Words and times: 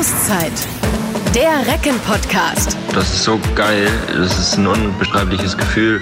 Auszeit. 0.00 0.66
Der 1.34 1.70
Recken-Podcast. 1.70 2.74
Das 2.94 3.12
ist 3.12 3.22
so 3.22 3.38
geil. 3.54 3.86
Das 4.08 4.38
ist 4.38 4.56
ein 4.56 4.66
unbeschreibliches 4.66 5.58
Gefühl. 5.58 6.00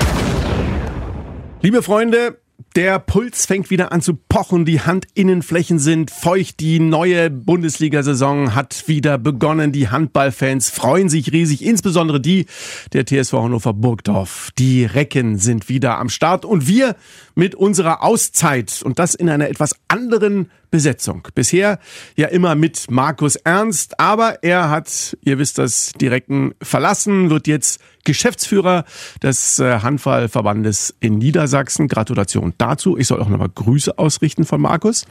Liebe 1.62 1.82
Freunde, 1.82 2.38
der 2.76 3.00
Puls 3.00 3.46
fängt 3.46 3.70
wieder 3.70 3.90
an 3.90 4.00
zu 4.00 4.14
pochen, 4.14 4.64
die 4.64 4.80
Handinnenflächen 4.80 5.80
sind 5.80 6.12
feucht, 6.12 6.60
die 6.60 6.78
neue 6.78 7.28
Bundesliga-Saison 7.28 8.54
hat 8.54 8.86
wieder 8.86 9.18
begonnen, 9.18 9.72
die 9.72 9.88
Handballfans 9.88 10.70
freuen 10.70 11.08
sich 11.08 11.32
riesig, 11.32 11.64
insbesondere 11.64 12.20
die 12.20 12.46
der 12.92 13.04
TSV 13.04 13.32
Hannover 13.32 13.74
Burgdorf. 13.74 14.50
Die 14.58 14.84
Recken 14.84 15.38
sind 15.38 15.68
wieder 15.68 15.98
am 15.98 16.08
Start 16.08 16.44
und 16.44 16.68
wir 16.68 16.94
mit 17.34 17.56
unserer 17.56 18.04
Auszeit 18.04 18.80
und 18.84 19.00
das 19.00 19.16
in 19.16 19.28
einer 19.28 19.48
etwas 19.48 19.74
anderen 19.88 20.50
Besetzung. 20.70 21.26
Bisher 21.34 21.78
ja 22.16 22.28
immer 22.28 22.54
mit 22.54 22.90
Markus 22.90 23.36
Ernst, 23.36 23.98
aber 24.00 24.42
er 24.42 24.70
hat, 24.70 25.16
ihr 25.22 25.38
wisst 25.38 25.58
das, 25.58 25.92
direkten 25.92 26.52
verlassen, 26.62 27.30
wird 27.30 27.46
jetzt 27.46 27.80
Geschäftsführer 28.04 28.84
des 29.22 29.58
äh, 29.58 29.80
Handballverbandes 29.80 30.94
in 31.00 31.18
Niedersachsen. 31.18 31.88
Gratulation 31.88 32.54
dazu. 32.58 32.96
Ich 32.96 33.06
soll 33.06 33.20
auch 33.20 33.28
nochmal 33.28 33.50
Grüße 33.54 33.98
ausrichten 33.98 34.44
von 34.44 34.60
Markus 34.60 35.06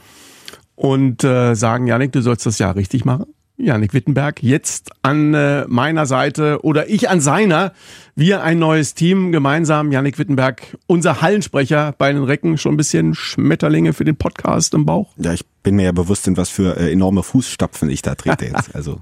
und 0.74 1.24
äh, 1.24 1.54
sagen, 1.54 1.86
Janik, 1.86 2.12
du 2.12 2.22
sollst 2.22 2.46
das 2.46 2.58
ja 2.58 2.70
richtig 2.70 3.04
machen. 3.04 3.26
Janik 3.58 3.92
Wittenberg 3.92 4.40
jetzt 4.42 4.90
an 5.02 5.34
äh, 5.34 5.64
meiner 5.66 6.06
Seite 6.06 6.60
oder 6.62 6.88
ich 6.88 7.10
an 7.10 7.20
seiner. 7.20 7.72
Wir 8.14 8.42
ein 8.42 8.60
neues 8.60 8.94
Team 8.94 9.32
gemeinsam. 9.32 9.90
Janik 9.90 10.18
Wittenberg, 10.18 10.76
unser 10.86 11.20
Hallensprecher 11.20 11.92
bei 11.98 12.12
den 12.12 12.22
Recken, 12.22 12.56
schon 12.56 12.74
ein 12.74 12.76
bisschen 12.76 13.14
Schmetterlinge 13.14 13.92
für 13.92 14.04
den 14.04 14.16
Podcast 14.16 14.74
im 14.74 14.86
Bauch. 14.86 15.12
Ja, 15.16 15.32
ich 15.32 15.44
bin 15.64 15.74
mir 15.74 15.86
ja 15.86 15.92
bewusst, 15.92 16.28
in 16.28 16.36
was 16.36 16.50
für 16.50 16.76
äh, 16.76 16.92
enorme 16.92 17.24
Fußstapfen 17.24 17.90
ich 17.90 18.00
da 18.00 18.14
trete 18.14 18.46
jetzt. 18.46 18.70
Also 18.78 19.00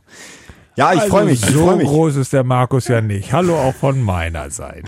ja, 0.76 0.92
ich 0.92 1.00
also 1.00 1.10
freue 1.10 1.24
mich. 1.24 1.40
So 1.40 1.66
freu 1.66 1.76
mich. 1.76 1.88
groß 1.88 2.16
ist 2.16 2.32
der 2.32 2.44
Markus 2.44 2.88
ja 2.88 3.00
nicht. 3.00 3.32
Hallo 3.32 3.56
auch 3.56 3.74
von 3.74 4.02
meiner 4.02 4.50
Seite. 4.50 4.82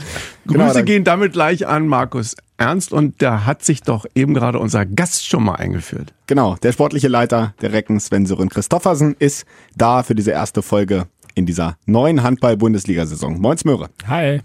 Grüße 0.47 0.58
genau, 0.75 0.83
gehen 0.84 1.05
damit 1.05 1.33
gleich 1.33 1.67
an 1.67 1.86
Markus 1.86 2.36
Ernst 2.58 2.92
und 2.92 3.22
da 3.22 3.47
hat 3.47 3.64
sich 3.64 3.83
doch 3.83 4.05
eben 4.14 4.34
gerade 4.34 4.59
unser 4.59 4.84
Gast 4.84 5.27
schon 5.27 5.44
mal 5.44 5.55
eingeführt. 5.55 6.12
Genau, 6.27 6.56
der 6.56 6.72
sportliche 6.72 7.09
Leiter 7.09 7.55
der 7.62 7.72
Recken, 7.72 8.00
Sven 8.00 8.27
Sören 8.27 8.48
Christoffersen, 8.48 9.16
ist 9.19 9.47
da 9.77 10.03
für 10.03 10.14
diese 10.14 10.33
erste 10.33 10.62
Folge 10.62 11.06
in 11.34 11.47
dieser 11.47 11.77
neuen 11.86 12.22
Handball-Bundesliga-Saison. 12.22 13.41
Moin 13.41 13.56
Möhre. 13.64 13.89
Hi. 14.06 14.41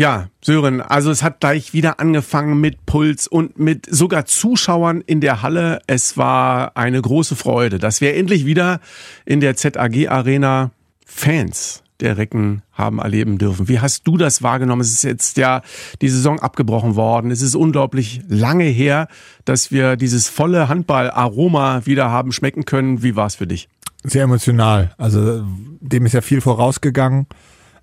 Ja, 0.00 0.28
Sören, 0.40 0.80
also 0.80 1.10
es 1.10 1.24
hat 1.24 1.40
gleich 1.40 1.72
wieder 1.72 1.98
angefangen 1.98 2.60
mit 2.60 2.86
Puls 2.86 3.26
und 3.26 3.58
mit 3.58 3.84
sogar 3.90 4.26
Zuschauern 4.26 5.00
in 5.00 5.20
der 5.20 5.42
Halle. 5.42 5.80
Es 5.88 6.16
war 6.16 6.76
eine 6.76 7.02
große 7.02 7.34
Freude, 7.34 7.80
dass 7.80 8.00
wir 8.00 8.14
endlich 8.14 8.46
wieder 8.46 8.78
in 9.24 9.40
der 9.40 9.56
ZAG 9.56 10.08
Arena 10.08 10.70
Fans 11.04 11.82
der 11.98 12.16
Recken 12.16 12.62
haben 12.70 13.00
erleben 13.00 13.38
dürfen. 13.38 13.66
Wie 13.66 13.80
hast 13.80 14.06
du 14.06 14.16
das 14.16 14.40
wahrgenommen? 14.40 14.82
Es 14.82 14.92
ist 14.92 15.02
jetzt 15.02 15.36
ja 15.36 15.62
die 16.00 16.08
Saison 16.08 16.38
abgebrochen 16.38 16.94
worden. 16.94 17.32
Es 17.32 17.42
ist 17.42 17.56
unglaublich 17.56 18.20
lange 18.28 18.66
her, 18.66 19.08
dass 19.44 19.72
wir 19.72 19.96
dieses 19.96 20.28
volle 20.28 20.68
Handball-Aroma 20.68 21.86
wieder 21.86 22.08
haben 22.08 22.30
schmecken 22.30 22.64
können. 22.64 23.02
Wie 23.02 23.16
war 23.16 23.26
es 23.26 23.34
für 23.34 23.48
dich? 23.48 23.68
Sehr 24.04 24.22
emotional. 24.22 24.94
Also 24.96 25.42
dem 25.80 26.06
ist 26.06 26.12
ja 26.12 26.20
viel 26.20 26.40
vorausgegangen. 26.40 27.26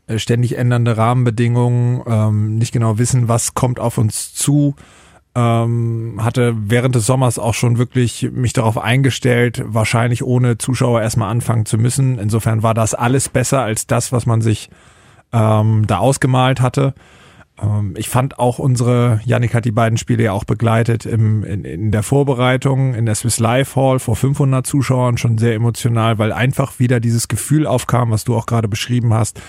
Äh, 0.08 0.20
ständig 0.20 0.58
ändernde 0.58 0.98
Rahmenbedingungen, 0.98 2.04
ähm, 2.06 2.56
nicht 2.56 2.72
genau 2.72 2.98
wissen, 2.98 3.28
was 3.28 3.54
kommt 3.54 3.80
auf 3.80 3.98
uns 3.98 4.34
zu. 4.34 4.76
Ähm, 5.38 6.20
hatte 6.24 6.54
während 6.56 6.96
des 6.96 7.06
Sommers 7.06 7.40
auch 7.40 7.54
schon 7.54 7.78
wirklich 7.78 8.30
mich 8.32 8.54
darauf 8.54 8.78
eingestellt, 8.78 9.64
wahrscheinlich 9.66 10.24
ohne 10.24 10.58
Zuschauer 10.58 11.02
erstmal 11.02 11.30
anfangen 11.30 11.66
zu 11.66 11.78
müssen. 11.78 12.20
Insofern 12.20 12.64
war 12.64 12.74
das 12.74 12.94
alles 12.94 13.28
besser 13.28 13.62
als 13.62 13.86
das, 13.86 14.14
was 14.14 14.26
man 14.26 14.40
sich 14.42 14.70
ähm, 15.34 15.88
da 15.88 15.98
ausgemalt 15.98 16.62
hatte. 16.62 16.94
Ähm, 17.62 17.96
ich 17.98 18.08
fand 18.08 18.40
auch 18.40 18.60
unsere, 18.60 19.20
Yannick 19.26 19.54
hat 19.54 19.66
die 19.66 19.72
beiden 19.72 19.98
Spiele 19.98 20.24
ja 20.24 20.32
auch 20.32 20.44
begleitet 20.44 21.06
im, 21.06 21.44
in, 21.44 21.66
in 21.66 21.92
der 21.92 22.04
Vorbereitung 22.04 22.94
in 22.94 23.06
der 23.06 23.16
Swiss 23.16 23.40
Live 23.40 23.76
Hall 23.76 24.00
vor 24.00 24.16
500 24.16 24.66
Zuschauern 24.66 25.18
schon 25.18 25.38
sehr 25.38 25.56
emotional, 25.56 26.18
weil 26.18 26.32
einfach 26.32 26.80
wieder 26.80 27.00
dieses 27.00 27.28
Gefühl 27.28 27.68
aufkam, 27.68 28.12
was 28.12 28.24
du 28.24 28.36
auch 28.36 28.46
gerade 28.46 28.68
beschrieben 28.68 29.14
hast, 29.14 29.42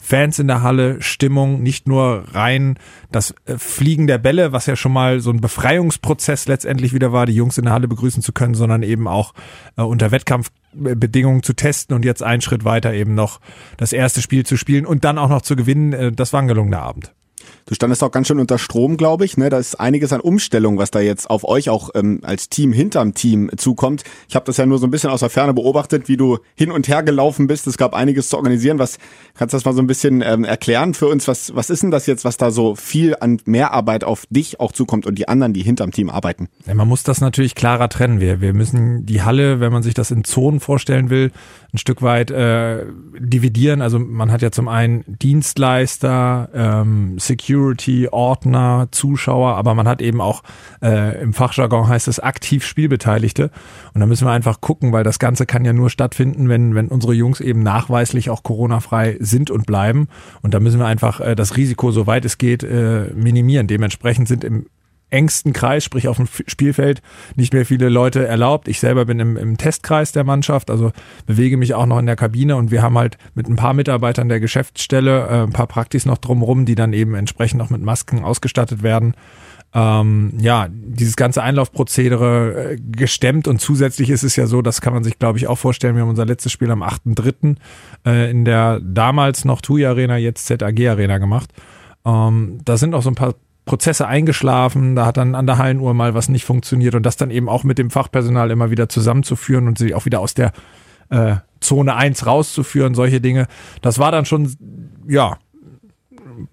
Fans 0.00 0.38
in 0.38 0.48
der 0.48 0.62
Halle, 0.62 1.00
Stimmung, 1.02 1.62
nicht 1.62 1.86
nur 1.86 2.24
rein 2.32 2.78
das 3.10 3.34
äh, 3.44 3.56
Fliegen 3.58 4.06
der 4.06 4.18
Bälle, 4.18 4.52
was 4.52 4.66
ja 4.66 4.74
schon 4.74 4.92
mal 4.92 5.20
so 5.20 5.30
ein 5.30 5.40
Befreiungsprozess 5.40 6.48
letztendlich 6.48 6.92
wieder 6.92 7.12
war, 7.12 7.26
die 7.26 7.34
Jungs 7.34 7.58
in 7.58 7.64
der 7.64 7.74
Halle 7.74 7.88
begrüßen 7.88 8.22
zu 8.22 8.32
können, 8.32 8.54
sondern 8.54 8.82
eben 8.82 9.06
auch 9.06 9.34
äh, 9.76 9.82
unter 9.82 10.10
Wettkampfbedingungen 10.10 11.42
zu 11.42 11.52
testen 11.52 11.94
und 11.94 12.04
jetzt 12.04 12.22
einen 12.22 12.42
Schritt 12.42 12.64
weiter 12.64 12.92
eben 12.94 13.14
noch 13.14 13.40
das 13.76 13.92
erste 13.92 14.22
Spiel 14.22 14.44
zu 14.44 14.56
spielen 14.56 14.86
und 14.86 15.04
dann 15.04 15.18
auch 15.18 15.28
noch 15.28 15.42
zu 15.42 15.56
gewinnen. 15.56 15.92
Äh, 15.92 16.12
das 16.12 16.32
war 16.32 16.40
ein 16.40 16.48
gelungener 16.48 16.82
Abend. 16.82 17.12
Du 17.66 17.74
standest 17.74 18.02
auch 18.02 18.10
ganz 18.10 18.28
schön 18.28 18.38
unter 18.38 18.58
Strom, 18.58 18.96
glaube 18.96 19.24
ich. 19.24 19.36
Ne? 19.36 19.50
Da 19.50 19.58
ist 19.58 19.78
einiges 19.80 20.12
an 20.12 20.20
Umstellung, 20.20 20.78
was 20.78 20.90
da 20.90 21.00
jetzt 21.00 21.30
auf 21.30 21.44
euch 21.44 21.70
auch 21.70 21.90
ähm, 21.94 22.20
als 22.22 22.48
Team 22.48 22.72
hinterm 22.72 23.14
Team 23.14 23.50
zukommt. 23.56 24.04
Ich 24.28 24.34
habe 24.34 24.44
das 24.44 24.56
ja 24.56 24.66
nur 24.66 24.78
so 24.78 24.86
ein 24.86 24.90
bisschen 24.90 25.10
aus 25.10 25.20
der 25.20 25.30
Ferne 25.30 25.54
beobachtet, 25.54 26.08
wie 26.08 26.16
du 26.16 26.38
hin 26.54 26.70
und 26.70 26.88
her 26.88 27.02
gelaufen 27.02 27.46
bist. 27.46 27.66
Es 27.66 27.76
gab 27.76 27.94
einiges 27.94 28.28
zu 28.28 28.36
organisieren. 28.36 28.78
Was 28.78 28.98
kannst 29.34 29.52
du 29.52 29.56
das 29.56 29.64
mal 29.64 29.74
so 29.74 29.80
ein 29.80 29.86
bisschen 29.86 30.22
ähm, 30.22 30.44
erklären 30.44 30.94
für 30.94 31.08
uns? 31.08 31.28
Was 31.28 31.54
was 31.54 31.70
ist 31.70 31.82
denn 31.82 31.90
das 31.90 32.06
jetzt, 32.06 32.24
was 32.24 32.36
da 32.36 32.50
so 32.50 32.74
viel 32.74 33.16
an 33.20 33.40
Mehrarbeit 33.44 34.04
auf 34.04 34.26
dich 34.30 34.60
auch 34.60 34.72
zukommt 34.72 35.06
und 35.06 35.16
die 35.16 35.28
anderen, 35.28 35.52
die 35.52 35.62
hinterm 35.62 35.92
Team 35.92 36.10
arbeiten? 36.10 36.48
Ja, 36.66 36.74
man 36.74 36.88
muss 36.88 37.02
das 37.02 37.20
natürlich 37.20 37.54
klarer 37.54 37.88
trennen. 37.88 38.20
Wir 38.20 38.40
wir 38.40 38.54
müssen 38.54 39.06
die 39.06 39.22
Halle, 39.22 39.60
wenn 39.60 39.72
man 39.72 39.82
sich 39.82 39.94
das 39.94 40.10
in 40.10 40.24
Zonen 40.24 40.60
vorstellen 40.60 41.10
will, 41.10 41.30
ein 41.74 41.78
Stück 41.78 42.02
weit 42.02 42.30
äh, 42.30 42.84
dividieren. 43.18 43.80
Also 43.80 43.98
man 43.98 44.30
hat 44.30 44.42
ja 44.42 44.50
zum 44.50 44.68
einen 44.68 45.04
Dienstleister, 45.06 46.50
ähm, 46.52 47.18
Security, 47.18 48.08
Ordner, 48.10 48.88
Zuschauer, 48.90 49.56
aber 49.56 49.74
man 49.74 49.88
hat 49.88 50.02
eben 50.02 50.20
auch 50.20 50.42
äh, 50.82 51.22
im 51.22 51.32
Fachjargon 51.32 51.88
heißt 51.88 52.08
es 52.08 52.20
aktiv 52.20 52.66
Spielbeteiligte. 52.66 53.50
Und 53.94 54.00
da 54.00 54.06
müssen 54.06 54.26
wir 54.26 54.32
einfach 54.32 54.60
gucken, 54.60 54.92
weil 54.92 55.02
das 55.02 55.18
Ganze 55.18 55.46
kann 55.46 55.64
ja 55.64 55.72
nur 55.72 55.88
stattfinden, 55.88 56.50
wenn, 56.50 56.74
wenn 56.74 56.88
unsere 56.88 57.14
Jungs 57.14 57.40
eben 57.40 57.62
nachweislich 57.62 58.28
auch 58.28 58.42
Corona-frei 58.42 59.16
sind 59.20 59.50
und 59.50 59.66
bleiben. 59.66 60.08
Und 60.42 60.52
da 60.52 60.60
müssen 60.60 60.78
wir 60.78 60.86
einfach 60.86 61.20
äh, 61.20 61.34
das 61.34 61.56
Risiko, 61.56 61.90
soweit 61.90 62.26
es 62.26 62.36
geht, 62.36 62.62
äh, 62.62 63.10
minimieren. 63.14 63.66
Dementsprechend 63.66 64.28
sind 64.28 64.44
im 64.44 64.66
engsten 65.12 65.52
Kreis, 65.52 65.84
sprich 65.84 66.08
auf 66.08 66.16
dem 66.16 66.26
Spielfeld, 66.46 67.02
nicht 67.36 67.52
mehr 67.52 67.66
viele 67.66 67.88
Leute 67.88 68.26
erlaubt. 68.26 68.68
Ich 68.68 68.80
selber 68.80 69.04
bin 69.04 69.20
im, 69.20 69.36
im 69.36 69.56
Testkreis 69.58 70.12
der 70.12 70.24
Mannschaft, 70.24 70.70
also 70.70 70.92
bewege 71.26 71.56
mich 71.56 71.74
auch 71.74 71.86
noch 71.86 71.98
in 71.98 72.06
der 72.06 72.16
Kabine 72.16 72.56
und 72.56 72.70
wir 72.70 72.82
haben 72.82 72.98
halt 72.98 73.18
mit 73.34 73.48
ein 73.48 73.56
paar 73.56 73.74
Mitarbeitern 73.74 74.28
der 74.28 74.40
Geschäftsstelle 74.40 75.26
äh, 75.26 75.42
ein 75.42 75.52
paar 75.52 75.66
Praktis 75.66 76.06
noch 76.06 76.18
drumherum, 76.18 76.64
die 76.64 76.74
dann 76.74 76.92
eben 76.92 77.14
entsprechend 77.14 77.60
auch 77.62 77.70
mit 77.70 77.82
Masken 77.82 78.24
ausgestattet 78.24 78.82
werden. 78.82 79.14
Ähm, 79.74 80.34
ja, 80.38 80.68
dieses 80.70 81.16
ganze 81.16 81.42
Einlaufprozedere 81.42 82.72
äh, 82.72 82.76
gestemmt 82.78 83.48
und 83.48 83.58
zusätzlich 83.60 84.10
ist 84.10 84.22
es 84.22 84.36
ja 84.36 84.46
so, 84.46 84.60
das 84.60 84.82
kann 84.82 84.92
man 84.92 85.02
sich 85.02 85.18
glaube 85.18 85.38
ich 85.38 85.46
auch 85.46 85.56
vorstellen, 85.56 85.94
wir 85.94 86.02
haben 86.02 86.10
unser 86.10 86.26
letztes 86.26 86.52
Spiel 86.52 86.70
am 86.70 86.82
8.3. 86.82 87.56
Äh, 88.04 88.30
in 88.30 88.44
der 88.44 88.80
damals 88.80 89.46
noch 89.46 89.62
TUI 89.62 89.86
Arena, 89.86 90.18
jetzt 90.18 90.46
ZAG 90.46 90.78
Arena 90.86 91.16
gemacht. 91.18 91.50
Ähm, 92.04 92.58
da 92.64 92.76
sind 92.76 92.94
auch 92.94 93.02
so 93.02 93.10
ein 93.10 93.14
paar 93.14 93.34
Prozesse 93.64 94.08
eingeschlafen, 94.08 94.96
da 94.96 95.06
hat 95.06 95.16
dann 95.16 95.34
an 95.34 95.46
der 95.46 95.58
Hallenuhr 95.58 95.94
mal 95.94 96.14
was 96.14 96.28
nicht 96.28 96.44
funktioniert 96.44 96.94
und 96.94 97.04
das 97.04 97.16
dann 97.16 97.30
eben 97.30 97.48
auch 97.48 97.62
mit 97.62 97.78
dem 97.78 97.90
Fachpersonal 97.90 98.50
immer 98.50 98.70
wieder 98.70 98.88
zusammenzuführen 98.88 99.68
und 99.68 99.78
sie 99.78 99.94
auch 99.94 100.04
wieder 100.04 100.20
aus 100.20 100.34
der 100.34 100.52
äh, 101.10 101.36
Zone 101.60 101.94
1 101.94 102.26
rauszuführen, 102.26 102.94
solche 102.94 103.20
Dinge. 103.20 103.46
Das 103.80 103.98
war 103.98 104.10
dann 104.10 104.24
schon, 104.24 104.56
ja, 105.08 105.38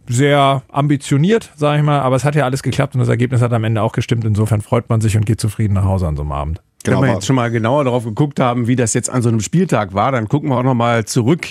sehr 0.07 0.63
ambitioniert, 0.69 1.51
sage 1.55 1.79
ich 1.79 1.85
mal, 1.85 1.99
aber 2.01 2.15
es 2.15 2.25
hat 2.25 2.35
ja 2.35 2.45
alles 2.45 2.63
geklappt 2.63 2.95
und 2.95 2.99
das 2.99 3.09
Ergebnis 3.09 3.41
hat 3.41 3.53
am 3.53 3.63
Ende 3.63 3.81
auch 3.81 3.93
gestimmt. 3.93 4.25
Insofern 4.25 4.61
freut 4.61 4.89
man 4.89 5.01
sich 5.01 5.17
und 5.17 5.25
geht 5.25 5.41
zufrieden 5.41 5.73
nach 5.73 5.85
Hause 5.85 6.07
an 6.07 6.15
so 6.15 6.21
einem 6.21 6.31
Abend. 6.31 6.61
Genau, 6.83 7.01
Wenn 7.01 7.09
wir 7.09 7.13
jetzt 7.15 7.25
schon 7.25 7.35
mal 7.35 7.51
genauer 7.51 7.83
darauf 7.83 8.05
geguckt 8.05 8.39
haben, 8.39 8.67
wie 8.67 8.77
das 8.77 8.93
jetzt 8.93 9.09
an 9.09 9.21
so 9.21 9.27
einem 9.27 9.41
Spieltag 9.41 9.93
war, 9.93 10.13
dann 10.13 10.29
gucken 10.29 10.49
wir 10.49 10.57
auch 10.57 10.63
noch 10.63 10.75
mal 10.75 11.03
zurück. 11.03 11.47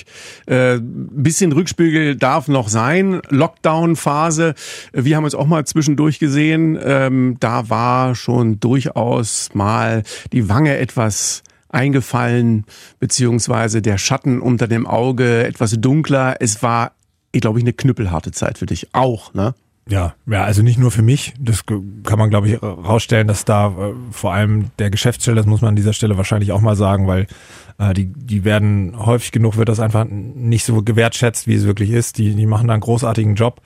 Äh, 0.47 0.79
bisschen 0.81 1.53
Rückspiegel 1.53 2.17
darf 2.17 2.49
noch 2.49 2.69
sein. 2.69 3.21
Lockdown-Phase. 3.29 4.55
Wir 4.93 5.17
haben 5.17 5.25
uns 5.25 5.35
auch 5.35 5.47
mal 5.47 5.67
zwischendurch 5.67 6.19
gesehen. 6.19 6.79
Ähm, 6.83 7.37
da 7.41 7.69
war 7.69 8.15
schon 8.15 8.59
durchaus 8.59 9.51
mal 9.53 10.03
die 10.33 10.49
Wange 10.49 10.79
etwas 10.79 11.43
eingefallen, 11.69 12.65
beziehungsweise 12.99 13.83
der 13.83 13.99
Schatten 13.99 14.41
unter 14.41 14.67
dem 14.67 14.87
Auge 14.87 15.47
etwas 15.47 15.73
dunkler. 15.73 16.37
Es 16.41 16.63
war, 16.63 16.93
ich 17.33 17.43
glaube 17.43 17.59
ich, 17.59 17.65
eine 17.65 17.75
knüppelharte 17.75 18.33
Zeit 18.33 18.57
für 18.57 18.67
dich 18.67 18.95
auch, 18.95 19.35
ne? 19.35 19.55
Ja, 19.89 20.15
ja, 20.27 20.45
also 20.45 20.63
nicht 20.63 20.79
nur 20.79 20.91
für 20.91 21.03
mich. 21.03 21.33
Das 21.41 21.65
kann 21.65 22.19
man, 22.19 22.29
glaube 22.29 22.49
ich, 22.49 22.63
rausstellen, 22.63 23.27
dass 23.27 23.47
da 23.47 23.69
äh, 23.69 23.95
vor 24.11 24.35
allem 24.35 24.71
der 24.79 24.91
Geschäftsstelle, 24.91 25.37
das 25.37 25.47
muss 25.47 25.63
man 25.63 25.71
an 25.71 25.77
dieser 25.77 25.95
Stelle 25.95 26.19
wahrscheinlich 26.19 26.53
auch 26.53 26.61
mal 26.61 26.77
sagen, 26.77 27.07
weil 27.07 27.27
äh, 27.79 27.95
die, 27.95 28.07
die 28.07 28.45
werden 28.45 28.95
häufig 28.99 29.33
genug 29.33 29.57
wird 29.57 29.71
das 29.71 29.81
einfach 29.81 30.05
nicht 30.05 30.65
so 30.65 30.83
gewertschätzt, 30.83 31.47
wie 31.47 31.55
es 31.55 31.65
wirklich 31.65 31.91
ist. 31.91 32.19
Die, 32.19 32.35
die 32.35 32.47
machen 32.47 32.69
da 32.69 32.75
einen 32.75 32.83
großartigen 32.83 33.35
Job. 33.35 33.63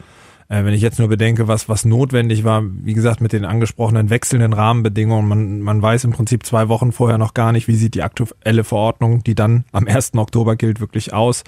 Äh, 0.48 0.64
wenn 0.64 0.74
ich 0.74 0.82
jetzt 0.82 1.00
nur 1.00 1.08
bedenke, 1.08 1.48
was, 1.48 1.68
was 1.68 1.84
notwendig 1.84 2.44
war, 2.44 2.62
wie 2.62 2.94
gesagt, 2.94 3.20
mit 3.20 3.32
den 3.32 3.44
angesprochenen 3.44 4.08
wechselnden 4.08 4.52
Rahmenbedingungen, 4.52 5.26
man, 5.26 5.60
man 5.60 5.82
weiß 5.82 6.04
im 6.04 6.12
Prinzip 6.12 6.46
zwei 6.46 6.68
Wochen 6.68 6.92
vorher 6.92 7.18
noch 7.18 7.34
gar 7.34 7.50
nicht, 7.50 7.66
wie 7.66 7.74
sieht 7.74 7.96
die 7.96 8.02
aktuelle 8.02 8.62
Verordnung, 8.62 9.24
die 9.24 9.34
dann 9.34 9.64
am 9.72 9.88
1. 9.88 10.14
Oktober 10.14 10.54
gilt, 10.54 10.78
wirklich 10.78 11.12
aus. 11.12 11.42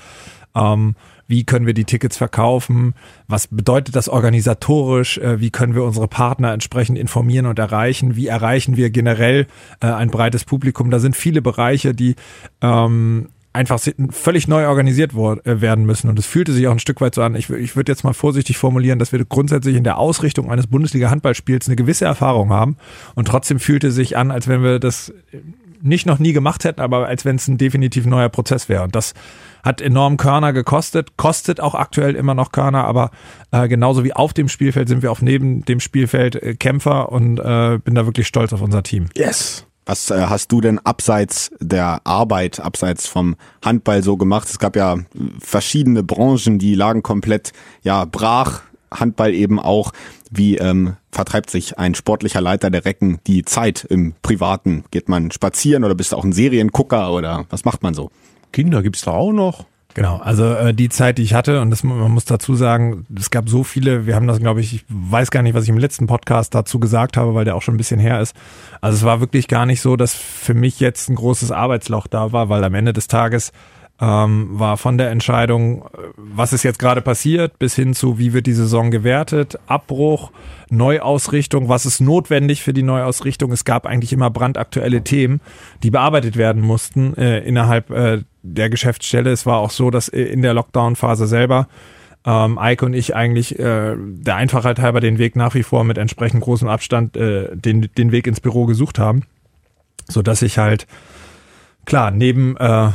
Ähm, 0.57 0.97
wie 1.27 1.45
können 1.45 1.67
wir 1.67 1.75
die 1.75 1.85
Tickets 1.85 2.17
verkaufen, 2.17 2.95
was 3.29 3.47
bedeutet 3.47 3.97
das 3.97 4.09
organisatorisch, 4.09 5.19
äh, 5.19 5.41
wie 5.41 5.51
können 5.51 5.75
wir 5.75 5.85
unsere 5.85 6.09
Partner 6.09 6.53
entsprechend 6.53 6.99
informieren 6.99 7.47
und 7.47 7.59
erreichen, 7.59 8.17
wie 8.17 8.27
erreichen 8.27 8.77
wir 8.77 8.91
generell 8.91 9.47
äh, 9.81 9.87
ein 9.87 10.11
breites 10.11 10.45
Publikum. 10.45 10.91
Da 10.91 10.99
sind 10.99 11.17
viele 11.17 11.43
Bereiche, 11.43 11.95
die 11.95 12.17
ähm, 12.61 13.29
einfach 13.55 13.81
völlig 14.11 14.49
neu 14.49 14.67
organisiert 14.67 15.13
äh, 15.15 15.61
werden 15.61 15.87
müssen. 15.87 16.11
Und 16.11 16.19
es 16.19 16.27
fühlte 16.27 16.53
sich 16.53 16.67
auch 16.67 16.73
ein 16.73 16.81
Stück 16.81 17.01
weit 17.01 17.15
so 17.15 17.23
an. 17.23 17.37
Ich, 17.37 17.49
ich 17.49 17.77
würde 17.77 17.93
jetzt 17.93 18.03
mal 18.03 18.13
vorsichtig 18.13 18.59
formulieren, 18.59 18.99
dass 18.99 19.13
wir 19.13 19.25
grundsätzlich 19.25 19.77
in 19.77 19.85
der 19.85 19.97
Ausrichtung 19.97 20.51
eines 20.51 20.67
Bundesliga-Handballspiels 20.67 21.69
eine 21.69 21.77
gewisse 21.77 22.05
Erfahrung 22.05 22.51
haben. 22.51 22.77
Und 23.15 23.29
trotzdem 23.29 23.61
fühlte 23.61 23.93
sich 23.93 24.17
an, 24.17 24.33
als 24.33 24.49
wenn 24.49 24.63
wir 24.63 24.81
das 24.81 25.15
nicht 25.85 26.07
noch 26.07 26.19
nie 26.19 26.33
gemacht 26.33 26.65
hätten, 26.65 26.81
aber 26.81 27.07
als 27.07 27.25
wenn 27.25 27.37
es 27.37 27.47
ein 27.47 27.59
definitiv 27.59 28.07
neuer 28.07 28.29
Prozess 28.29 28.69
wäre. 28.69 28.85
Und 28.85 28.95
das 28.97 29.15
hat 29.63 29.81
enorm 29.81 30.17
Körner 30.17 30.53
gekostet, 30.53 31.17
kostet 31.17 31.61
auch 31.61 31.75
aktuell 31.75 32.15
immer 32.15 32.35
noch 32.35 32.53
Körner, 32.53 32.85
aber 32.85 33.11
äh, 33.51 33.69
genauso 33.69 34.05
wie 34.05 34.13
auf 34.13 34.33
dem 34.33 34.49
Spielfeld 34.49 34.89
sind 34.89 35.03
wir 35.03 35.13
auch 35.13 35.21
neben 35.21 35.65
dem 35.65 35.81
Spielfeld 35.81 36.37
äh, 36.37 36.55
Kämpfer 36.55 37.13
und 37.13 37.39
äh, 37.39 37.79
bin 37.79 37.95
da 37.95 38.07
wirklich 38.07 38.27
stolz 38.27 38.53
auf 38.53 38.61
unser 38.61 38.83
Team. 38.83 39.07
Yes. 39.17 39.67
Was 39.87 40.11
äh, 40.11 40.27
hast 40.29 40.51
du 40.51 40.61
denn 40.61 40.79
abseits 40.79 41.51
der 41.61 42.01
Arbeit, 42.05 42.61
abseits 42.61 43.07
vom 43.07 43.37
Handball 43.63 44.03
so 44.03 44.17
gemacht? 44.17 44.49
Es 44.49 44.59
gab 44.59 44.77
ja 44.77 44.97
verschiedene 45.39 46.03
Branchen, 46.03 46.59
die 46.59 46.75
lagen 46.75 47.03
komplett 47.03 47.53
ja 47.83 48.05
brach. 48.05 48.63
Handball 48.91 49.35
eben 49.35 49.59
auch. 49.59 49.93
Wie 50.37 50.57
ähm, 50.59 50.97
vertreibt 51.13 51.49
sich 51.49 51.79
ein 51.79 51.95
sportlicher 51.95 52.41
Leiter 52.41 52.69
der 52.71 52.85
Recken 52.85 53.21
die 53.27 53.45
Zeit 53.45 53.85
im 53.85 54.15
Privaten? 54.23 54.85
Geht 54.91 55.09
man 55.09 55.31
spazieren 55.31 55.85
oder 55.85 55.95
bist 55.95 56.11
du 56.11 56.17
auch 56.17 56.25
ein 56.25 56.33
Seriengucker 56.33 57.13
oder 57.13 57.45
was 57.51 57.65
macht 57.65 57.85
man 57.85 57.95
so? 57.95 58.11
Kinder 58.53 58.83
gibt's 58.83 59.03
da 59.03 59.13
auch 59.13 59.33
noch. 59.33 59.65
Genau, 59.95 60.17
also 60.17 60.53
äh, 60.55 60.75
die 60.75 60.89
Zeit, 60.89 61.19
die 61.19 61.23
ich 61.23 61.35
hatte, 61.35 61.61
und 61.61 61.71
das, 61.71 61.85
man 61.85 62.11
muss 62.11 62.25
dazu 62.25 62.57
sagen, 62.57 63.07
es 63.17 63.31
gab 63.31 63.49
so 63.49 63.63
viele, 63.63 64.07
wir 64.07 64.17
haben 64.17 64.27
das, 64.27 64.41
glaube 64.41 64.61
ich, 64.61 64.75
ich 64.75 64.85
weiß 64.89 65.31
gar 65.31 65.43
nicht, 65.43 65.55
was 65.55 65.63
ich 65.63 65.69
im 65.69 65.79
letzten 65.79 66.09
Podcast 66.09 66.53
dazu 66.53 66.81
gesagt 66.81 67.17
habe, 67.17 67.37
weil 67.37 67.45
der 67.45 67.55
auch 67.55 67.63
schon 67.63 67.75
ein 67.75 67.79
bisschen 67.79 68.01
her 68.01 68.21
ist. 68.21 68.35
Also 68.81 68.97
es 68.97 69.05
war 69.05 69.21
wirklich 69.21 69.47
gar 69.47 69.67
nicht 69.67 69.81
so, 69.81 69.95
dass 69.95 70.13
für 70.13 70.55
mich 70.55 70.81
jetzt 70.81 71.09
ein 71.09 71.15
großes 71.15 71.53
Arbeitsloch 71.53 72.09
da 72.09 72.33
war, 72.33 72.49
weil 72.49 72.65
am 72.65 72.75
Ende 72.75 72.93
des 72.93 73.07
Tages 73.07 73.53
ähm, 74.01 74.49
war 74.51 74.77
von 74.77 74.99
der 74.99 75.11
Entscheidung, 75.11 75.83
äh, 75.83 75.99
was 76.17 76.53
ist 76.53 76.65
jetzt 76.65 76.79
gerade 76.79 77.01
passiert, 77.01 77.59
bis 77.59 77.77
hin 77.77 77.95
zu, 77.95 78.19
wie 78.19 78.33
wird 78.33 78.47
die 78.47 78.53
Saison 78.53 78.91
gewertet, 78.91 79.59
Abbruch, 79.67 80.33
Neuausrichtung, 80.69 81.69
was 81.69 81.87
ist 81.87 82.01
notwendig 82.01 82.63
für 82.63 82.73
die 82.73 82.83
Neuausrichtung. 82.83 83.53
Es 83.53 83.65
gab 83.65 83.87
eigentlich 83.87 84.13
immer 84.13 84.31
brandaktuelle 84.31 85.05
Themen, 85.05 85.41
die 85.83 85.91
bearbeitet 85.91 86.37
werden 86.37 86.61
mussten 86.61 87.17
äh, 87.17 87.39
innerhalb 87.41 87.91
äh, 87.91 88.23
der 88.43 88.69
Geschäftsstelle. 88.69 89.31
Es 89.31 89.47
war 89.47 89.59
auch 89.59 89.71
so, 89.71 89.91
dass 89.91 90.09
äh, 90.09 90.23
in 90.23 90.43
der 90.43 90.55
Lockdown-Phase 90.55 91.29
selber 91.29 91.69
ähm, 92.27 92.59
Eike 92.59 92.87
und 92.87 92.95
ich 92.95 93.15
eigentlich 93.15 93.59
äh, 93.59 93.95
der 93.97 94.37
Einfachheit 94.37 94.81
halber 94.81 95.01
den 95.01 95.19
Weg 95.19 95.37
nach 95.37 95.55
wie 95.55 95.63
vor 95.63 95.85
mit 95.85 95.99
entsprechend 95.99 96.43
großem 96.43 96.69
Abstand 96.69 97.17
äh, 97.17 97.55
den, 97.55 97.89
den 97.97 98.11
Weg 98.11 98.27
ins 98.27 98.41
Büro 98.41 98.67
gesucht 98.67 98.99
haben, 98.99 99.23
so 100.09 100.21
dass 100.21 100.43
ich 100.43 100.59
halt 100.59 100.89
klar 101.85 102.11
neben 102.11 102.57
äh, 102.57 102.91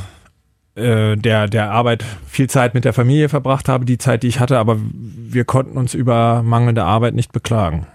äh, 0.80 1.16
der, 1.16 1.48
der 1.48 1.72
Arbeit 1.72 2.04
viel 2.28 2.50
Zeit 2.50 2.74
mit 2.74 2.86
der 2.86 2.94
Familie 2.94 3.30
verbracht 3.30 3.70
habe, 3.70 3.86
die 3.86 3.98
Zeit, 3.98 4.24
die 4.24 4.28
ich 4.28 4.40
hatte, 4.40 4.58
aber 4.58 4.78
wir 4.81 5.46
konnten 5.46 5.78
uns 5.78 5.94
über 5.94 6.42
mangelnde 6.44 6.84
Arbeit 6.84 7.14
nicht 7.14 7.31
beklagen. 7.31 7.86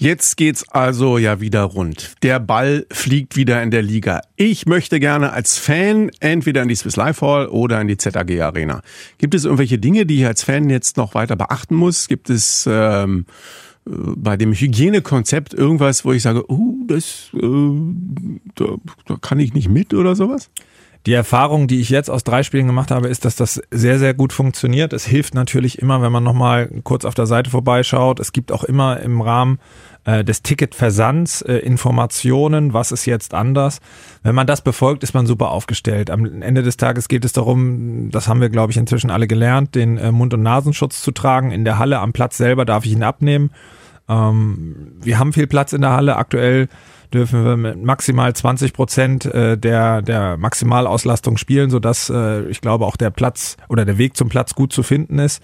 Jetzt 0.00 0.38
geht's 0.38 0.66
also 0.70 1.18
ja 1.18 1.42
wieder 1.42 1.62
rund. 1.62 2.14
Der 2.22 2.40
Ball 2.40 2.86
fliegt 2.90 3.36
wieder 3.36 3.62
in 3.62 3.70
der 3.70 3.82
Liga. 3.82 4.22
Ich 4.36 4.64
möchte 4.64 4.98
gerne 4.98 5.34
als 5.34 5.58
Fan 5.58 6.10
entweder 6.20 6.62
in 6.62 6.68
die 6.68 6.74
Swiss 6.74 6.96
Life 6.96 7.24
Hall 7.24 7.48
oder 7.48 7.78
in 7.82 7.86
die 7.86 7.98
ZAG 7.98 8.30
Arena. 8.40 8.80
Gibt 9.18 9.34
es 9.34 9.44
irgendwelche 9.44 9.78
Dinge, 9.78 10.06
die 10.06 10.20
ich 10.20 10.26
als 10.26 10.42
Fan 10.42 10.70
jetzt 10.70 10.96
noch 10.96 11.14
weiter 11.14 11.36
beachten 11.36 11.74
muss? 11.74 12.08
Gibt 12.08 12.30
es 12.30 12.66
ähm, 12.66 13.26
äh, 13.86 13.90
bei 14.16 14.38
dem 14.38 14.54
Hygienekonzept 14.54 15.52
irgendwas, 15.52 16.04
wo 16.06 16.12
ich 16.12 16.22
sage, 16.22 16.50
uh, 16.50 16.86
das, 16.86 17.28
äh, 17.34 17.40
da, 18.54 18.76
da 19.06 19.16
kann 19.20 19.38
ich 19.38 19.52
nicht 19.52 19.68
mit 19.68 19.92
oder 19.92 20.16
sowas? 20.16 20.48
Die 21.06 21.14
Erfahrung, 21.14 21.66
die 21.66 21.80
ich 21.80 21.88
jetzt 21.88 22.10
aus 22.10 22.24
drei 22.24 22.42
Spielen 22.42 22.66
gemacht 22.66 22.90
habe, 22.90 23.08
ist, 23.08 23.24
dass 23.24 23.34
das 23.34 23.62
sehr, 23.70 23.98
sehr 23.98 24.12
gut 24.12 24.34
funktioniert. 24.34 24.92
Es 24.92 25.06
hilft 25.06 25.34
natürlich 25.34 25.78
immer, 25.78 26.02
wenn 26.02 26.12
man 26.12 26.22
nochmal 26.22 26.68
kurz 26.84 27.06
auf 27.06 27.14
der 27.14 27.26
Seite 27.26 27.48
vorbeischaut. 27.48 28.20
Es 28.20 28.32
gibt 28.32 28.52
auch 28.52 28.64
immer 28.64 29.00
im 29.00 29.22
Rahmen 29.22 29.58
äh, 30.04 30.24
des 30.24 30.42
Ticketversands 30.42 31.40
äh, 31.40 31.54
Informationen, 31.56 32.74
was 32.74 32.92
ist 32.92 33.06
jetzt 33.06 33.32
anders. 33.32 33.80
Wenn 34.22 34.34
man 34.34 34.46
das 34.46 34.60
befolgt, 34.60 35.02
ist 35.02 35.14
man 35.14 35.26
super 35.26 35.52
aufgestellt. 35.52 36.10
Am 36.10 36.42
Ende 36.42 36.62
des 36.62 36.76
Tages 36.76 37.08
geht 37.08 37.24
es 37.24 37.32
darum, 37.32 38.10
das 38.10 38.28
haben 38.28 38.42
wir, 38.42 38.50
glaube 38.50 38.72
ich, 38.72 38.76
inzwischen 38.76 39.10
alle 39.10 39.26
gelernt, 39.26 39.74
den 39.74 39.96
äh, 39.96 40.12
Mund- 40.12 40.34
und 40.34 40.42
Nasenschutz 40.42 41.00
zu 41.00 41.12
tragen. 41.12 41.50
In 41.50 41.64
der 41.64 41.78
Halle 41.78 41.98
am 42.00 42.12
Platz 42.12 42.36
selber 42.36 42.66
darf 42.66 42.84
ich 42.84 42.92
ihn 42.92 43.02
abnehmen. 43.02 43.50
Ähm, 44.10 44.92
wir 45.00 45.18
haben 45.18 45.32
viel 45.32 45.46
Platz 45.46 45.72
in 45.72 45.80
der 45.80 45.92
Halle. 45.92 46.16
Aktuell 46.16 46.68
dürfen 47.14 47.44
wir 47.44 47.56
mit 47.56 47.82
maximal 47.82 48.34
20 48.34 48.72
Prozent 48.72 49.24
äh, 49.24 49.56
der, 49.56 50.02
der 50.02 50.36
Maximalauslastung 50.36 51.36
spielen, 51.36 51.70
sodass 51.70 52.10
äh, 52.10 52.42
ich 52.48 52.60
glaube 52.60 52.86
auch 52.86 52.96
der 52.96 53.10
Platz 53.10 53.56
oder 53.68 53.84
der 53.84 53.98
Weg 53.98 54.16
zum 54.16 54.28
Platz 54.28 54.54
gut 54.54 54.72
zu 54.72 54.82
finden 54.82 55.18
ist. 55.18 55.42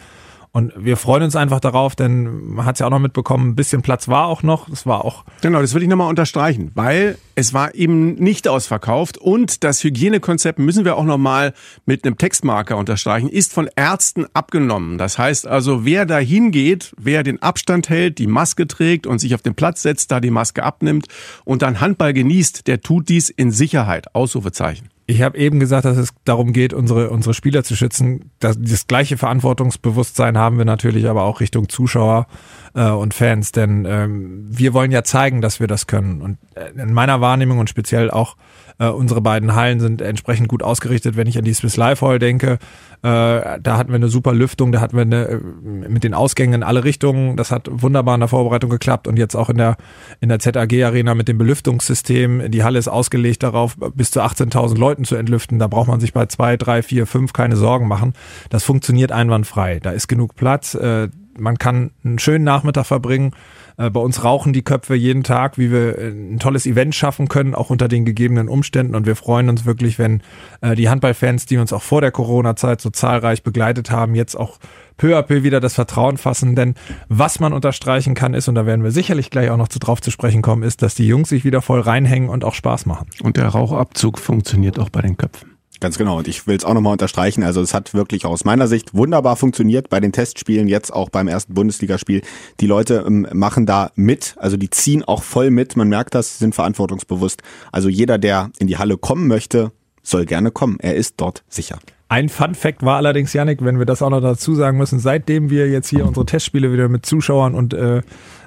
Und 0.56 0.72
wir 0.74 0.96
freuen 0.96 1.22
uns 1.22 1.36
einfach 1.36 1.60
darauf, 1.60 1.96
denn 1.96 2.54
man 2.54 2.64
hat 2.64 2.76
es 2.76 2.78
ja 2.78 2.86
auch 2.86 2.90
noch 2.90 2.98
mitbekommen, 2.98 3.50
ein 3.50 3.56
bisschen 3.56 3.82
Platz 3.82 4.08
war 4.08 4.26
auch 4.26 4.42
noch. 4.42 4.70
Das 4.70 4.86
war 4.86 5.04
auch. 5.04 5.26
Genau, 5.42 5.60
das 5.60 5.74
will 5.74 5.82
ich 5.82 5.88
nochmal 5.90 6.08
unterstreichen, 6.08 6.70
weil 6.74 7.18
es 7.34 7.52
war 7.52 7.74
eben 7.74 8.14
nicht 8.14 8.48
ausverkauft 8.48 9.18
und 9.18 9.64
das 9.64 9.84
Hygienekonzept 9.84 10.58
müssen 10.58 10.86
wir 10.86 10.96
auch 10.96 11.04
nochmal 11.04 11.52
mit 11.84 12.06
einem 12.06 12.16
Textmarker 12.16 12.78
unterstreichen, 12.78 13.28
ist 13.28 13.52
von 13.52 13.68
Ärzten 13.76 14.24
abgenommen. 14.32 14.96
Das 14.96 15.18
heißt 15.18 15.46
also, 15.46 15.84
wer 15.84 16.06
da 16.06 16.16
hingeht, 16.16 16.94
wer 16.96 17.22
den 17.22 17.42
Abstand 17.42 17.90
hält, 17.90 18.16
die 18.16 18.26
Maske 18.26 18.66
trägt 18.66 19.06
und 19.06 19.18
sich 19.18 19.34
auf 19.34 19.42
den 19.42 19.56
Platz 19.56 19.82
setzt, 19.82 20.10
da 20.10 20.20
die 20.20 20.30
Maske 20.30 20.62
abnimmt 20.62 21.06
und 21.44 21.60
dann 21.60 21.82
Handball 21.82 22.14
genießt, 22.14 22.66
der 22.66 22.80
tut 22.80 23.10
dies 23.10 23.28
in 23.28 23.50
Sicherheit. 23.50 24.14
Ausrufezeichen. 24.14 24.88
Ich 25.08 25.22
habe 25.22 25.38
eben 25.38 25.60
gesagt, 25.60 25.84
dass 25.84 25.96
es 25.96 26.10
darum 26.24 26.52
geht, 26.52 26.72
unsere, 26.72 27.10
unsere 27.10 27.32
Spieler 27.32 27.62
zu 27.62 27.76
schützen. 27.76 28.32
Das, 28.40 28.56
das 28.60 28.88
gleiche 28.88 29.16
Verantwortungsbewusstsein 29.16 30.36
haben 30.36 30.58
wir 30.58 30.64
natürlich 30.64 31.08
aber 31.08 31.22
auch 31.22 31.40
Richtung 31.40 31.68
Zuschauer 31.68 32.26
äh, 32.74 32.90
und 32.90 33.14
Fans, 33.14 33.52
denn 33.52 33.84
ähm, 33.88 34.46
wir 34.48 34.74
wollen 34.74 34.90
ja 34.90 35.04
zeigen, 35.04 35.40
dass 35.40 35.60
wir 35.60 35.68
das 35.68 35.86
können. 35.86 36.22
Und 36.22 36.38
äh, 36.56 36.70
in 36.80 36.92
meiner 36.92 37.20
Wahrnehmung 37.20 37.58
und 37.58 37.70
speziell 37.70 38.10
auch 38.10 38.36
äh, 38.78 38.88
unsere 38.88 39.20
beiden 39.20 39.54
Hallen 39.54 39.80
sind 39.80 40.02
entsprechend 40.02 40.48
gut 40.48 40.62
ausgerichtet. 40.62 41.16
Wenn 41.16 41.26
ich 41.26 41.38
an 41.38 41.44
die 41.44 41.54
Swiss 41.54 41.76
Life 41.76 42.04
Hall 42.04 42.18
denke, 42.18 42.52
äh, 42.52 42.58
da 43.02 43.76
hatten 43.76 43.90
wir 43.90 43.96
eine 43.96 44.08
super 44.08 44.34
Lüftung, 44.34 44.72
da 44.72 44.80
hatten 44.80 44.96
wir 44.96 45.02
eine, 45.02 45.28
äh, 45.28 45.40
mit 45.88 46.04
den 46.04 46.14
Ausgängen 46.14 46.54
in 46.54 46.62
alle 46.62 46.84
Richtungen. 46.84 47.36
Das 47.36 47.50
hat 47.50 47.68
wunderbar 47.70 48.14
in 48.14 48.20
der 48.20 48.28
Vorbereitung 48.28 48.70
geklappt 48.70 49.08
und 49.08 49.16
jetzt 49.16 49.34
auch 49.34 49.48
in 49.48 49.58
der, 49.58 49.76
in 50.20 50.28
der 50.28 50.38
ZAG 50.38 50.72
Arena 50.82 51.14
mit 51.14 51.28
dem 51.28 51.38
Belüftungssystem. 51.38 52.50
Die 52.50 52.64
Halle 52.64 52.78
ist 52.78 52.88
ausgelegt 52.88 53.42
darauf, 53.42 53.76
bis 53.94 54.10
zu 54.10 54.20
18.000 54.22 54.78
Leuten 54.78 55.04
zu 55.04 55.16
entlüften. 55.16 55.58
Da 55.58 55.66
braucht 55.68 55.88
man 55.88 56.00
sich 56.00 56.12
bei 56.12 56.26
zwei, 56.26 56.56
drei, 56.56 56.82
vier, 56.82 57.06
fünf 57.06 57.32
keine 57.32 57.56
Sorgen 57.56 57.88
machen. 57.88 58.12
Das 58.50 58.64
funktioniert 58.64 59.12
einwandfrei. 59.12 59.80
Da 59.80 59.90
ist 59.90 60.08
genug 60.08 60.34
Platz. 60.34 60.74
Äh, 60.74 61.08
man 61.38 61.58
kann 61.58 61.90
einen 62.04 62.18
schönen 62.18 62.44
Nachmittag 62.44 62.86
verbringen. 62.86 63.32
Äh, 63.76 63.90
bei 63.90 64.00
uns 64.00 64.24
rauchen 64.24 64.52
die 64.52 64.62
Köpfe 64.62 64.94
jeden 64.94 65.22
Tag, 65.22 65.58
wie 65.58 65.70
wir 65.70 65.98
äh, 65.98 66.08
ein 66.08 66.38
tolles 66.38 66.66
Event 66.66 66.94
schaffen 66.94 67.28
können, 67.28 67.54
auch 67.54 67.70
unter 67.70 67.88
den 67.88 68.04
gegebenen 68.04 68.48
Umständen. 68.48 68.94
Und 68.94 69.06
wir 69.06 69.16
freuen 69.16 69.48
uns 69.48 69.64
wirklich, 69.64 69.98
wenn 69.98 70.22
äh, 70.60 70.74
die 70.74 70.88
Handballfans, 70.88 71.46
die 71.46 71.58
uns 71.58 71.72
auch 71.72 71.82
vor 71.82 72.00
der 72.00 72.10
Corona-Zeit 72.10 72.80
so 72.80 72.90
zahlreich 72.90 73.42
begleitet 73.42 73.90
haben, 73.90 74.14
jetzt 74.14 74.34
auch 74.34 74.58
peu 74.96 75.16
à 75.16 75.22
peu 75.22 75.42
wieder 75.42 75.60
das 75.60 75.74
Vertrauen 75.74 76.16
fassen. 76.16 76.56
Denn 76.56 76.74
was 77.08 77.40
man 77.40 77.52
unterstreichen 77.52 78.14
kann, 78.14 78.34
ist, 78.34 78.48
und 78.48 78.54
da 78.54 78.66
werden 78.66 78.84
wir 78.84 78.90
sicherlich 78.90 79.30
gleich 79.30 79.50
auch 79.50 79.58
noch 79.58 79.68
zu 79.68 79.78
drauf 79.78 80.00
zu 80.00 80.10
sprechen 80.10 80.42
kommen, 80.42 80.62
ist, 80.62 80.82
dass 80.82 80.94
die 80.94 81.06
Jungs 81.06 81.28
sich 81.28 81.44
wieder 81.44 81.62
voll 81.62 81.80
reinhängen 81.80 82.28
und 82.28 82.44
auch 82.44 82.54
Spaß 82.54 82.86
machen. 82.86 83.08
Und 83.22 83.36
der 83.36 83.48
Rauchabzug 83.48 84.18
funktioniert 84.18 84.78
auch 84.78 84.88
bei 84.88 85.02
den 85.02 85.16
Köpfen. 85.16 85.55
Ganz 85.80 85.98
genau. 85.98 86.18
Und 86.18 86.28
ich 86.28 86.46
will 86.46 86.56
es 86.56 86.64
auch 86.64 86.74
nochmal 86.74 86.92
unterstreichen. 86.92 87.42
Also 87.42 87.60
es 87.60 87.74
hat 87.74 87.92
wirklich 87.92 88.24
aus 88.24 88.44
meiner 88.44 88.66
Sicht 88.66 88.94
wunderbar 88.94 89.36
funktioniert 89.36 89.90
bei 89.90 90.00
den 90.00 90.12
Testspielen, 90.12 90.68
jetzt 90.68 90.92
auch 90.92 91.10
beim 91.10 91.28
ersten 91.28 91.54
Bundesligaspiel. 91.54 92.22
Die 92.60 92.66
Leute 92.66 93.04
ähm, 93.06 93.26
machen 93.32 93.66
da 93.66 93.90
mit, 93.94 94.36
also 94.38 94.56
die 94.56 94.70
ziehen 94.70 95.04
auch 95.04 95.22
voll 95.22 95.50
mit. 95.50 95.76
Man 95.76 95.88
merkt 95.88 96.14
das, 96.14 96.38
sind 96.38 96.54
verantwortungsbewusst. 96.54 97.42
Also 97.72 97.88
jeder, 97.88 98.18
der 98.18 98.50
in 98.58 98.66
die 98.66 98.78
Halle 98.78 98.96
kommen 98.96 99.26
möchte, 99.26 99.72
soll 100.02 100.24
gerne 100.24 100.50
kommen. 100.50 100.78
Er 100.80 100.94
ist 100.94 101.14
dort 101.18 101.44
sicher. 101.48 101.78
Ein 102.08 102.28
Fun 102.28 102.54
Fact 102.54 102.84
war 102.84 102.96
allerdings, 102.96 103.32
Yannick, 103.32 103.64
wenn 103.64 103.80
wir 103.80 103.86
das 103.86 104.00
auch 104.00 104.10
noch 104.10 104.20
dazu 104.20 104.54
sagen 104.54 104.78
müssen, 104.78 105.00
seitdem 105.00 105.50
wir 105.50 105.68
jetzt 105.68 105.88
hier 105.88 106.06
unsere 106.06 106.24
Testspiele 106.24 106.72
wieder 106.72 106.88
mit 106.88 107.04
Zuschauern 107.04 107.54
und 107.54 107.74
äh, 107.74 108.02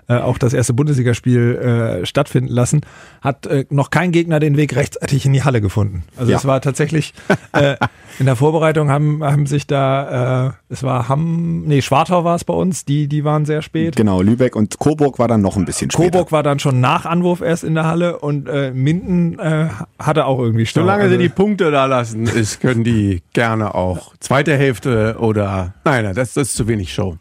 äh, 0.10 0.16
auch 0.18 0.38
das 0.38 0.54
erste 0.54 0.74
Bundesligaspiel 0.74 2.00
äh, 2.02 2.06
stattfinden 2.06 2.50
lassen, 2.52 2.82
hat 3.22 3.46
äh, 3.46 3.66
noch 3.70 3.90
kein 3.92 4.12
Gegner 4.12 4.40
den 4.42 4.58
Weg 4.58 4.76
rechtzeitig 4.76 5.26
in 5.26 5.32
die 5.34 5.44
Halle 5.44 5.62
gefunden. 5.62 6.04
Also 6.18 6.32
Ja. 6.32 6.38
es 6.38 6.46
war 6.46 6.60
tatsächlich 6.62 7.14
äh, 7.54 7.76
in 8.20 8.26
der 8.26 8.36
Vorbereitung 8.36 8.90
haben, 8.90 9.24
haben 9.24 9.46
sich 9.46 9.68
da, 9.68 10.48
äh, 10.48 10.52
es 10.74 10.84
war 10.84 11.08
Hamm, 11.08 11.64
nee, 11.66 11.82
Schwartau 11.82 12.24
war 12.24 12.36
es 12.36 12.44
bei 12.44 12.54
uns, 12.54 12.84
die, 12.86 13.08
die 13.08 13.24
waren 13.24 13.46
sehr 13.46 13.62
spät. 13.62 13.96
Genau, 13.96 14.22
Lübeck 14.22 14.56
und 14.56 14.80
Coburg 14.80 15.20
war 15.20 15.28
dann 15.28 15.42
noch 15.42 15.56
ein 15.56 15.66
bisschen 15.66 15.90
später. 15.92 16.10
Coburg 16.12 16.32
war 16.32 16.44
dann 16.44 16.60
schon 16.60 16.82
nach 16.82 17.06
Anwurf 17.06 17.42
erst 17.42 17.64
in 17.64 17.76
der 17.76 17.86
Halle 17.86 18.20
und 18.20 18.50
äh, 18.50 18.72
Minden 18.72 19.38
äh, 19.40 19.68
hatte 20.00 20.26
auch 20.26 20.40
irgendwie 20.40 20.66
Stau. 20.66 20.82
Solange 20.82 21.04
Also- 21.04 21.16
sie 21.16 21.22
die 21.22 21.30
Punkte 21.30 21.72
da 21.72 21.86
lassen, 21.86 22.24
ist, 22.24 22.60
können 22.62 22.84
die 22.84 23.22
gerne 23.34 23.76
auch 23.76 24.14
zweite 24.20 24.58
Hälfte 24.58 25.18
oder. 25.20 25.74
Nein, 25.86 26.04
nein, 26.06 26.16
das, 26.16 26.34
das 26.34 26.50
ist 26.50 26.56
zu 26.56 26.68
wenig 26.68 26.94
Show. 26.94 27.18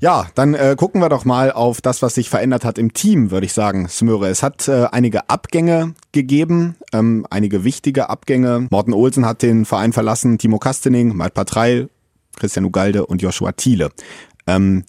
Ja, 0.00 0.26
dann 0.34 0.54
äh, 0.54 0.76
gucken 0.78 1.02
wir 1.02 1.10
doch 1.10 1.26
mal 1.26 1.52
auf 1.52 1.82
das, 1.82 2.00
was 2.00 2.14
sich 2.14 2.30
verändert 2.30 2.64
hat 2.64 2.78
im 2.78 2.94
Team, 2.94 3.30
würde 3.30 3.44
ich 3.44 3.52
sagen, 3.52 3.86
Smöre. 3.86 4.28
Es 4.28 4.42
hat 4.42 4.66
äh, 4.66 4.86
einige 4.90 5.28
Abgänge 5.28 5.94
gegeben, 6.12 6.76
ähm, 6.94 7.26
einige 7.28 7.64
wichtige 7.64 8.08
Abgänge. 8.08 8.66
Morten 8.70 8.94
Olsen 8.94 9.26
hat 9.26 9.42
den 9.42 9.66
Verein 9.66 9.92
verlassen, 9.92 10.38
Timo 10.38 10.58
Kastening, 10.58 11.14
Malt 11.14 11.34
Patreil, 11.34 11.90
Christian 12.36 12.64
Ugalde 12.64 13.04
und 13.04 13.20
Joshua 13.20 13.52
Thiele. 13.52 13.90
Ähm, 14.46 14.84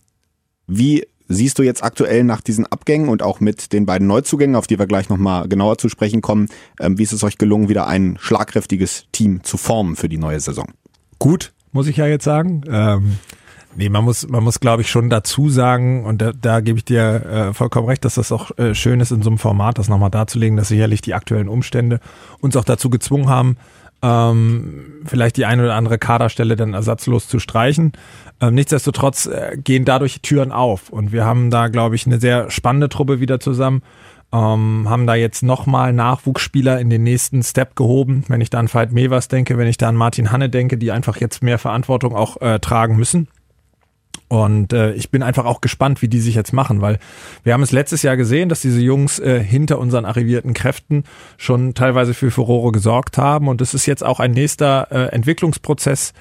wie 0.68 1.06
siehst 1.27 1.60
du 1.60 1.63
jetzt 1.63 1.84
aktuell 1.84 2.24
nach 2.24 2.39
diesen 2.39 2.65
Abgängen 2.65 3.10
und 3.10 3.22
auch 3.22 3.41
mit 3.41 3.74
den 3.74 3.86
beiden 3.86 4.08
Neuzugängen, 4.08 4.56
auf 4.56 4.68
die 4.68 4.80
wir 4.80 4.88
gleich 4.88 5.10
nochmal 5.10 5.50
genauer 5.50 5.77
zu 5.77 5.89
sprechen 5.89 6.22
kommen, 6.22 6.48
ähm, 6.80 6.98
wie 6.98 7.03
ist 7.03 7.12
es 7.13 7.24
euch 7.24 7.38
gelungen, 7.38 7.68
wieder 7.68 7.86
ein 7.86 8.18
schlagkräftiges 8.18 9.08
Team 9.12 9.44
zu 9.44 9.58
formen 9.58 9.98
für 9.98 10.08
die 10.08 10.18
neue 10.18 10.39
Saison? 10.39 10.68
gut, 11.22 11.53
muss 11.72 11.88
ich 11.88 11.98
ja 11.98 12.08
jetzt 12.08 12.25
sagen. 12.25 12.63
Ähm, 12.68 13.18
nee, 13.75 13.90
man 13.90 14.04
muss, 14.04 14.28
man 14.28 14.44
muss, 14.44 14.60
glaube 14.60 14.82
ich, 14.82 14.90
schon 14.90 15.10
dazu 15.10 15.50
sagen, 15.50 16.06
und 16.06 16.22
da, 16.22 16.32
da 16.34 16.60
gebe 16.60 16.78
ich 16.78 16.86
dir 16.86 17.25
äh, 17.25 17.54
vollkommen 17.54 17.88
recht, 17.88 18.06
dass 18.06 18.16
das 18.16 18.32
auch 18.32 18.58
äh, 18.58 18.75
schön 18.75 19.00
ist, 19.00 19.12
in 19.12 19.22
so 19.22 19.30
einem 19.30 19.38
Format 19.38 19.78
das 19.78 19.90
nochmal 19.90 20.12
darzulegen, 20.12 20.58
dass 20.58 20.68
sicherlich 20.68 21.01
die 21.01 21.13
aktuellen 21.13 21.48
Umstände 21.48 22.00
uns 22.40 22.56
auch 22.56 22.63
dazu 22.63 22.90
gezwungen 22.90 23.30
haben, 23.30 23.58
ähm, 24.01 25.01
vielleicht 25.06 25.38
die 25.38 25.46
eine 25.46 25.63
oder 25.63 25.75
andere 25.75 25.98
Kaderstelle 25.98 26.56
dann 26.56 26.74
ersatzlos 26.74 27.28
zu 27.28 27.40
streichen. 27.40 27.94
Ähm, 28.40 28.56
nichtsdestotrotz 28.56 29.28
äh, 29.28 29.58
gehen 29.58 29.86
dadurch 29.86 30.22
Türen 30.22 30.51
auf 30.51 30.90
und 30.90 31.12
wir 31.12 31.25
haben 31.25 31.51
da, 31.51 31.68
glaube 31.68 31.96
ich, 31.96 32.06
eine 32.06 32.20
sehr 32.20 32.50
spannende 32.50 32.90
Truppe 32.90 33.20
wieder 33.20 33.40
zusammen. 33.40 33.84
Ähm, 34.34 34.90
haben 34.90 35.08
da 35.08 35.16
jetzt 35.16 35.44
nochmal 35.44 35.92
Nachwuchsspieler 35.92 36.80
in 36.80 36.90
den 36.90 37.04
nächsten 37.04 37.44
Step 37.44 37.75
gehoben. 37.75 38.24
Wenn 38.30 38.40
ich 38.40 38.50
da 38.50 38.60
an 38.60 38.74
Veit 38.74 38.94
Mevers 38.94 39.28
denke, 39.28 39.58
wenn 39.58 39.68
ich 39.68 39.78
da 39.78 39.90
an 39.90 39.96
Martin 39.96 40.32
Hanne 40.32 40.50
denke, 40.50 40.78
die 40.78 40.92
einfach 40.92 41.18
jetzt 41.18 41.44
mehr 41.44 41.60
Verantwortung 41.60 42.16
auch 42.16 42.40
äh, 42.42 42.60
tragen 42.60 42.96
müssen. 42.96 43.28
Und 44.31 44.71
äh, 44.71 44.93
ich 44.93 45.11
bin 45.11 45.23
einfach 45.23 45.43
auch 45.43 45.59
gespannt, 45.59 46.01
wie 46.01 46.07
die 46.07 46.21
sich 46.21 46.35
jetzt 46.35 46.53
machen, 46.53 46.79
weil 46.79 47.00
wir 47.43 47.51
haben 47.51 47.63
es 47.63 47.73
letztes 47.73 48.01
Jahr 48.01 48.15
gesehen, 48.15 48.47
dass 48.47 48.61
diese 48.61 48.79
Jungs 48.79 49.19
äh, 49.19 49.43
hinter 49.43 49.77
unseren 49.77 50.05
arrivierten 50.05 50.53
Kräften 50.53 51.03
schon 51.35 51.73
teilweise 51.73 52.13
für 52.13 52.31
Furore 52.31 52.71
gesorgt 52.71 53.17
haben. 53.17 53.50
Und 53.50 53.59
es 53.59 53.73
ist 53.73 53.88
jetzt 53.88 54.05
auch 54.05 54.21
ein 54.21 54.31
nächster 54.31 54.88
äh, 54.89 55.13
Entwicklungsprozess, 55.13 56.13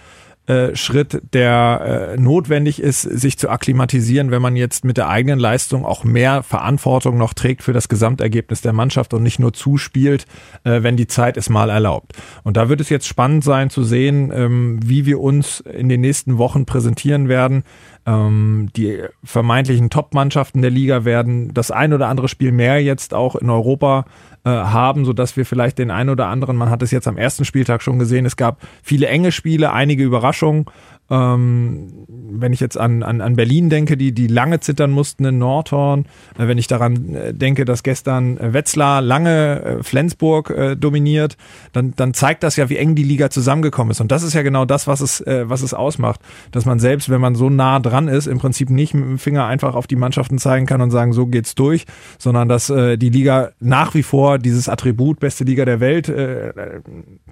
äh, 0.50 0.74
Schritt, 0.74 1.22
der 1.32 2.14
äh, 2.16 2.20
notwendig 2.20 2.82
ist, 2.82 3.02
sich 3.02 3.38
zu 3.38 3.50
akklimatisieren, 3.50 4.32
wenn 4.32 4.42
man 4.42 4.56
jetzt 4.56 4.84
mit 4.84 4.96
der 4.96 5.08
eigenen 5.08 5.38
Leistung 5.38 5.84
auch 5.84 6.02
mehr 6.02 6.42
Verantwortung 6.42 7.16
noch 7.16 7.34
trägt 7.34 7.62
für 7.62 7.72
das 7.72 7.88
Gesamtergebnis 7.88 8.60
der 8.60 8.72
Mannschaft 8.72 9.14
und 9.14 9.22
nicht 9.22 9.38
nur 9.38 9.52
zuspielt, 9.52 10.26
äh, 10.64 10.82
wenn 10.82 10.96
die 10.96 11.06
Zeit 11.06 11.36
es 11.36 11.50
mal 11.50 11.70
erlaubt. 11.70 12.14
Und 12.42 12.56
da 12.56 12.68
wird 12.68 12.80
es 12.80 12.88
jetzt 12.88 13.06
spannend 13.06 13.44
sein 13.44 13.70
zu 13.70 13.84
sehen, 13.84 14.32
ähm, 14.34 14.80
wie 14.84 15.06
wir 15.06 15.20
uns 15.20 15.60
in 15.60 15.88
den 15.88 16.00
nächsten 16.00 16.36
Wochen 16.36 16.66
präsentieren 16.66 17.28
werden. 17.28 17.62
Ähm, 18.04 18.70
die 18.74 19.02
vermeintlichen 19.22 19.88
Top-Mannschaften 19.88 20.62
der 20.62 20.70
Liga 20.72 21.04
werden 21.04 21.54
das 21.54 21.70
ein 21.70 21.92
oder 21.92 22.08
andere 22.08 22.26
Spiel 22.26 22.50
mehr 22.50 22.82
jetzt 22.82 23.14
auch 23.14 23.36
in 23.36 23.50
Europa 23.50 24.04
äh, 24.44 24.50
haben, 24.50 25.04
so 25.04 25.12
dass 25.12 25.36
wir 25.36 25.44
vielleicht 25.44 25.78
den 25.78 25.90
einen 25.90 26.10
oder 26.10 26.26
anderen, 26.26 26.56
man 26.56 26.70
hat 26.70 26.82
es 26.82 26.90
jetzt 26.90 27.06
am 27.06 27.16
ersten 27.16 27.44
Spieltag 27.44 27.82
schon 27.82 27.98
gesehen, 27.98 28.24
es 28.24 28.36
gab 28.36 28.60
viele 28.82 29.06
enge 29.06 29.32
Spiele, 29.32 29.72
einige 29.72 30.02
Überraschungen. 30.02 30.64
Ähm, 31.10 32.06
wenn 32.32 32.52
ich 32.52 32.60
jetzt 32.60 32.78
an, 32.78 33.02
an, 33.02 33.20
an 33.20 33.36
Berlin 33.36 33.70
denke, 33.70 33.96
die, 33.96 34.12
die 34.12 34.26
lange 34.26 34.60
zittern 34.60 34.90
mussten 34.90 35.24
in 35.24 35.38
Nordhorn, 35.38 36.06
äh, 36.38 36.46
wenn 36.46 36.58
ich 36.58 36.66
daran 36.66 37.14
äh, 37.14 37.34
denke, 37.34 37.64
dass 37.64 37.82
gestern 37.82 38.38
äh, 38.38 38.52
Wetzlar 38.52 39.00
lange 39.00 39.62
äh, 39.62 39.82
Flensburg 39.82 40.50
äh, 40.50 40.76
dominiert, 40.76 41.36
dann, 41.72 41.94
dann 41.96 42.14
zeigt 42.14 42.42
das 42.42 42.56
ja, 42.56 42.68
wie 42.68 42.76
eng 42.76 42.94
die 42.94 43.02
Liga 43.02 43.30
zusammengekommen 43.30 43.90
ist. 43.90 44.00
Und 44.00 44.12
das 44.12 44.22
ist 44.22 44.34
ja 44.34 44.42
genau 44.42 44.64
das, 44.64 44.86
was 44.86 45.00
es, 45.00 45.22
was 45.26 45.62
es 45.62 45.74
ausmacht. 45.74 46.20
Dass 46.52 46.64
man 46.64 46.78
selbst, 46.78 47.08
wenn 47.10 47.20
man 47.20 47.34
so 47.34 47.50
nah 47.50 47.78
dran 47.80 48.08
ist, 48.08 48.26
im 48.26 48.38
Prinzip 48.38 48.70
nicht 48.70 48.94
mit 48.94 49.04
dem 49.04 49.18
Finger 49.18 49.46
einfach 49.46 49.74
auf 49.74 49.86
die 49.86 49.96
Mannschaften 49.96 50.38
zeigen 50.38 50.66
kann 50.66 50.80
und 50.80 50.90
sagen, 50.90 51.12
so 51.12 51.26
geht's 51.26 51.54
durch, 51.54 51.86
sondern 52.18 52.48
dass 52.48 52.66
die 52.66 53.10
Liga 53.10 53.50
nach 53.60 53.94
wie 53.94 54.02
vor 54.02 54.38
dieses 54.38 54.68
Attribut 54.68 55.20
beste 55.20 55.44
Liga 55.44 55.64
der 55.64 55.80
Welt, 55.80 56.12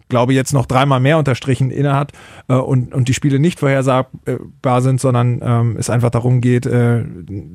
glaube 0.08 0.34
jetzt 0.34 0.52
noch 0.52 0.66
dreimal 0.66 1.00
mehr 1.00 1.18
unterstrichen 1.18 1.70
innehat 1.70 2.12
und, 2.46 2.94
und 2.94 3.08
die 3.08 3.14
Spiele 3.14 3.38
nicht 3.38 3.58
vorhersagbar 3.68 4.80
sind, 4.80 5.00
sondern 5.00 5.40
ähm, 5.42 5.76
es 5.78 5.90
einfach 5.90 6.10
darum 6.10 6.40
geht, 6.40 6.64
äh, 6.64 7.04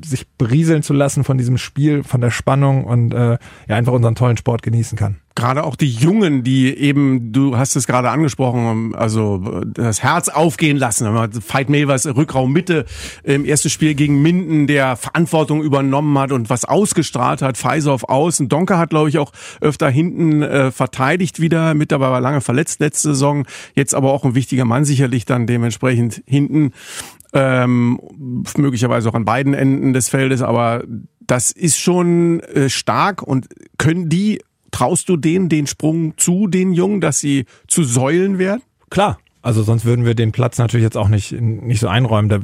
sich 0.06 0.28
berieseln 0.38 0.84
zu 0.84 0.94
lassen 0.94 1.24
von 1.24 1.38
diesem 1.38 1.58
Spiel, 1.58 2.04
von 2.04 2.22
der 2.22 2.30
Spannung 2.30 2.84
und 2.84 3.14
äh, 3.14 3.38
ja 3.68 3.76
einfach 3.76 3.94
unseren 3.94 4.16
tollen 4.16 4.38
Sport 4.38 4.62
genießen 4.62 4.98
kann. 4.98 5.18
Gerade 5.36 5.64
auch 5.64 5.76
die 5.76 5.90
Jungen, 5.90 6.44
die 6.44 6.78
eben, 6.78 7.32
du 7.32 7.58
hast 7.58 7.76
es 7.76 7.88
gerade 7.88 8.12
angesprochen, 8.12 8.94
also 8.94 9.64
das 9.66 10.04
Herz 10.04 10.30
aufgehen 10.30 10.78
lassen. 10.78 11.08
Veit 11.08 11.70
Mevers 11.70 12.06
Rückraum 12.06 12.54
Mitte 12.54 12.86
im 13.24 13.44
ersten 13.44 13.72
Spiel 13.72 13.96
gegen 13.96 14.22
Minden, 14.22 14.68
der 14.68 14.96
Verantwortung 14.96 15.64
übernommen 15.64 16.18
hat 16.20 16.32
und 16.32 16.52
was 16.52 16.66
ausgestrahlt 16.66 17.42
hat. 17.42 17.58
Pfizer 17.58 17.94
auf 17.94 18.10
Außen. 18.10 18.48
Donker 18.48 18.78
hat, 18.78 18.92
glaube 18.92 19.10
ich, 19.10 19.18
auch 19.18 19.32
öfter 19.60 19.90
hinten 19.90 20.44
äh, 20.44 20.72
verteidigt 20.72 21.40
wieder. 21.40 21.74
Mit 21.74 21.92
dabei 21.92 22.12
war 22.12 22.22
lange 22.22 22.42
verletzt 22.42 22.80
letzte 22.80 23.10
Saison. 23.10 23.48
Jetzt 23.74 23.96
aber 23.96 24.14
auch 24.14 24.26
ein 24.26 24.36
wichtiger 24.36 24.66
Mann 24.66 24.86
sicherlich 24.86 25.26
dann 25.26 25.48
dementsprechend 25.48 26.22
hinten. 26.28 26.74
Ähm, 27.34 28.00
möglicherweise 28.56 29.10
auch 29.10 29.16
an 29.16 29.26
beiden 29.26 29.56
Enden 29.56 29.94
des 29.94 30.10
Feldes. 30.10 30.44
Aber 30.44 30.84
das 31.22 31.52
ist 31.52 31.80
schon 31.80 32.42
äh, 32.42 32.70
stark 32.70 33.24
und 33.24 33.48
können 33.78 34.10
die 34.10 34.40
Traust 34.74 35.08
du 35.08 35.16
denen 35.16 35.48
den 35.48 35.68
Sprung 35.68 36.18
zu, 36.18 36.48
den 36.48 36.74
Jungen, 36.74 37.00
dass 37.00 37.20
sie 37.20 37.46
zu 37.68 37.84
Säulen 37.84 38.40
werden? 38.40 38.62
Klar. 38.90 39.20
Also 39.44 39.62
sonst 39.62 39.84
würden 39.84 40.06
wir 40.06 40.16
den 40.16 40.32
Platz 40.32 40.58
natürlich 40.58 40.86
jetzt 40.86 40.96
auch 40.96 41.10
nicht, 41.10 41.34
nicht 41.34 41.82
so 41.82 41.90
einräumen. 41.90 42.30
Da, 42.30 42.40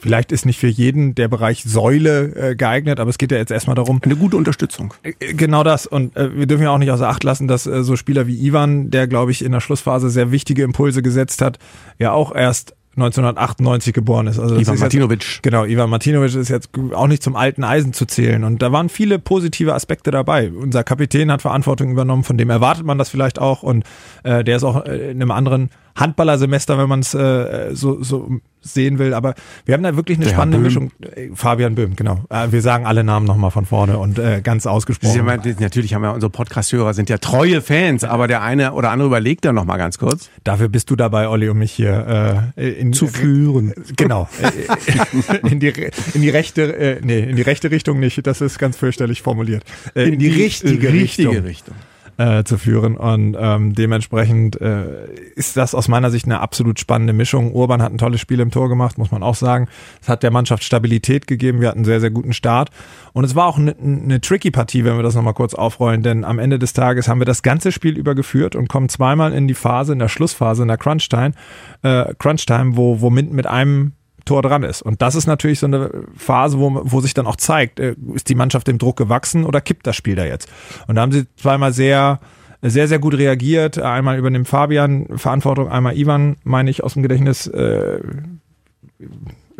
vielleicht 0.00 0.32
ist 0.32 0.46
nicht 0.46 0.58
für 0.58 0.66
jeden 0.66 1.14
der 1.14 1.28
Bereich 1.28 1.62
Säule 1.62 2.34
äh, 2.34 2.56
geeignet, 2.56 2.98
aber 3.00 3.10
es 3.10 3.18
geht 3.18 3.30
ja 3.30 3.36
jetzt 3.36 3.50
erstmal 3.50 3.76
darum. 3.76 4.00
Eine 4.02 4.16
gute 4.16 4.38
Unterstützung. 4.38 4.94
Äh, 5.02 5.12
Genau 5.34 5.62
das. 5.62 5.86
Und 5.86 6.16
äh, 6.16 6.34
wir 6.34 6.46
dürfen 6.46 6.62
ja 6.62 6.70
auch 6.70 6.78
nicht 6.78 6.90
außer 6.90 7.06
Acht 7.06 7.22
lassen, 7.22 7.48
dass 7.48 7.66
äh, 7.66 7.84
so 7.84 7.96
Spieler 7.96 8.26
wie 8.26 8.46
Ivan, 8.46 8.90
der 8.90 9.08
glaube 9.08 9.30
ich 9.30 9.44
in 9.44 9.52
der 9.52 9.60
Schlussphase 9.60 10.08
sehr 10.08 10.32
wichtige 10.32 10.62
Impulse 10.62 11.02
gesetzt 11.02 11.42
hat, 11.42 11.58
ja 11.98 12.12
auch 12.12 12.34
erst 12.34 12.74
1998 13.02 13.92
geboren 13.92 14.26
ist. 14.26 14.38
Also 14.38 14.56
Ivan 14.56 14.78
Martinovic. 14.78 15.40
Genau, 15.42 15.64
Ivan 15.64 15.90
Martinovic 15.90 16.34
ist 16.34 16.48
jetzt 16.48 16.70
auch 16.92 17.06
nicht 17.06 17.22
zum 17.22 17.36
alten 17.36 17.64
Eisen 17.64 17.92
zu 17.92 18.06
zählen. 18.06 18.44
Und 18.44 18.62
da 18.62 18.72
waren 18.72 18.88
viele 18.88 19.18
positive 19.18 19.74
Aspekte 19.74 20.10
dabei. 20.10 20.50
Unser 20.50 20.84
Kapitän 20.84 21.30
hat 21.32 21.42
Verantwortung 21.42 21.90
übernommen, 21.90 22.24
von 22.24 22.38
dem 22.38 22.50
erwartet 22.50 22.84
man 22.84 22.98
das 22.98 23.08
vielleicht 23.08 23.38
auch. 23.38 23.62
Und 23.62 23.84
äh, 24.22 24.44
der 24.44 24.56
ist 24.56 24.64
auch 24.64 24.84
in 24.84 25.10
einem 25.10 25.30
anderen 25.30 25.70
Handballersemester, 25.96 26.78
wenn 26.78 26.88
man 26.88 27.00
es 27.00 27.14
äh, 27.14 27.70
so, 27.74 28.02
so 28.02 28.28
sehen 28.62 28.98
will. 28.98 29.14
Aber 29.14 29.34
wir 29.64 29.74
haben 29.74 29.82
da 29.82 29.96
wirklich 29.96 30.18
eine 30.18 30.26
Der 30.26 30.32
spannende. 30.34 30.58
Mischung. 30.58 30.90
Äh, 31.00 31.30
Fabian 31.34 31.74
Böhm, 31.74 31.96
genau. 31.96 32.24
Äh, 32.28 32.48
wir 32.52 32.60
sagen 32.60 32.84
alle 32.86 33.04
Namen 33.04 33.24
nochmal 33.26 33.50
von 33.50 33.64
vorne 33.64 33.96
und 33.98 34.18
äh, 34.18 34.40
ganz 34.42 34.64
Sie 34.64 34.70
ausgesprochen. 34.70 35.18
haben 35.26 35.42
ja- 35.44 35.54
Natürlich 35.60 35.94
haben 35.94 36.02
ja 36.04 36.10
unsere 36.10 36.30
Podcast-Hörer 36.30 36.92
sind 36.94 37.08
ja 37.08 37.16
treue 37.18 37.62
Fans, 37.62 38.04
aber 38.04 38.26
der 38.28 38.42
eine 38.42 38.72
oder 38.74 38.90
andere 38.90 39.06
überlegt 39.08 39.44
da 39.46 39.52
noch 39.52 39.64
mal 39.64 39.78
ganz 39.78 39.98
kurz. 39.98 40.28
Dafür 40.44 40.68
bist 40.68 40.90
du 40.90 40.96
dabei, 40.96 41.28
Olli, 41.28 41.48
um 41.48 41.58
mich 41.58 41.72
hier 41.72 42.50
äh, 42.56 42.68
in, 42.68 42.92
Zu 42.92 43.06
führen. 43.06 43.72
Genau. 43.96 44.28
Äh, 44.42 45.48
in, 45.48 45.60
die, 45.60 45.72
in 46.14 46.22
die 46.22 46.30
rechte, 46.30 46.76
äh, 46.76 47.00
nee, 47.02 47.20
in 47.20 47.36
die 47.36 47.42
rechte 47.42 47.70
Richtung 47.70 47.98
nicht. 48.00 48.26
Das 48.26 48.40
ist 48.40 48.58
ganz 48.58 48.76
fürchterlich 48.76 49.22
formuliert. 49.22 49.64
Äh, 49.94 50.04
in, 50.10 50.18
die, 50.18 50.28
richtige, 50.28 50.92
richtige 50.92 51.28
Richtung, 51.30 51.44
Richtung. 51.46 51.74
Äh, 52.20 52.44
zu 52.44 52.58
führen. 52.58 52.98
Und 52.98 53.34
ähm, 53.40 53.74
dementsprechend 53.74 54.60
äh, 54.60 55.10
ist 55.36 55.56
das 55.56 55.74
aus 55.74 55.88
meiner 55.88 56.10
Sicht 56.10 56.26
eine 56.26 56.40
absolut 56.40 56.78
spannende 56.78 57.14
Mischung. 57.14 57.54
Urban 57.54 57.80
hat 57.80 57.92
ein 57.92 57.96
tolles 57.96 58.20
Spiel 58.20 58.40
im 58.40 58.50
Tor 58.50 58.68
gemacht, 58.68 58.98
muss 58.98 59.10
man 59.10 59.22
auch 59.22 59.36
sagen. 59.36 59.68
Es 60.02 60.10
hat 60.10 60.22
der 60.22 60.30
Mannschaft 60.30 60.62
Stabilität 60.62 61.26
gegeben. 61.26 61.62
Wir 61.62 61.68
hatten 61.68 61.78
einen 61.78 61.84
sehr, 61.86 61.98
sehr 61.98 62.10
guten 62.10 62.34
Start. 62.34 62.68
Und 63.14 63.24
es 63.24 63.36
war 63.36 63.46
auch 63.46 63.56
eine, 63.56 63.74
eine 63.74 64.20
tricky 64.20 64.50
Partie, 64.50 64.84
wenn 64.84 64.96
wir 64.96 65.02
das 65.02 65.14
nochmal 65.14 65.32
kurz 65.32 65.54
aufrollen, 65.54 66.02
denn 66.02 66.24
am 66.24 66.38
Ende 66.38 66.58
des 66.58 66.74
Tages 66.74 67.08
haben 67.08 67.22
wir 67.22 67.24
das 67.24 67.40
ganze 67.40 67.72
Spiel 67.72 67.96
über 67.96 68.14
geführt 68.14 68.54
und 68.54 68.68
kommen 68.68 68.90
zweimal 68.90 69.32
in 69.32 69.48
die 69.48 69.54
Phase, 69.54 69.94
in 69.94 69.98
der 69.98 70.08
Schlussphase, 70.08 70.60
in 70.60 70.68
der 70.68 70.76
Crunch-Time, 70.76 71.32
äh, 71.80 72.12
Crunch-Time, 72.18 72.76
wo, 72.76 73.00
wo 73.00 73.08
Mint 73.08 73.32
mit 73.32 73.46
einem 73.46 73.92
Tor 74.24 74.42
dran 74.42 74.62
ist. 74.62 74.82
Und 74.82 75.02
das 75.02 75.14
ist 75.14 75.26
natürlich 75.26 75.58
so 75.58 75.66
eine 75.66 75.90
Phase, 76.16 76.58
wo, 76.58 76.80
wo 76.84 77.00
sich 77.00 77.14
dann 77.14 77.26
auch 77.26 77.36
zeigt, 77.36 77.80
äh, 77.80 77.94
ist 78.14 78.28
die 78.28 78.34
Mannschaft 78.34 78.66
dem 78.66 78.78
Druck 78.78 78.96
gewachsen 78.96 79.44
oder 79.44 79.60
kippt 79.60 79.86
das 79.86 79.96
Spiel 79.96 80.16
da 80.16 80.24
jetzt? 80.24 80.48
Und 80.86 80.96
da 80.96 81.02
haben 81.02 81.12
sie 81.12 81.26
zweimal 81.36 81.72
sehr, 81.72 82.20
sehr, 82.62 82.88
sehr 82.88 82.98
gut 82.98 83.14
reagiert. 83.14 83.78
Einmal 83.78 84.18
übernimmt 84.18 84.48
Fabian 84.48 85.06
Verantwortung, 85.16 85.68
einmal 85.68 85.96
Ivan, 85.96 86.36
meine 86.44 86.70
ich, 86.70 86.84
aus 86.84 86.94
dem 86.94 87.02
Gedächtnis. 87.02 87.46
Äh, 87.46 88.00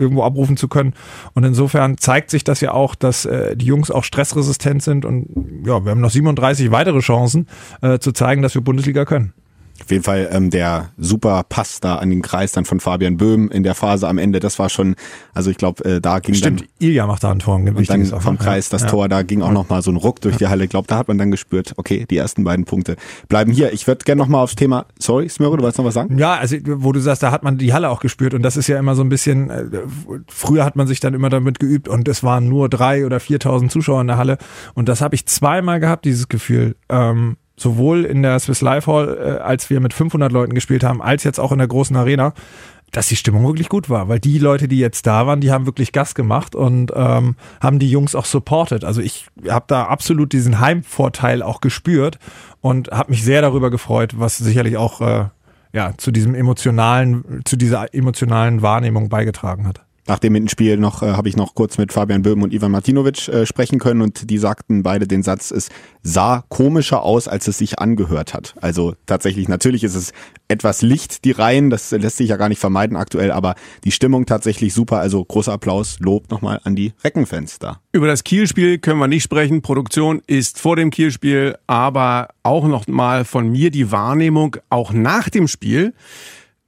irgendwo 0.00 0.22
abrufen 0.24 0.56
zu 0.56 0.66
können. 0.66 0.94
Und 1.34 1.44
insofern 1.44 1.98
zeigt 1.98 2.30
sich 2.30 2.42
das 2.42 2.60
ja 2.60 2.72
auch, 2.72 2.94
dass 2.94 3.26
äh, 3.26 3.54
die 3.56 3.66
Jungs 3.66 3.90
auch 3.90 4.02
stressresistent 4.02 4.82
sind 4.82 5.04
und 5.04 5.28
ja, 5.64 5.84
wir 5.84 5.90
haben 5.90 6.00
noch 6.00 6.10
37 6.10 6.70
weitere 6.70 7.00
Chancen 7.00 7.46
äh, 7.82 7.98
zu 7.98 8.12
zeigen, 8.12 8.42
dass 8.42 8.54
wir 8.54 8.62
Bundesliga 8.62 9.04
können. 9.04 9.34
Auf 9.82 9.90
jeden 9.90 10.04
Fall 10.04 10.28
ähm, 10.32 10.50
der 10.50 10.90
super 10.98 11.44
Pass 11.48 11.80
da 11.80 11.96
an 11.96 12.10
den 12.10 12.22
Kreis 12.22 12.52
dann 12.52 12.64
von 12.64 12.80
Fabian 12.80 13.16
Böhm 13.16 13.50
in 13.50 13.62
der 13.62 13.74
Phase 13.74 14.08
am 14.08 14.18
Ende, 14.18 14.40
das 14.40 14.58
war 14.58 14.68
schon, 14.68 14.94
also 15.34 15.50
ich 15.50 15.56
glaube, 15.56 15.84
äh, 15.84 16.00
da 16.00 16.18
ging 16.18 16.34
Stimmt, 16.34 16.60
dann 16.60 16.68
Ilja 16.78 17.06
macht 17.06 17.24
da 17.24 17.30
ein 17.30 17.38
Tor. 17.38 17.56
Ein 17.56 17.74
und 17.74 17.88
dann 17.88 18.04
vom 18.04 18.34
noch, 18.34 18.42
Kreis 18.42 18.68
das 18.68 18.82
ja. 18.82 18.88
Tor, 18.88 19.08
da 19.08 19.22
ging 19.22 19.42
auch 19.42 19.52
noch 19.52 19.68
mal 19.68 19.82
so 19.82 19.90
ein 19.90 19.96
Ruck 19.96 20.20
durch 20.20 20.36
die 20.36 20.48
Halle. 20.48 20.64
Ich 20.64 20.70
glaube, 20.70 20.86
da 20.86 20.96
hat 20.96 21.08
man 21.08 21.18
dann 21.18 21.30
gespürt, 21.30 21.74
okay, 21.76 22.06
die 22.08 22.16
ersten 22.16 22.44
beiden 22.44 22.64
Punkte 22.64 22.96
bleiben 23.28 23.52
hier. 23.52 23.72
Ich 23.72 23.86
würde 23.86 24.04
gerne 24.04 24.20
noch 24.20 24.28
mal 24.28 24.42
aufs 24.42 24.56
Thema, 24.56 24.86
sorry, 24.98 25.28
Smöre, 25.28 25.56
du 25.56 25.62
wolltest 25.62 25.78
noch 25.78 25.84
was 25.84 25.94
sagen? 25.94 26.18
Ja, 26.18 26.34
also 26.34 26.56
wo 26.64 26.92
du 26.92 27.00
sagst, 27.00 27.22
da 27.22 27.30
hat 27.30 27.42
man 27.42 27.58
die 27.58 27.72
Halle 27.72 27.90
auch 27.90 28.00
gespürt 28.00 28.34
und 28.34 28.42
das 28.42 28.56
ist 28.56 28.68
ja 28.68 28.78
immer 28.78 28.94
so 28.94 29.02
ein 29.02 29.08
bisschen, 29.08 29.50
äh, 29.50 29.64
früher 30.28 30.64
hat 30.64 30.76
man 30.76 30.86
sich 30.86 31.00
dann 31.00 31.14
immer 31.14 31.30
damit 31.30 31.58
geübt 31.58 31.88
und 31.88 32.06
es 32.08 32.22
waren 32.22 32.48
nur 32.48 32.68
drei 32.68 33.06
oder 33.06 33.18
4.000 33.18 33.68
Zuschauer 33.68 34.00
in 34.00 34.06
der 34.06 34.18
Halle 34.18 34.38
und 34.74 34.88
das 34.88 35.00
habe 35.00 35.14
ich 35.14 35.26
zweimal 35.26 35.80
gehabt, 35.80 36.04
dieses 36.04 36.28
Gefühl. 36.28 36.76
Ähm, 36.88 37.36
sowohl 37.60 38.04
in 38.04 38.22
der 38.22 38.38
Swiss 38.38 38.60
Life 38.60 38.90
Hall, 38.90 39.18
äh, 39.20 39.42
als 39.42 39.70
wir 39.70 39.80
mit 39.80 39.94
500 39.94 40.32
Leuten 40.32 40.54
gespielt 40.54 40.84
haben, 40.84 41.02
als 41.02 41.24
jetzt 41.24 41.38
auch 41.38 41.52
in 41.52 41.58
der 41.58 41.68
großen 41.68 41.96
Arena, 41.96 42.32
dass 42.90 43.08
die 43.08 43.16
Stimmung 43.16 43.46
wirklich 43.46 43.68
gut 43.68 43.88
war, 43.88 44.08
weil 44.08 44.18
die 44.18 44.38
Leute, 44.38 44.66
die 44.66 44.78
jetzt 44.78 45.06
da 45.06 45.26
waren, 45.26 45.40
die 45.40 45.52
haben 45.52 45.66
wirklich 45.66 45.92
Gas 45.92 46.14
gemacht 46.14 46.54
und 46.54 46.92
ähm, 46.94 47.36
haben 47.60 47.78
die 47.78 47.90
Jungs 47.90 48.14
auch 48.14 48.24
supported. 48.24 48.84
Also 48.84 49.00
ich 49.00 49.26
habe 49.48 49.66
da 49.68 49.84
absolut 49.84 50.32
diesen 50.32 50.58
Heimvorteil 50.58 51.42
auch 51.42 51.60
gespürt 51.60 52.18
und 52.60 52.90
habe 52.90 53.10
mich 53.10 53.22
sehr 53.22 53.42
darüber 53.42 53.70
gefreut, 53.70 54.14
was 54.18 54.38
sicherlich 54.38 54.76
auch 54.76 55.00
äh, 55.00 55.26
ja 55.72 55.92
zu 55.98 56.10
diesem 56.10 56.34
emotionalen, 56.34 57.42
zu 57.44 57.56
dieser 57.56 57.94
emotionalen 57.94 58.62
Wahrnehmung 58.62 59.08
beigetragen 59.08 59.68
hat. 59.68 59.82
Nach 60.10 60.18
dem 60.18 60.34
Hinspiel 60.34 60.76
noch 60.76 61.04
äh, 61.04 61.12
habe 61.12 61.28
ich 61.28 61.36
noch 61.36 61.54
kurz 61.54 61.78
mit 61.78 61.92
Fabian 61.92 62.22
Böhm 62.22 62.42
und 62.42 62.52
Ivan 62.52 62.72
Martinovic 62.72 63.28
äh, 63.28 63.46
sprechen 63.46 63.78
können 63.78 64.02
und 64.02 64.28
die 64.28 64.38
sagten 64.38 64.82
beide 64.82 65.06
den 65.06 65.22
Satz, 65.22 65.52
es 65.52 65.68
sah 66.02 66.42
komischer 66.48 67.04
aus, 67.04 67.28
als 67.28 67.46
es 67.46 67.58
sich 67.58 67.78
angehört 67.78 68.34
hat. 68.34 68.56
Also 68.60 68.96
tatsächlich, 69.06 69.46
natürlich 69.46 69.84
ist 69.84 69.94
es 69.94 70.12
etwas 70.48 70.82
Licht, 70.82 71.24
die 71.24 71.30
Reihen, 71.30 71.70
das 71.70 71.92
lässt 71.92 72.16
sich 72.16 72.28
ja 72.28 72.36
gar 72.38 72.48
nicht 72.48 72.58
vermeiden 72.58 72.96
aktuell, 72.96 73.30
aber 73.30 73.54
die 73.84 73.92
Stimmung 73.92 74.26
tatsächlich 74.26 74.74
super. 74.74 74.98
Also 74.98 75.24
großer 75.24 75.52
Applaus, 75.52 76.00
Lob 76.00 76.28
nochmal 76.28 76.60
an 76.64 76.74
die 76.74 76.92
Reckenfans 77.04 77.60
da. 77.60 77.78
Über 77.92 78.08
das 78.08 78.24
Kielspiel 78.24 78.78
können 78.78 78.98
wir 78.98 79.06
nicht 79.06 79.22
sprechen. 79.22 79.62
Produktion 79.62 80.22
ist 80.26 80.58
vor 80.58 80.74
dem 80.74 80.90
Kielspiel, 80.90 81.56
aber 81.68 82.30
auch 82.42 82.66
noch 82.66 82.88
mal 82.88 83.24
von 83.24 83.48
mir 83.48 83.70
die 83.70 83.92
Wahrnehmung, 83.92 84.56
auch 84.70 84.92
nach 84.92 85.28
dem 85.28 85.46
Spiel. 85.46 85.94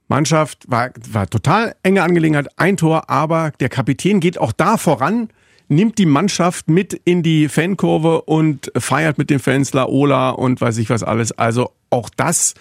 Mannschaft 0.07 0.65
war, 0.67 0.91
war 1.11 1.27
total 1.27 1.75
enge 1.83 2.03
Angelegenheit, 2.03 2.47
ein 2.57 2.77
Tor, 2.77 3.09
aber 3.09 3.51
der 3.59 3.69
Kapitän 3.69 4.19
geht 4.19 4.37
auch 4.37 4.51
da 4.51 4.77
voran, 4.77 5.29
nimmt 5.67 5.97
die 5.97 6.05
Mannschaft 6.05 6.69
mit 6.69 6.93
in 6.93 7.23
die 7.23 7.47
Fankurve 7.47 8.21
und 8.23 8.71
feiert 8.77 9.17
mit 9.17 9.29
den 9.29 9.39
Fans 9.39 9.73
Laola 9.73 10.31
und 10.31 10.61
weiß 10.61 10.77
ich 10.77 10.89
was 10.89 11.03
alles. 11.03 11.31
Also 11.31 11.71
auch 11.89 12.09
das 12.09 12.53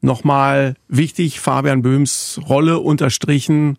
nochmal 0.00 0.74
wichtig, 0.88 1.40
Fabian 1.40 1.82
Böhms 1.82 2.40
Rolle 2.48 2.78
unterstrichen, 2.78 3.78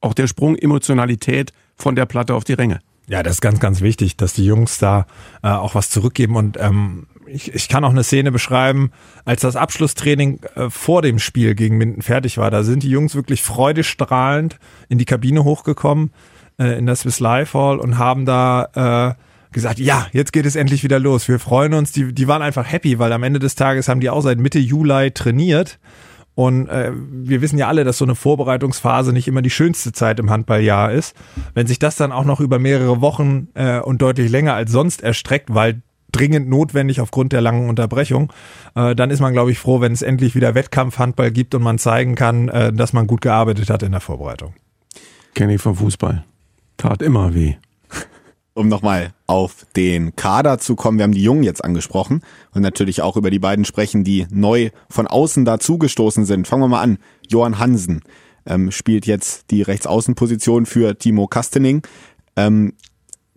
auch 0.00 0.14
der 0.14 0.26
Sprung 0.26 0.56
Emotionalität 0.56 1.52
von 1.76 1.96
der 1.96 2.06
Platte 2.06 2.34
auf 2.34 2.44
die 2.44 2.52
Ränge. 2.54 2.80
Ja, 3.08 3.22
das 3.22 3.34
ist 3.34 3.40
ganz, 3.40 3.58
ganz 3.58 3.80
wichtig, 3.80 4.16
dass 4.16 4.34
die 4.34 4.44
Jungs 4.44 4.78
da 4.78 5.06
äh, 5.42 5.48
auch 5.48 5.74
was 5.74 5.88
zurückgeben. 5.90 6.36
Und 6.36 6.58
ähm, 6.60 7.06
ich, 7.30 7.54
ich 7.54 7.68
kann 7.68 7.84
auch 7.84 7.90
eine 7.90 8.04
Szene 8.04 8.32
beschreiben, 8.32 8.90
als 9.24 9.42
das 9.42 9.56
Abschlusstraining 9.56 10.40
äh, 10.54 10.70
vor 10.70 11.02
dem 11.02 11.18
Spiel 11.18 11.54
gegen 11.54 11.76
Minden 11.76 12.02
fertig 12.02 12.38
war. 12.38 12.50
Da 12.50 12.62
sind 12.62 12.82
die 12.82 12.90
Jungs 12.90 13.14
wirklich 13.14 13.42
freudestrahlend 13.42 14.58
in 14.88 14.98
die 14.98 15.04
Kabine 15.04 15.44
hochgekommen, 15.44 16.12
äh, 16.58 16.78
in 16.78 16.86
der 16.86 16.96
Swiss 16.96 17.20
Life 17.20 17.56
Hall 17.58 17.78
und 17.78 17.98
haben 17.98 18.24
da 18.24 19.14
äh, 19.14 19.52
gesagt, 19.52 19.78
ja, 19.78 20.06
jetzt 20.12 20.32
geht 20.32 20.46
es 20.46 20.56
endlich 20.56 20.84
wieder 20.84 20.98
los. 20.98 21.28
Wir 21.28 21.38
freuen 21.38 21.74
uns. 21.74 21.92
Die, 21.92 22.12
die 22.12 22.28
waren 22.28 22.42
einfach 22.42 22.70
happy, 22.70 22.98
weil 22.98 23.12
am 23.12 23.22
Ende 23.22 23.38
des 23.38 23.54
Tages 23.54 23.88
haben 23.88 24.00
die 24.00 24.10
auch 24.10 24.20
seit 24.20 24.38
Mitte 24.38 24.58
Juli 24.58 25.10
trainiert. 25.12 25.78
Und 26.34 26.68
äh, 26.68 26.92
wir 26.94 27.42
wissen 27.42 27.58
ja 27.58 27.66
alle, 27.66 27.82
dass 27.82 27.98
so 27.98 28.04
eine 28.04 28.14
Vorbereitungsphase 28.14 29.12
nicht 29.12 29.26
immer 29.26 29.42
die 29.42 29.50
schönste 29.50 29.90
Zeit 29.90 30.20
im 30.20 30.30
Handballjahr 30.30 30.92
ist. 30.92 31.16
Wenn 31.52 31.66
sich 31.66 31.80
das 31.80 31.96
dann 31.96 32.12
auch 32.12 32.24
noch 32.24 32.38
über 32.38 32.60
mehrere 32.60 33.00
Wochen 33.00 33.48
äh, 33.54 33.80
und 33.80 34.00
deutlich 34.00 34.30
länger 34.30 34.54
als 34.54 34.70
sonst 34.70 35.02
erstreckt, 35.02 35.52
weil 35.52 35.82
dringend 36.18 36.48
notwendig 36.48 37.00
aufgrund 37.00 37.32
der 37.32 37.40
langen 37.40 37.68
Unterbrechung, 37.68 38.32
äh, 38.74 38.94
dann 38.94 39.10
ist 39.10 39.20
man, 39.20 39.32
glaube 39.32 39.52
ich, 39.52 39.58
froh, 39.58 39.80
wenn 39.80 39.92
es 39.92 40.02
endlich 40.02 40.34
wieder 40.34 40.54
Wettkampfhandball 40.54 41.30
gibt 41.30 41.54
und 41.54 41.62
man 41.62 41.78
zeigen 41.78 42.14
kann, 42.14 42.48
äh, 42.48 42.72
dass 42.72 42.92
man 42.92 43.06
gut 43.06 43.20
gearbeitet 43.20 43.70
hat 43.70 43.82
in 43.82 43.92
der 43.92 44.00
Vorbereitung. 44.00 44.54
Kenne 45.34 45.54
ich 45.54 45.62
vom 45.62 45.76
Fußball. 45.76 46.24
Tat 46.76 47.02
immer 47.02 47.34
weh. 47.34 47.54
um 48.54 48.68
nochmal 48.68 49.12
auf 49.26 49.66
den 49.76 50.16
Kader 50.16 50.58
zu 50.58 50.74
kommen, 50.74 50.98
wir 50.98 51.04
haben 51.04 51.12
die 51.12 51.22
Jungen 51.22 51.44
jetzt 51.44 51.64
angesprochen 51.64 52.22
und 52.52 52.62
natürlich 52.62 53.02
auch 53.02 53.16
über 53.16 53.30
die 53.30 53.38
beiden 53.38 53.64
sprechen, 53.64 54.02
die 54.02 54.26
neu 54.30 54.70
von 54.90 55.06
außen 55.06 55.44
dazugestoßen 55.44 56.24
sind. 56.24 56.48
Fangen 56.48 56.62
wir 56.62 56.68
mal 56.68 56.82
an. 56.82 56.98
Johann 57.28 57.58
Hansen 57.58 58.02
ähm, 58.46 58.72
spielt 58.72 59.06
jetzt 59.06 59.50
die 59.50 59.62
Rechtsaußenposition 59.62 60.66
für 60.66 60.98
Timo 60.98 61.28
Kastening. 61.28 61.82
Ähm, 62.36 62.74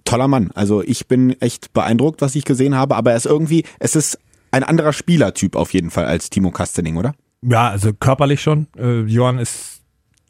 toller 0.06 0.28
Mann. 0.28 0.52
Also 0.54 0.82
ich 0.84 1.08
bin 1.08 1.40
echt 1.42 1.74
beeindruckt, 1.74 2.22
was 2.22 2.36
ich 2.36 2.46
gesehen 2.46 2.76
habe, 2.76 2.96
aber 2.96 3.12
er 3.12 3.18
ist 3.18 3.26
irgendwie, 3.26 3.64
es 3.80 3.96
ist 3.96 4.20
ein 4.52 4.64
anderer 4.64 4.94
Spielertyp 4.94 5.56
auf 5.56 5.74
jeden 5.74 5.90
Fall 5.90 6.06
als 6.06 6.30
Timo 6.30 6.52
Kastening, 6.52 6.98
oder? 6.98 7.14
Ja, 7.42 7.70
also 7.70 7.94
körperlich 7.94 8.42
schon. 8.42 8.68
Äh, 8.78 9.02
Johann 9.02 9.40
ist 9.40 9.82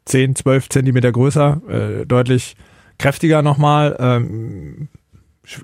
10, 0.06 0.36
12 0.36 0.68
Zentimeter 0.68 1.12
größer, 1.12 1.60
äh, 1.68 2.06
deutlich 2.06 2.56
kräftiger 2.98 3.42
nochmal. 3.42 3.96
Ähm, 3.98 4.88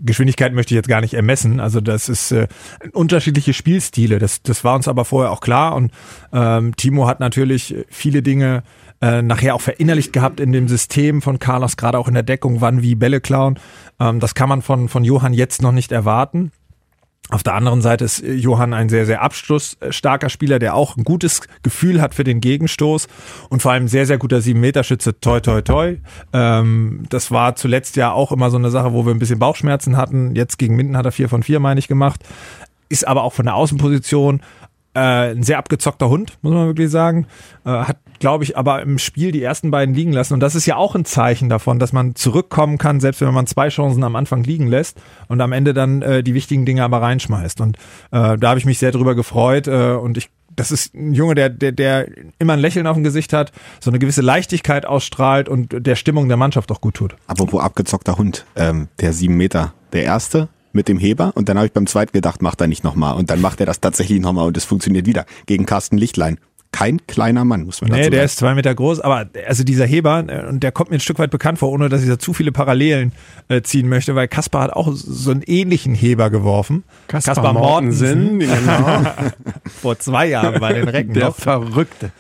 Geschwindigkeit 0.02 0.52
möchte 0.52 0.74
ich 0.74 0.76
jetzt 0.76 0.88
gar 0.88 1.00
nicht 1.00 1.14
ermessen. 1.14 1.60
Also 1.60 1.80
das 1.80 2.08
ist 2.08 2.32
äh, 2.32 2.48
unterschiedliche 2.92 3.54
Spielstile. 3.54 4.18
Das, 4.18 4.42
das 4.42 4.64
war 4.64 4.74
uns 4.74 4.88
aber 4.88 5.04
vorher 5.04 5.30
auch 5.30 5.40
klar. 5.40 5.76
Und 5.76 5.92
ähm, 6.32 6.74
Timo 6.76 7.06
hat 7.06 7.20
natürlich 7.20 7.76
viele 7.88 8.22
Dinge 8.22 8.64
äh, 9.00 9.22
nachher 9.22 9.54
auch 9.54 9.60
verinnerlicht 9.60 10.12
gehabt 10.12 10.40
in 10.40 10.52
dem 10.52 10.68
System 10.68 11.22
von 11.22 11.38
Carlos, 11.38 11.76
gerade 11.76 11.98
auch 11.98 12.08
in 12.08 12.14
der 12.14 12.22
Deckung, 12.22 12.60
wann 12.60 12.82
wie 12.82 12.94
Bälle 12.94 13.20
klauen. 13.20 13.58
Ähm, 14.00 14.20
das 14.20 14.34
kann 14.34 14.48
man 14.48 14.62
von, 14.62 14.88
von 14.88 15.04
Johann 15.04 15.32
jetzt 15.32 15.62
noch 15.62 15.72
nicht 15.72 15.92
erwarten. 15.92 16.50
Auf 17.30 17.42
der 17.42 17.54
anderen 17.54 17.82
Seite 17.82 18.06
ist 18.06 18.22
Johann 18.24 18.72
ein 18.72 18.88
sehr, 18.88 19.04
sehr 19.04 19.20
abschlussstarker 19.20 20.30
Spieler, 20.30 20.58
der 20.58 20.74
auch 20.74 20.96
ein 20.96 21.04
gutes 21.04 21.42
Gefühl 21.62 22.00
hat 22.00 22.14
für 22.14 22.24
den 22.24 22.40
Gegenstoß 22.40 23.06
und 23.50 23.60
vor 23.60 23.72
allem 23.72 23.86
sehr, 23.86 24.06
sehr 24.06 24.16
guter 24.16 24.40
Sieben-Meter-Schütze, 24.40 25.20
toi, 25.20 25.38
toi, 25.40 25.60
toi. 25.60 25.96
Ähm, 26.32 27.04
das 27.10 27.30
war 27.30 27.54
zuletzt 27.54 27.96
ja 27.96 28.12
auch 28.12 28.32
immer 28.32 28.50
so 28.50 28.56
eine 28.56 28.70
Sache, 28.70 28.94
wo 28.94 29.04
wir 29.04 29.12
ein 29.12 29.18
bisschen 29.18 29.38
Bauchschmerzen 29.38 29.98
hatten. 29.98 30.34
Jetzt 30.36 30.58
gegen 30.58 30.74
Minden 30.74 30.96
hat 30.96 31.04
er 31.04 31.12
vier 31.12 31.28
von 31.28 31.42
vier, 31.42 31.60
meine 31.60 31.78
ich, 31.78 31.86
gemacht. 31.86 32.24
Ist 32.88 33.06
aber 33.06 33.24
auch 33.24 33.34
von 33.34 33.44
der 33.44 33.56
Außenposition 33.56 34.40
äh, 34.94 35.32
ein 35.32 35.42
sehr 35.42 35.58
abgezockter 35.58 36.08
Hund, 36.08 36.38
muss 36.40 36.54
man 36.54 36.66
wirklich 36.66 36.90
sagen. 36.90 37.26
Äh, 37.66 37.70
hat, 37.70 37.98
glaube 38.18 38.44
ich, 38.44 38.56
aber 38.56 38.82
im 38.82 38.98
Spiel 38.98 39.32
die 39.32 39.42
ersten 39.42 39.70
beiden 39.70 39.94
liegen 39.94 40.12
lassen. 40.12 40.34
Und 40.34 40.40
das 40.40 40.54
ist 40.54 40.66
ja 40.66 40.76
auch 40.76 40.94
ein 40.94 41.04
Zeichen 41.04 41.48
davon, 41.48 41.78
dass 41.78 41.92
man 41.92 42.14
zurückkommen 42.14 42.78
kann, 42.78 43.00
selbst 43.00 43.20
wenn 43.20 43.32
man 43.32 43.46
zwei 43.46 43.68
Chancen 43.68 44.04
am 44.04 44.16
Anfang 44.16 44.44
liegen 44.44 44.66
lässt 44.66 45.00
und 45.28 45.40
am 45.40 45.52
Ende 45.52 45.74
dann 45.74 46.02
äh, 46.02 46.22
die 46.22 46.34
wichtigen 46.34 46.66
Dinge 46.66 46.82
aber 46.82 47.02
reinschmeißt. 47.02 47.60
Und 47.60 47.76
äh, 48.10 48.36
da 48.38 48.48
habe 48.48 48.58
ich 48.58 48.66
mich 48.66 48.78
sehr 48.78 48.92
drüber 48.92 49.14
gefreut 49.14 49.68
äh, 49.68 49.92
und 49.92 50.16
ich 50.16 50.30
das 50.58 50.72
ist 50.72 50.92
ein 50.94 51.14
Junge, 51.14 51.36
der, 51.36 51.50
der, 51.50 51.70
der 51.70 52.08
immer 52.40 52.54
ein 52.54 52.58
Lächeln 52.58 52.88
auf 52.88 52.96
dem 52.96 53.04
Gesicht 53.04 53.32
hat, 53.32 53.52
so 53.78 53.92
eine 53.92 54.00
gewisse 54.00 54.22
Leichtigkeit 54.22 54.86
ausstrahlt 54.86 55.48
und 55.48 55.86
der 55.86 55.94
Stimmung 55.94 56.26
der 56.26 56.36
Mannschaft 56.36 56.72
auch 56.72 56.80
gut 56.80 56.94
tut. 56.94 57.14
Apropos 57.28 57.62
abgezockter 57.62 58.18
Hund, 58.18 58.44
ähm, 58.56 58.88
der 58.98 59.12
sieben 59.12 59.36
Meter, 59.36 59.72
der 59.92 60.02
erste 60.02 60.48
mit 60.72 60.88
dem 60.88 60.98
Heber 60.98 61.32
und 61.34 61.48
dann 61.48 61.56
habe 61.56 61.66
ich 61.66 61.72
beim 61.72 61.86
zweiten 61.86 62.12
gedacht, 62.12 62.42
macht 62.42 62.60
er 62.60 62.66
nicht 62.66 62.84
nochmal 62.84 63.16
und 63.16 63.30
dann 63.30 63.40
macht 63.40 63.60
er 63.60 63.66
das 63.66 63.80
tatsächlich 63.80 64.20
nochmal 64.20 64.46
und 64.46 64.56
es 64.56 64.64
funktioniert 64.64 65.06
wieder 65.06 65.26
gegen 65.46 65.64
Carsten 65.64 65.96
Lichtlein. 65.96 66.38
Kein 66.70 67.06
kleiner 67.06 67.44
Mann, 67.44 67.64
muss 67.64 67.80
man 67.80 67.88
dazu 67.90 67.96
Nee, 67.98 68.04
sagen. 68.04 68.14
der 68.14 68.24
ist 68.24 68.36
zwei 68.36 68.54
Meter 68.54 68.74
groß, 68.74 69.00
aber 69.00 69.26
also 69.46 69.64
dieser 69.64 69.86
Heber, 69.86 70.24
äh, 70.28 70.46
und 70.48 70.62
der 70.62 70.70
kommt 70.70 70.90
mir 70.90 70.96
ein 70.98 71.00
Stück 71.00 71.18
weit 71.18 71.30
bekannt 71.30 71.58
vor, 71.58 71.70
ohne 71.70 71.88
dass 71.88 72.02
ich 72.02 72.08
da 72.08 72.18
zu 72.18 72.34
viele 72.34 72.52
Parallelen 72.52 73.12
äh, 73.48 73.62
ziehen 73.62 73.88
möchte, 73.88 74.14
weil 74.14 74.28
Kaspar 74.28 74.64
hat 74.64 74.72
auch 74.74 74.90
so 74.92 75.30
einen 75.30 75.42
ähnlichen 75.42 75.94
Heber 75.94 76.28
geworfen. 76.30 76.84
Kaspar 77.08 77.52
Mortensen, 77.54 78.38
genau. 78.40 79.02
vor 79.80 79.98
zwei 79.98 80.26
Jahren 80.26 80.60
bei 80.60 80.74
den 80.74 80.88
Recken 80.88 81.14
Der 81.14 81.28
noch. 81.28 81.36
Verrückte. 81.36 82.12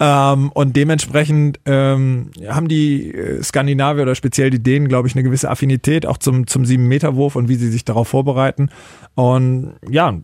Ähm, 0.00 0.50
und 0.52 0.76
dementsprechend 0.76 1.60
ähm, 1.66 2.30
haben 2.48 2.68
die 2.68 3.10
äh, 3.12 3.42
Skandinavier 3.42 4.02
oder 4.04 4.14
speziell 4.14 4.50
die 4.50 4.62
Dänen, 4.62 4.88
glaube 4.88 5.08
ich, 5.08 5.14
eine 5.14 5.22
gewisse 5.22 5.50
Affinität 5.50 6.06
auch 6.06 6.16
zum, 6.18 6.46
zum 6.46 6.62
7-Meter-Wurf 6.64 7.36
und 7.36 7.48
wie 7.48 7.56
sie 7.56 7.70
sich 7.70 7.84
darauf 7.84 8.08
vorbereiten. 8.08 8.70
Und 9.14 9.74
ja, 9.88 10.14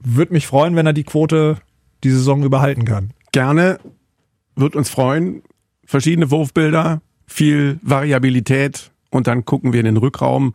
würde 0.00 0.32
mich 0.32 0.46
freuen, 0.46 0.76
wenn 0.76 0.86
er 0.86 0.92
die 0.94 1.04
Quote 1.04 1.56
die 2.04 2.10
Saison 2.10 2.42
überhalten 2.42 2.84
kann. 2.84 3.10
Gerne, 3.32 3.80
wird 4.54 4.76
uns 4.76 4.90
freuen. 4.90 5.42
Verschiedene 5.84 6.30
Wurfbilder, 6.30 7.00
viel 7.26 7.78
Variabilität 7.82 8.90
und 9.10 9.26
dann 9.26 9.44
gucken 9.44 9.72
wir 9.72 9.80
in 9.80 9.86
den 9.86 9.96
Rückraum. 9.96 10.54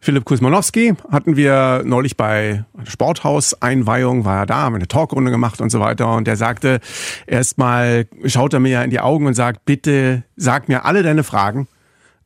Philipp 0.00 0.24
Kusmanowski 0.24 0.94
hatten 1.10 1.36
wir 1.36 1.82
neulich 1.84 2.16
bei 2.16 2.64
Sporthaus-Einweihung, 2.84 4.24
war 4.24 4.40
er 4.40 4.46
da, 4.46 4.56
haben 4.56 4.74
eine 4.74 4.86
Talkrunde 4.86 5.30
gemacht 5.30 5.60
und 5.60 5.70
so 5.70 5.80
weiter. 5.80 6.14
Und 6.14 6.28
er 6.28 6.36
sagte, 6.36 6.80
erstmal 7.26 8.06
schaut 8.26 8.52
er 8.52 8.60
mir 8.60 8.82
in 8.84 8.90
die 8.90 9.00
Augen 9.00 9.26
und 9.26 9.34
sagt, 9.34 9.64
bitte 9.64 10.24
sag 10.36 10.68
mir 10.68 10.84
alle 10.84 11.02
deine 11.02 11.24
Fragen 11.24 11.68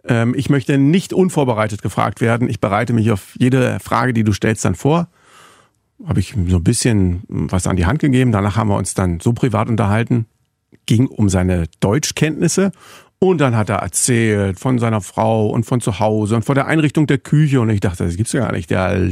Ähm, 0.04 0.34
ich 0.36 0.48
möchte 0.48 0.78
nicht 0.78 1.12
unvorbereitet 1.12 1.82
gefragt 1.82 2.20
werden. 2.20 2.48
Ich 2.48 2.60
bereite 2.60 2.92
mich 2.92 3.10
auf 3.10 3.34
jede 3.38 3.78
Frage, 3.80 4.12
die 4.12 4.24
du 4.24 4.32
stellst, 4.32 4.64
dann 4.64 4.74
vor. 4.74 5.08
Habe 6.06 6.20
ich 6.20 6.34
so 6.46 6.56
ein 6.56 6.64
bisschen 6.64 7.22
was 7.28 7.66
an 7.66 7.76
die 7.76 7.86
Hand 7.86 7.98
gegeben. 7.98 8.32
Danach 8.32 8.56
haben 8.56 8.68
wir 8.68 8.76
uns 8.76 8.94
dann 8.94 9.20
so 9.20 9.32
privat 9.32 9.68
unterhalten. 9.68 10.26
Ging 10.86 11.06
um 11.06 11.28
seine 11.28 11.66
Deutschkenntnisse. 11.80 12.72
Und 13.18 13.38
dann 13.38 13.56
hat 13.56 13.68
er 13.68 13.78
erzählt 13.78 14.60
von 14.60 14.78
seiner 14.78 15.00
Frau 15.00 15.48
und 15.48 15.64
von 15.64 15.80
zu 15.80 15.98
Hause 15.98 16.36
und 16.36 16.44
von 16.44 16.54
der 16.54 16.66
Einrichtung 16.66 17.06
der 17.08 17.18
Küche. 17.18 17.60
Und 17.60 17.70
ich 17.70 17.80
dachte, 17.80 18.04
das 18.04 18.16
gibt's 18.16 18.32
ja 18.32 18.40
gar 18.40 18.52
nicht. 18.52 18.70
Der 18.70 19.10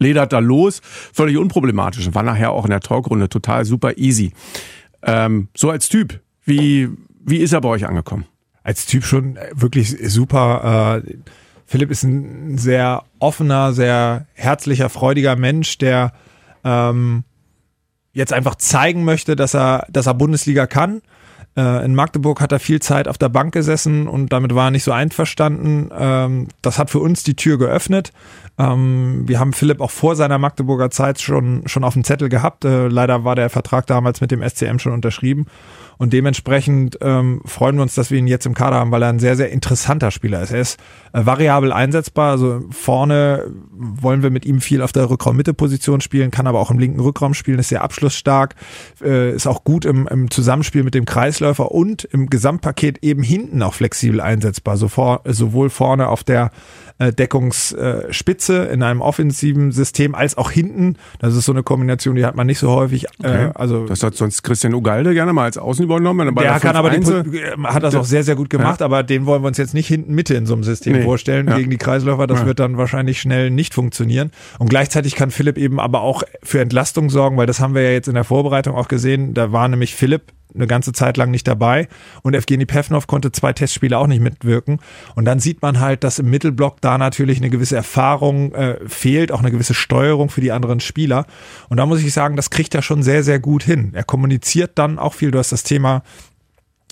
ledert 0.00 0.32
da 0.32 0.40
los. 0.40 0.80
Völlig 0.82 1.36
unproblematisch. 1.36 2.12
War 2.12 2.24
nachher 2.24 2.50
auch 2.50 2.64
in 2.64 2.70
der 2.70 2.80
Talkrunde 2.80 3.28
total 3.28 3.64
super 3.64 3.96
easy. 3.98 4.32
Ähm, 5.02 5.48
so 5.56 5.70
als 5.70 5.88
Typ, 5.88 6.20
wie, 6.44 6.88
wie 7.24 7.38
ist 7.38 7.52
er 7.52 7.60
bei 7.60 7.68
euch 7.68 7.86
angekommen? 7.86 8.24
Als 8.64 8.86
Typ 8.86 9.04
schon 9.04 9.38
wirklich 9.54 9.96
super. 10.10 11.02
Äh, 11.04 11.18
Philipp 11.70 11.92
ist 11.92 12.02
ein 12.02 12.58
sehr 12.58 13.04
offener, 13.20 13.72
sehr 13.72 14.26
herzlicher, 14.34 14.88
freudiger 14.88 15.36
Mensch, 15.36 15.78
der 15.78 16.12
ähm, 16.64 17.22
jetzt 18.12 18.32
einfach 18.32 18.56
zeigen 18.56 19.04
möchte, 19.04 19.36
dass 19.36 19.54
er, 19.54 19.86
dass 19.88 20.08
er 20.08 20.14
Bundesliga 20.14 20.66
kann. 20.66 21.00
Äh, 21.56 21.84
in 21.84 21.94
Magdeburg 21.94 22.40
hat 22.40 22.50
er 22.50 22.58
viel 22.58 22.80
Zeit 22.80 23.06
auf 23.06 23.18
der 23.18 23.28
Bank 23.28 23.54
gesessen 23.54 24.08
und 24.08 24.32
damit 24.32 24.52
war 24.52 24.66
er 24.66 24.70
nicht 24.72 24.82
so 24.82 24.90
einverstanden. 24.90 25.90
Ähm, 25.96 26.48
das 26.60 26.76
hat 26.76 26.90
für 26.90 26.98
uns 26.98 27.22
die 27.22 27.36
Tür 27.36 27.56
geöffnet. 27.56 28.12
Ähm, 28.58 29.28
wir 29.28 29.38
haben 29.38 29.52
Philipp 29.52 29.80
auch 29.80 29.92
vor 29.92 30.16
seiner 30.16 30.38
Magdeburger 30.38 30.90
Zeit 30.90 31.20
schon, 31.20 31.62
schon 31.66 31.84
auf 31.84 31.94
dem 31.94 32.02
Zettel 32.02 32.28
gehabt. 32.28 32.64
Äh, 32.64 32.88
leider 32.88 33.22
war 33.22 33.36
der 33.36 33.48
Vertrag 33.48 33.86
damals 33.86 34.20
mit 34.20 34.32
dem 34.32 34.42
SCM 34.42 34.78
schon 34.78 34.92
unterschrieben. 34.92 35.46
Und 36.00 36.14
dementsprechend 36.14 36.96
ähm, 37.02 37.42
freuen 37.44 37.76
wir 37.76 37.82
uns, 37.82 37.94
dass 37.94 38.10
wir 38.10 38.18
ihn 38.18 38.26
jetzt 38.26 38.46
im 38.46 38.54
Kader 38.54 38.76
haben, 38.76 38.90
weil 38.90 39.02
er 39.02 39.10
ein 39.10 39.18
sehr, 39.18 39.36
sehr 39.36 39.50
interessanter 39.50 40.10
Spieler 40.10 40.40
ist. 40.40 40.50
Er 40.50 40.60
ist 40.62 40.80
äh, 41.12 41.26
variabel 41.26 41.74
einsetzbar. 41.74 42.30
Also 42.30 42.62
vorne 42.70 43.50
wollen 43.70 44.22
wir 44.22 44.30
mit 44.30 44.46
ihm 44.46 44.62
viel 44.62 44.80
auf 44.80 44.92
der 44.92 45.10
Rückraum-Mitte-Position 45.10 46.00
spielen, 46.00 46.30
kann 46.30 46.46
aber 46.46 46.58
auch 46.58 46.70
im 46.70 46.78
linken 46.78 47.00
Rückraum 47.00 47.34
spielen, 47.34 47.58
ist 47.58 47.68
sehr 47.68 47.82
abschlussstark, 47.82 48.54
äh, 49.02 49.34
ist 49.34 49.46
auch 49.46 49.62
gut 49.62 49.84
im, 49.84 50.08
im 50.08 50.30
Zusammenspiel 50.30 50.84
mit 50.84 50.94
dem 50.94 51.04
Kreisläufer 51.04 51.70
und 51.70 52.04
im 52.04 52.30
Gesamtpaket 52.30 53.04
eben 53.04 53.22
hinten 53.22 53.62
auch 53.62 53.74
flexibel 53.74 54.22
einsetzbar. 54.22 54.78
So 54.78 54.88
vor, 54.88 55.20
sowohl 55.26 55.68
vorne 55.68 56.08
auf 56.08 56.24
der 56.24 56.50
äh, 57.00 57.12
Deckungsspitze 57.12 58.64
in 58.64 58.82
einem 58.82 59.00
offensiven 59.00 59.72
System 59.72 60.14
als 60.14 60.38
auch 60.38 60.50
hinten. 60.50 60.96
Das 61.18 61.34
ist 61.34 61.46
so 61.46 61.52
eine 61.52 61.62
Kombination, 61.62 62.14
die 62.14 62.24
hat 62.24 62.36
man 62.36 62.46
nicht 62.46 62.58
so 62.58 62.70
häufig. 62.70 63.04
Äh, 63.04 63.06
okay. 63.18 63.44
Äh, 63.46 63.52
also 63.54 63.86
das 63.86 64.02
hat 64.02 64.14
sonst 64.14 64.42
Christian 64.42 64.74
Ugalde 64.74 65.14
gerne 65.14 65.32
mal 65.32 65.44
als 65.44 65.58
Außen 65.58 65.89
übernommen. 65.90 66.34
Der, 66.34 66.60
kann 66.60 66.76
aber 66.76 66.90
die, 66.90 67.04
hat 67.64 67.82
das 67.82 67.94
auch 67.94 68.04
sehr, 68.04 68.22
sehr 68.22 68.36
gut 68.36 68.50
gemacht, 68.50 68.80
ja. 68.80 68.86
aber 68.86 69.02
den 69.02 69.26
wollen 69.26 69.42
wir 69.42 69.48
uns 69.48 69.58
jetzt 69.58 69.74
nicht 69.74 69.88
hinten 69.88 70.14
Mitte 70.14 70.34
in 70.34 70.46
so 70.46 70.54
einem 70.54 70.64
System 70.64 70.94
nee. 70.94 71.02
vorstellen 71.02 71.48
ja. 71.48 71.56
gegen 71.56 71.70
die 71.70 71.76
Kreisläufer. 71.76 72.26
Das 72.26 72.40
ja. 72.40 72.46
wird 72.46 72.60
dann 72.60 72.76
wahrscheinlich 72.76 73.20
schnell 73.20 73.50
nicht 73.50 73.74
funktionieren. 73.74 74.30
Und 74.58 74.70
gleichzeitig 74.70 75.14
kann 75.14 75.30
Philipp 75.30 75.58
eben 75.58 75.80
aber 75.80 76.02
auch 76.02 76.22
für 76.42 76.60
Entlastung 76.60 77.10
sorgen, 77.10 77.36
weil 77.36 77.46
das 77.46 77.60
haben 77.60 77.74
wir 77.74 77.82
ja 77.82 77.90
jetzt 77.90 78.08
in 78.08 78.14
der 78.14 78.24
Vorbereitung 78.24 78.74
auch 78.74 78.88
gesehen. 78.88 79.34
Da 79.34 79.52
war 79.52 79.68
nämlich 79.68 79.94
Philipp 79.94 80.32
eine 80.54 80.66
ganze 80.66 80.92
Zeit 80.92 81.16
lang 81.16 81.30
nicht 81.30 81.46
dabei 81.46 81.88
und 82.22 82.34
Evgeny 82.34 82.66
Pevnov 82.66 83.06
konnte 83.06 83.32
zwei 83.32 83.52
Testspiele 83.52 83.98
auch 83.98 84.06
nicht 84.06 84.20
mitwirken. 84.20 84.80
Und 85.14 85.24
dann 85.24 85.40
sieht 85.40 85.62
man 85.62 85.80
halt, 85.80 86.04
dass 86.04 86.18
im 86.18 86.30
Mittelblock 86.30 86.80
da 86.80 86.98
natürlich 86.98 87.38
eine 87.38 87.50
gewisse 87.50 87.76
Erfahrung 87.76 88.52
äh, 88.54 88.78
fehlt, 88.86 89.32
auch 89.32 89.40
eine 89.40 89.50
gewisse 89.50 89.74
Steuerung 89.74 90.30
für 90.30 90.40
die 90.40 90.52
anderen 90.52 90.80
Spieler. 90.80 91.26
Und 91.68 91.76
da 91.76 91.86
muss 91.86 92.02
ich 92.02 92.12
sagen, 92.12 92.36
das 92.36 92.50
kriegt 92.50 92.74
er 92.74 92.82
schon 92.82 93.02
sehr, 93.02 93.22
sehr 93.22 93.40
gut 93.40 93.62
hin. 93.62 93.90
Er 93.94 94.04
kommuniziert 94.04 94.72
dann 94.74 94.98
auch 94.98 95.14
viel. 95.14 95.30
Du 95.30 95.38
hast 95.38 95.52
das 95.52 95.62
Thema 95.62 96.02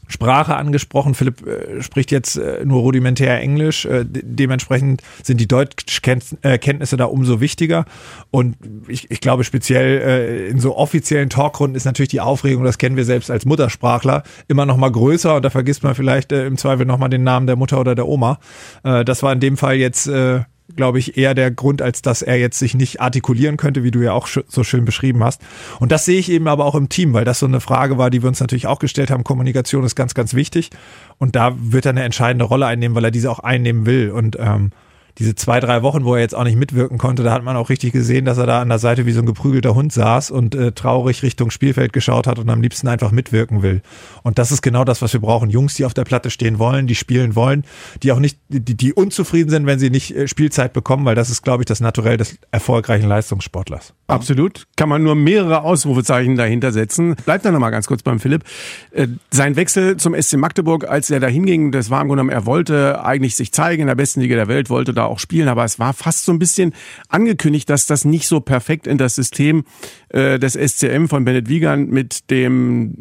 Sprache 0.09 0.57
angesprochen. 0.57 1.15
Philipp 1.15 1.47
äh, 1.47 1.83
spricht 1.83 2.11
jetzt 2.11 2.37
äh, 2.37 2.65
nur 2.65 2.81
rudimentär 2.81 3.41
Englisch. 3.41 3.85
Äh, 3.85 4.05
de 4.05 4.23
dementsprechend 4.25 5.03
sind 5.23 5.39
die 5.39 5.47
Deutschkenntnisse 5.47 6.97
da 6.97 7.05
umso 7.05 7.41
wichtiger. 7.41 7.85
Und 8.31 8.57
ich, 8.89 9.11
ich 9.11 9.21
glaube, 9.21 9.45
speziell 9.45 10.01
äh, 10.01 10.49
in 10.49 10.59
so 10.59 10.77
offiziellen 10.77 11.29
Talkrunden 11.29 11.77
ist 11.77 11.85
natürlich 11.85 12.09
die 12.09 12.21
Aufregung, 12.21 12.65
das 12.65 12.79
kennen 12.79 12.97
wir 12.97 13.05
selbst 13.05 13.31
als 13.31 13.45
Muttersprachler, 13.45 14.23
immer 14.49 14.67
noch 14.67 14.77
mal 14.77 14.91
größer. 14.91 15.37
Und 15.37 15.45
da 15.45 15.51
vergisst 15.51 15.83
man 15.83 15.95
vielleicht 15.95 16.33
äh, 16.33 16.47
im 16.47 16.57
Zweifel 16.57 16.87
noch 16.87 16.99
mal 16.99 17.09
den 17.09 17.23
Namen 17.23 17.47
der 17.47 17.57
Mutter 17.57 17.79
oder 17.79 17.95
der 17.95 18.09
Oma. 18.09 18.39
Äh, 18.85 19.05
das 19.05 19.23
war 19.23 19.33
in 19.33 19.41
dem 19.41 19.57
Fall 19.57 19.77
jetzt 19.77 20.07
äh, 20.09 20.41
glaube 20.77 20.99
ich, 20.99 21.17
eher 21.17 21.35
der 21.35 21.51
Grund, 21.51 21.83
als 21.83 22.03
dass 22.03 22.23
er 22.23 22.37
jetzt 22.37 22.59
sich 22.59 22.75
nicht 22.75 23.01
artikulieren 23.01 23.57
könnte, 23.57 23.85
wie 23.85 23.91
du 23.91 24.01
ja 24.01 24.13
auch 24.13 24.27
so 24.27 24.65
schön 24.65 24.85
beschrieben 24.85 25.25
hast. 25.25 25.41
Und 25.81 25.93
das 25.93 26.05
sehe 26.05 26.19
ich 26.19 26.31
eben 26.31 26.49
aber 26.49 26.65
auch 26.65 26.75
im 26.75 26.89
Team, 26.89 27.15
weil 27.15 27.25
das 27.25 27.39
so 27.39 27.47
eine 27.47 27.61
Frage 27.61 27.99
war, 27.99 28.11
die 28.11 28.23
wir 28.23 28.29
uns 28.29 28.41
natürlich 28.41 28.67
auch 28.67 28.79
gestellt 28.79 29.11
haben. 29.11 29.25
Kommunikation 29.25 29.85
ist 29.85 29.97
ganz, 29.97 30.15
ganz 30.15 30.35
wichtig. 30.35 30.71
Und 31.19 31.37
da 31.37 31.55
wird 31.59 31.87
er 31.87 31.91
eine 31.91 32.05
entscheidende 32.05 32.45
Rolle 32.45 32.67
einnehmen, 32.67 32.95
weil 32.95 33.05
er 33.05 33.11
diese 33.11 33.31
auch 33.31 33.41
einnehmen 33.41 33.87
will. 33.87 34.11
Und 34.11 34.37
ähm, 34.39 34.71
diese 35.19 35.35
zwei, 35.35 35.59
drei 35.61 35.83
Wochen, 35.83 36.05
wo 36.05 36.15
er 36.15 36.21
jetzt 36.21 36.35
auch 36.35 36.45
nicht 36.45 36.57
mitwirken 36.57 36.97
konnte, 36.97 37.23
da 37.23 37.33
hat 37.33 37.43
man 37.43 37.57
auch 37.57 37.71
richtig 37.71 37.93
gesehen, 37.93 38.25
dass 38.25 38.39
er 38.39 38.47
da 38.47 38.61
an 38.61 38.69
der 38.69 38.79
Seite 38.79 39.05
wie 39.07 39.13
so 39.13 39.21
ein 39.21 39.27
geprügelter 39.27 39.75
Hund 39.75 39.93
saß 39.93 40.31
und 40.31 40.55
äh, 40.55 40.73
traurig 40.73 41.23
Richtung 41.23 41.51
Spielfeld 41.51 41.93
geschaut 41.93 42.27
hat 42.27 42.39
und 42.39 42.49
am 42.49 42.63
liebsten 42.63 42.87
einfach 42.87 43.11
mitwirken 43.11 43.63
will. 43.63 43.83
Und 44.23 44.39
das 44.39 44.53
ist 44.53 44.63
genau 44.63 44.85
das, 44.85 45.03
was 45.03 45.13
wir 45.13 45.21
brauchen. 45.21 45.51
Jungs, 45.51 45.75
die 45.75 45.85
auf 45.85 45.95
der 45.95 46.05
Platte 46.05 46.31
stehen 46.31 46.59
wollen, 46.59 46.87
die 46.87 46.95
spielen 46.95 47.35
wollen, 47.35 47.65
die 48.03 48.13
auch 48.13 48.21
nicht, 48.21 48.39
die, 48.49 48.77
die 48.77 48.93
unzufrieden 48.93 49.51
sind, 49.51 49.67
wenn 49.67 49.79
sie 49.79 49.91
nicht 49.91 50.15
äh, 50.15 50.29
Spielzeit 50.29 50.73
bekommen, 50.73 51.05
weil 51.05 51.17
das 51.17 51.31
ist, 51.31 51.43
glaube 51.43 51.63
ich, 51.63 51.67
das 51.67 51.81
Naturell 51.81 52.17
des 52.17 52.39
erfolgreichen 52.53 53.09
Leistungssportlers. 53.09 53.95
Absolut. 54.07 54.67
Kann 54.77 54.89
man 54.89 55.03
nur 55.03 55.17
mehrere 55.17 55.63
Ausrufezeichen 55.63 56.37
dahinter 56.37 56.71
setzen. 56.71 57.17
Bleibt 57.25 57.45
da 57.45 57.51
nochmal 57.51 57.73
ganz 57.73 57.87
kurz 57.87 58.03
beim 58.03 58.21
Philipp. 58.21 58.45
Äh, 58.93 59.09
sein 59.31 59.57
Wechsel 59.57 59.97
zum 59.97 60.15
SC 60.15 60.37
Magdeburg, 60.37 60.89
als 60.89 61.11
er 61.11 61.19
da 61.19 61.27
hinging, 61.27 61.73
das 61.73 61.91
war 61.91 62.01
im 62.03 62.09
Grunde 62.09 62.23
genommen, 62.23 62.31
er 62.31 62.47
wollte 62.47 63.05
eigentlich 63.05 63.35
sich 63.35 63.53
zeigen 63.53 63.83
in 63.83 63.89
der 63.89 63.97
besten 63.97 64.21
Liga 64.21 64.37
der 64.37 64.49
Welt, 64.49 64.71
wollte 64.71 64.95
da 64.95 65.08
auch 65.09 65.19
spielen, 65.19 65.49
aber 65.49 65.65
es 65.65 65.79
war 65.79 65.93
fast 65.93 66.25
so 66.25 66.33
ein 66.33 66.39
bisschen 66.39 66.73
angekündigt, 67.09 67.69
dass 67.71 67.87
das 67.87 68.05
nicht 68.05 68.27
so 68.27 68.41
perfekt 68.41 68.87
in 68.87 68.99
das 68.99 69.15
System 69.15 69.65
äh, 70.11 70.39
des 70.39 70.55
SCM 70.55 71.07
von 71.07 71.25
Bennett 71.25 71.49
Wiegand 71.49 71.91
mit 71.91 72.31
dem 72.31 72.95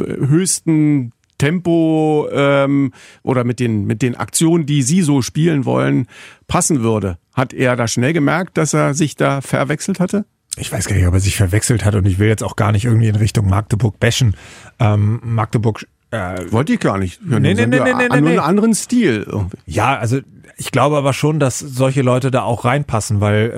äh, 0.00 0.26
höchsten 0.26 1.12
Tempo 1.38 2.28
ähm, 2.32 2.92
oder 3.22 3.44
mit 3.44 3.60
den 3.60 3.84
mit 3.86 4.00
den 4.00 4.14
Aktionen, 4.14 4.64
die 4.64 4.82
Sie 4.82 5.02
so 5.02 5.20
spielen 5.20 5.64
wollen, 5.64 6.06
passen 6.46 6.82
würde. 6.82 7.18
Hat 7.34 7.52
er 7.52 7.76
da 7.76 7.88
schnell 7.88 8.14
gemerkt, 8.14 8.56
dass 8.56 8.72
er 8.72 8.94
sich 8.94 9.16
da 9.16 9.42
verwechselt 9.42 10.00
hatte? 10.00 10.24
ich 10.56 10.72
weiß 10.72 10.88
gar 10.88 10.96
nicht, 10.96 11.06
ob 11.06 11.14
er 11.14 11.20
sich 11.20 11.36
verwechselt 11.36 11.84
hat 11.84 11.94
und 11.94 12.06
ich 12.06 12.18
will 12.18 12.28
jetzt 12.28 12.42
auch 12.42 12.56
gar 12.56 12.72
nicht 12.72 12.86
irgendwie 12.86 13.08
in 13.08 13.16
Richtung 13.16 13.48
Magdeburg 13.48 14.00
bashen. 14.00 14.34
Ähm, 14.78 15.20
Magdeburg 15.22 15.86
äh, 16.10 16.52
Wollte 16.52 16.74
ich 16.74 16.80
gar 16.80 16.98
nicht. 16.98 17.20
Ja, 17.28 17.40
nee, 17.40 17.54
nee, 17.54 17.66
nee, 17.66 17.80
nee, 17.80 17.94
nee, 17.94 18.08
nee, 18.10 18.20
nur 18.20 18.30
einen 18.30 18.38
anderen 18.38 18.74
Stil. 18.74 19.24
Irgendwie. 19.26 19.56
Ja, 19.66 19.98
also 19.98 20.20
ich 20.58 20.70
glaube 20.70 20.96
aber 20.96 21.12
schon, 21.12 21.38
dass 21.38 21.58
solche 21.58 22.00
Leute 22.00 22.30
da 22.30 22.42
auch 22.42 22.64
reinpassen, 22.64 23.20
weil 23.20 23.50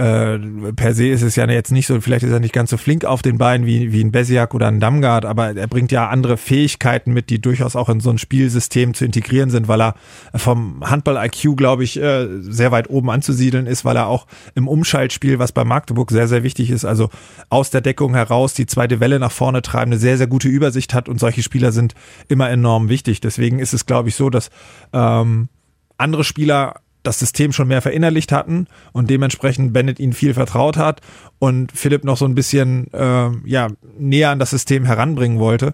äh, 0.67 0.73
per 0.73 0.95
se 0.95 1.07
ist 1.07 1.23
es 1.23 1.37
ja 1.37 1.49
jetzt 1.49 1.71
nicht 1.71 1.87
so, 1.87 2.01
vielleicht 2.01 2.25
ist 2.25 2.33
er 2.33 2.41
nicht 2.41 2.53
ganz 2.53 2.71
so 2.71 2.77
flink 2.77 3.05
auf 3.05 3.23
den 3.23 3.39
Beinen 3.39 3.67
wie, 3.67 3.93
wie 3.93 4.03
ein 4.03 4.11
Besiak 4.11 4.53
oder 4.53 4.67
ein 4.67 4.81
Damgard, 4.81 5.25
aber 5.25 5.57
er 5.57 5.69
bringt 5.69 5.93
ja 5.93 6.09
andere 6.09 6.37
Fähigkeiten 6.37 7.13
mit, 7.13 7.31
die 7.31 7.41
durchaus 7.41 7.77
auch 7.77 7.89
in 7.89 8.01
so 8.01 8.11
ein 8.11 8.19
Spielsystem 8.19 8.95
zu 8.95 9.05
integrieren 9.05 9.51
sind, 9.51 9.69
weil 9.69 9.81
er 9.81 9.95
vom 10.35 10.83
Handball-IQ, 10.83 11.57
glaube 11.57 11.85
ich, 11.85 12.03
äh, 12.03 12.27
sehr 12.41 12.73
weit 12.73 12.91
oben 12.91 13.11
anzusiedeln 13.11 13.67
ist, 13.67 13.85
weil 13.85 13.95
er 13.95 14.09
auch 14.09 14.27
im 14.57 14.67
Umschaltspiel, 14.67 15.39
was 15.39 15.53
bei 15.53 15.63
Magdeburg 15.63 16.11
sehr, 16.11 16.27
sehr 16.27 16.43
wichtig 16.43 16.71
ist, 16.71 16.85
also 16.85 17.11
aus 17.49 17.71
der 17.71 17.81
Deckung 17.81 18.15
heraus 18.15 18.55
die 18.55 18.67
zweite 18.67 18.99
Welle 18.99 19.21
nach 19.21 19.33
vorne 19.33 19.63
treiben, 19.63 19.93
eine 19.93 20.01
sehr, 20.01 20.19
sehr 20.19 20.27
gute 20.27 20.49
Übersicht 20.49 20.95
hat 20.95 21.09
und 21.09 21.21
solche 21.21 21.45
Spieler 21.45 21.71
sind 21.71 21.95
immer 22.39 22.51
enorm 22.51 22.89
wichtig. 22.89 23.21
Deswegen 23.21 23.59
ist 23.59 23.75
es, 23.75 23.85
glaube 23.85 24.11
ich, 24.11 24.15
so, 24.15 24.31
dass 24.31 24.51
ähm, 24.93 25.49
andere 25.97 26.23
Spieler 26.23 26.77
das 27.03 27.19
System 27.19 27.53
schon 27.53 27.67
mehr 27.67 27.83
verinnerlicht 27.83 28.31
hatten 28.31 28.67
und 28.93 29.11
dementsprechend 29.11 29.73
Bennett 29.73 29.99
ihnen 29.99 30.13
viel 30.13 30.35
vertraut 30.35 30.77
hat 30.77 31.01
und 31.41 31.73
Philipp 31.73 32.05
noch 32.05 32.17
so 32.17 32.27
ein 32.27 32.35
bisschen 32.37 32.93
äh, 32.93 33.31
ja, 33.45 33.69
näher 33.99 34.31
an 34.31 34.39
das 34.39 34.51
System 34.51 34.85
heranbringen 34.85 35.41
wollte. 35.41 35.73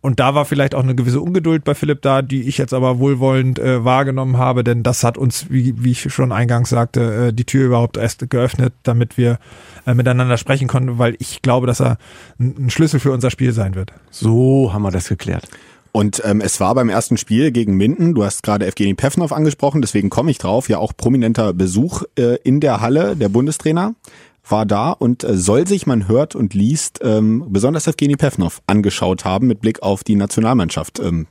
Und 0.00 0.20
da 0.20 0.34
war 0.34 0.44
vielleicht 0.44 0.74
auch 0.76 0.82
eine 0.82 0.94
gewisse 0.94 1.20
Ungeduld 1.20 1.64
bei 1.64 1.74
Philipp 1.74 2.02
da, 2.02 2.22
die 2.22 2.42
ich 2.42 2.56
jetzt 2.56 2.72
aber 2.72 3.00
wohlwollend 3.00 3.58
äh, 3.58 3.84
wahrgenommen 3.84 4.38
habe, 4.38 4.62
denn 4.62 4.84
das 4.84 5.02
hat 5.02 5.18
uns, 5.18 5.50
wie, 5.50 5.74
wie 5.82 5.90
ich 5.90 6.12
schon 6.12 6.30
eingangs 6.30 6.70
sagte, 6.70 7.28
äh, 7.28 7.32
die 7.32 7.44
Tür 7.44 7.66
überhaupt 7.66 7.96
erst 7.96 8.30
geöffnet, 8.30 8.72
damit 8.84 9.18
wir 9.18 9.38
äh, 9.86 9.94
miteinander 9.94 10.38
sprechen 10.38 10.68
konnten, 10.68 10.98
weil 10.98 11.16
ich 11.18 11.42
glaube, 11.42 11.66
dass 11.66 11.80
er 11.80 11.98
ein 12.38 12.70
Schlüssel 12.70 13.00
für 13.00 13.10
unser 13.10 13.30
Spiel 13.30 13.52
sein 13.52 13.74
wird. 13.74 13.92
So 14.10 14.72
haben 14.72 14.82
wir 14.82 14.92
das 14.92 15.08
geklärt. 15.08 15.48
Und 15.92 16.22
ähm, 16.24 16.40
es 16.40 16.60
war 16.60 16.74
beim 16.74 16.88
ersten 16.88 17.16
Spiel 17.16 17.50
gegen 17.50 17.76
Minden, 17.76 18.14
du 18.14 18.24
hast 18.24 18.42
gerade 18.42 18.66
Evgeny 18.66 18.94
Pevnov 18.94 19.32
angesprochen, 19.32 19.80
deswegen 19.80 20.10
komme 20.10 20.30
ich 20.30 20.38
drauf, 20.38 20.68
ja 20.68 20.78
auch 20.78 20.92
prominenter 20.96 21.52
Besuch 21.52 22.02
äh, 22.16 22.36
in 22.44 22.60
der 22.60 22.80
Halle, 22.80 23.16
der 23.16 23.28
Bundestrainer 23.28 23.94
war 24.50 24.66
da 24.66 24.92
und 24.92 25.24
äh, 25.24 25.36
soll 25.36 25.66
sich, 25.66 25.86
man 25.86 26.08
hört 26.08 26.34
und 26.34 26.54
liest, 26.54 27.00
ähm, 27.02 27.46
besonders 27.48 27.86
Evgeny 27.86 28.16
Pevnov 28.16 28.62
angeschaut 28.66 29.24
haben 29.24 29.46
mit 29.46 29.60
Blick 29.60 29.82
auf 29.82 30.04
die 30.04 30.16
Nationalmannschaft. 30.16 30.98
Ähm, 31.00 31.26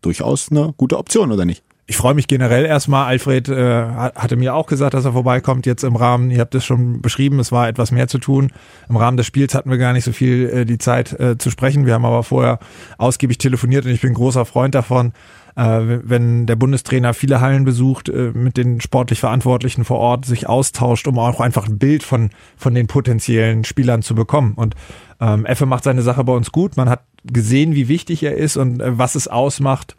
durchaus 0.00 0.50
eine 0.50 0.74
gute 0.76 0.98
Option, 0.98 1.32
oder 1.32 1.44
nicht? 1.44 1.62
Ich 1.86 1.96
freue 1.96 2.14
mich 2.14 2.28
generell 2.28 2.64
erstmal. 2.64 3.06
Alfred 3.06 3.48
äh, 3.48 3.84
hatte 3.84 4.36
mir 4.36 4.54
auch 4.54 4.66
gesagt, 4.66 4.94
dass 4.94 5.04
er 5.04 5.12
vorbeikommt 5.12 5.66
jetzt 5.66 5.82
im 5.82 5.96
Rahmen, 5.96 6.30
ihr 6.30 6.40
habt 6.40 6.54
es 6.54 6.64
schon 6.64 7.02
beschrieben, 7.02 7.40
es 7.40 7.50
war 7.50 7.68
etwas 7.68 7.90
mehr 7.90 8.06
zu 8.06 8.18
tun. 8.18 8.52
Im 8.88 8.96
Rahmen 8.96 9.16
des 9.16 9.26
Spiels 9.26 9.54
hatten 9.54 9.70
wir 9.70 9.78
gar 9.78 9.92
nicht 9.92 10.04
so 10.04 10.12
viel 10.12 10.48
äh, 10.48 10.64
die 10.64 10.78
Zeit 10.78 11.18
äh, 11.18 11.36
zu 11.38 11.50
sprechen. 11.50 11.84
Wir 11.84 11.94
haben 11.94 12.04
aber 12.04 12.22
vorher 12.22 12.60
ausgiebig 12.98 13.38
telefoniert 13.38 13.84
und 13.84 13.90
ich 13.90 14.00
bin 14.00 14.14
großer 14.14 14.44
Freund 14.44 14.76
davon, 14.76 15.12
äh, 15.56 15.80
wenn 16.04 16.46
der 16.46 16.54
Bundestrainer 16.54 17.14
viele 17.14 17.40
Hallen 17.40 17.64
besucht, 17.64 18.08
äh, 18.08 18.30
mit 18.32 18.56
den 18.56 18.80
sportlich 18.80 19.18
Verantwortlichen 19.18 19.84
vor 19.84 19.98
Ort 19.98 20.24
sich 20.24 20.48
austauscht, 20.48 21.08
um 21.08 21.18
auch 21.18 21.40
einfach 21.40 21.66
ein 21.66 21.78
Bild 21.78 22.04
von, 22.04 22.30
von 22.56 22.74
den 22.74 22.86
potenziellen 22.86 23.64
Spielern 23.64 24.02
zu 24.02 24.14
bekommen. 24.14 24.54
Und 24.54 24.76
ähm, 25.20 25.46
Effe 25.46 25.66
macht 25.66 25.82
seine 25.82 26.02
Sache 26.02 26.22
bei 26.22 26.32
uns 26.32 26.52
gut. 26.52 26.76
Man 26.76 26.88
hat 26.88 27.02
gesehen, 27.24 27.74
wie 27.74 27.88
wichtig 27.88 28.22
er 28.22 28.36
ist 28.36 28.56
und 28.56 28.80
äh, 28.80 28.96
was 28.96 29.16
es 29.16 29.26
ausmacht 29.26 29.96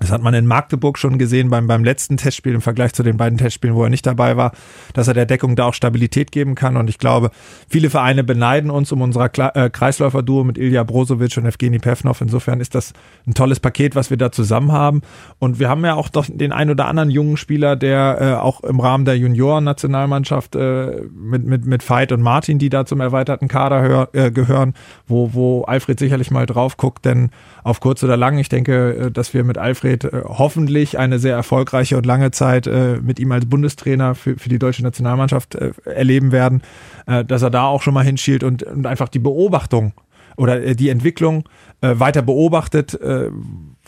das 0.00 0.10
hat 0.10 0.22
man 0.22 0.32
in 0.32 0.46
Magdeburg 0.46 0.96
schon 0.96 1.18
gesehen 1.18 1.50
beim, 1.50 1.66
beim 1.66 1.84
letzten 1.84 2.16
Testspiel 2.16 2.54
im 2.54 2.62
Vergleich 2.62 2.94
zu 2.94 3.02
den 3.02 3.18
beiden 3.18 3.36
Testspielen, 3.36 3.76
wo 3.76 3.84
er 3.84 3.90
nicht 3.90 4.06
dabei 4.06 4.38
war, 4.38 4.52
dass 4.94 5.08
er 5.08 5.14
der 5.14 5.26
Deckung 5.26 5.56
da 5.56 5.66
auch 5.66 5.74
Stabilität 5.74 6.32
geben 6.32 6.54
kann. 6.54 6.78
Und 6.78 6.88
ich 6.88 6.98
glaube, 6.98 7.30
viele 7.68 7.90
Vereine 7.90 8.24
beneiden 8.24 8.70
uns 8.70 8.90
um 8.92 9.02
unser 9.02 9.26
äh, 9.26 9.68
Kreisläufer-Duo 9.68 10.42
mit 10.44 10.56
Ilja 10.56 10.84
Brozovic 10.84 11.36
und 11.36 11.44
Evgeny 11.44 11.78
Pevnov. 11.78 12.22
Insofern 12.22 12.60
ist 12.60 12.74
das 12.74 12.94
ein 13.26 13.34
tolles 13.34 13.60
Paket, 13.60 13.94
was 13.94 14.08
wir 14.08 14.16
da 14.16 14.32
zusammen 14.32 14.72
haben. 14.72 15.02
Und 15.38 15.58
wir 15.58 15.68
haben 15.68 15.84
ja 15.84 15.94
auch 15.94 16.08
doch 16.08 16.24
den 16.26 16.52
ein 16.52 16.70
oder 16.70 16.86
anderen 16.86 17.10
jungen 17.10 17.36
Spieler, 17.36 17.76
der 17.76 18.18
äh, 18.20 18.34
auch 18.40 18.64
im 18.64 18.80
Rahmen 18.80 19.04
der 19.04 19.18
Junioren-Nationalmannschaft 19.18 20.56
äh, 20.56 21.02
mit, 21.12 21.44
mit, 21.44 21.66
mit 21.66 21.88
Veit 21.88 22.10
und 22.12 22.22
Martin, 22.22 22.58
die 22.58 22.70
da 22.70 22.86
zum 22.86 23.00
erweiterten 23.00 23.48
Kader 23.48 23.82
hör, 23.82 24.08
äh, 24.14 24.30
gehören, 24.30 24.72
wo, 25.06 25.34
wo 25.34 25.62
Alfred 25.64 25.98
sicherlich 25.98 26.30
mal 26.30 26.46
drauf 26.46 26.78
guckt, 26.78 27.04
denn 27.04 27.28
auf 27.64 27.80
kurz 27.80 28.02
oder 28.02 28.16
lang, 28.16 28.38
ich 28.38 28.48
denke, 28.48 28.94
äh, 28.94 29.10
dass 29.10 29.34
wir 29.34 29.44
mit 29.44 29.58
Alfred 29.58 29.89
Alfred 29.90 30.04
äh, 30.04 30.22
hoffentlich 30.24 30.98
eine 30.98 31.18
sehr 31.18 31.34
erfolgreiche 31.34 31.96
und 31.96 32.06
lange 32.06 32.30
Zeit 32.30 32.66
äh, 32.66 32.98
mit 33.02 33.18
ihm 33.18 33.32
als 33.32 33.46
Bundestrainer 33.46 34.14
für, 34.14 34.36
für 34.38 34.48
die 34.48 34.58
deutsche 34.58 34.82
Nationalmannschaft 34.82 35.54
äh, 35.54 35.72
erleben 35.84 36.32
werden, 36.32 36.62
äh, 37.06 37.24
dass 37.24 37.42
er 37.42 37.50
da 37.50 37.64
auch 37.64 37.82
schon 37.82 37.94
mal 37.94 38.04
hinschielt 38.04 38.42
und, 38.42 38.62
und 38.62 38.86
einfach 38.86 39.08
die 39.08 39.18
Beobachtung 39.18 39.92
oder 40.36 40.62
äh, 40.62 40.74
die 40.74 40.88
Entwicklung 40.88 41.44
äh, 41.80 41.98
weiter 41.98 42.22
beobachtet. 42.22 42.98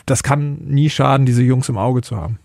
das 0.05 0.23
kann 0.23 0.57
nie 0.65 0.89
schaden, 0.89 1.25
diese 1.25 1.43
Jungs 1.43 1.69
im 1.69 1.77
Auge 1.77 2.01
zu 2.01 2.17
haben. 2.17 2.39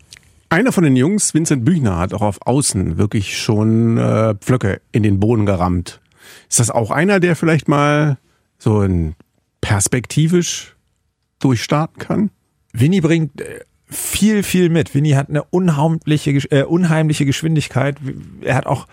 Einer 0.51 0.73
von 0.73 0.85
den 0.85 0.97
Jungs, 0.97 1.35
Vincent 1.35 1.65
Büchner, 1.65 1.99
hat 1.99 2.15
auch 2.15 2.23
auf 2.23 2.47
Außen 2.47 2.99
wirklich 2.99 3.39
schon 3.39 3.99
äh, 3.99 4.35
Pflöcke 4.37 4.81
in 4.93 5.03
den 5.03 5.21
Boden 5.21 5.47
gerammt. 5.47 6.01
Ist 6.49 6.61
das 6.61 6.71
auch 6.71 6.91
einer, 6.91 7.21
der 7.21 7.37
vielleicht 7.37 7.69
mal 7.69 8.19
so 8.59 8.81
ein 8.81 9.15
perspektivisch 9.61 10.77
durchstarten 11.41 11.99
kann? 11.99 12.31
Winnie 12.73 13.01
bringt 13.01 13.41
äh, 13.41 13.61
viel, 13.87 14.43
viel 14.43 14.69
mit. 14.69 14.95
Winnie 14.95 15.17
hat 15.17 15.29
eine 15.29 15.45
unheimliche, 15.45 16.31
äh, 16.51 16.65
unheimliche 16.65 17.25
Geschwindigkeit. 17.25 17.97
Er 18.43 18.55
hat 18.55 18.67
auch 18.67 18.87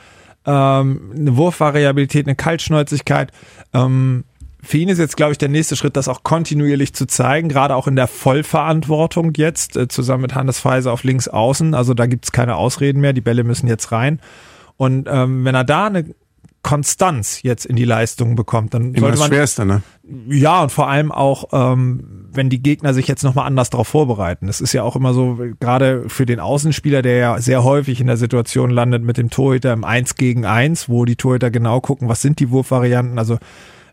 ähm, 0.46 1.12
eine 1.16 1.38
Wurfvariabilität, 1.38 2.28
eine 2.28 2.36
Kaltschnäuzigkeit. 2.36 3.32
Ähm, 3.74 4.24
für 4.62 4.78
ihn 4.78 4.90
ist 4.90 4.98
jetzt, 4.98 5.16
glaube 5.16 5.32
ich, 5.32 5.38
der 5.38 5.50
nächste 5.50 5.76
Schritt, 5.76 5.96
das 5.96 6.08
auch 6.08 6.24
kontinuierlich 6.24 6.94
zu 6.96 7.06
zeigen, 7.06 7.50
gerade 7.50 7.76
auch 7.76 7.88
in 7.88 7.96
der 7.96 8.08
Vollverantwortung 8.08 9.34
jetzt, 9.36 9.78
äh, 9.78 9.88
zusammen 9.88 10.24
mit 10.24 10.36
Hannes 10.36 10.60
Feiser 10.60 10.92
auf 10.92 11.04
links 11.04 11.28
außen. 11.28 11.74
Also 11.74 11.94
da 11.94 12.08
gibt 12.08 12.26
es 12.26 12.32
keine 12.32 12.56
Ausreden 12.56 13.00
mehr, 13.00 13.14
die 13.14 13.22
Bälle 13.22 13.44
müssen 13.44 13.68
jetzt 13.68 13.92
rein. 13.92 14.20
Und 14.78 15.08
ähm, 15.10 15.46
wenn 15.46 15.56
er 15.56 15.64
da 15.64 15.86
eine 15.86 16.06
Konstanz 16.66 17.44
jetzt 17.44 17.68
in 17.68 17.76
die 17.76 17.86
Leistung 17.86 18.36
bekommt, 18.36 18.74
dann 18.74 18.96
Immer 18.96 19.02
sollte 19.02 19.20
man. 19.20 19.30
Das 19.30 19.38
Schwerste, 19.38 19.66
ne? 19.68 19.84
Ja, 20.28 20.64
und 20.64 20.72
vor 20.72 20.90
allem 20.90 21.12
auch, 21.12 21.50
ähm, 21.54 22.26
wenn 22.34 22.50
die 22.50 22.60
Gegner 22.60 22.96
sich 22.96 23.08
jetzt 23.08 23.24
nochmal 23.24 23.46
anders 23.46 23.70
darauf 23.70 23.88
vorbereiten. 23.88 24.48
Das 24.48 24.62
ist 24.62 24.74
ja 24.74 24.82
auch 24.82 24.96
immer 24.96 25.14
so, 25.14 25.38
gerade 25.60 26.06
für 26.08 26.26
den 26.26 26.40
Außenspieler, 26.40 27.04
der 27.04 27.18
ja 27.18 27.40
sehr 27.40 27.64
häufig 27.64 28.02
in 28.02 28.08
der 28.08 28.18
Situation 28.18 28.72
landet 28.72 29.04
mit 29.04 29.18
dem 29.18 29.30
Torhüter 29.30 29.74
im 29.74 29.84
Eins 29.84 30.16
gegen 30.16 30.44
Eins, 30.44 30.90
wo 30.90 31.06
die 31.06 31.16
Torhüter 31.16 31.52
genau 31.52 31.82
gucken, 31.82 32.10
was 32.10 32.24
sind 32.24 32.40
die 32.40 32.50
Wurfvarianten, 32.50 33.20
also 33.20 33.38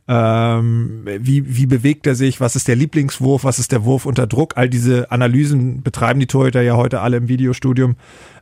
ähm, 0.08 1.02
wie, 1.04 1.56
wie 1.56 1.66
bewegt 1.66 2.06
er 2.06 2.14
sich, 2.14 2.40
was 2.40 2.56
ist 2.56 2.68
der 2.68 2.76
Lieblingswurf, 2.76 3.44
was 3.44 3.58
ist 3.58 3.70
der 3.70 3.84
Wurf 3.84 4.06
unter 4.06 4.26
Druck, 4.26 4.56
all 4.56 4.70
diese 4.70 5.10
Analysen 5.10 5.82
betreiben 5.82 6.20
die 6.20 6.26
Torhüter 6.26 6.62
ja 6.62 6.74
heute 6.74 7.00
alle 7.00 7.18
im 7.18 7.28
Videostudium. 7.28 7.96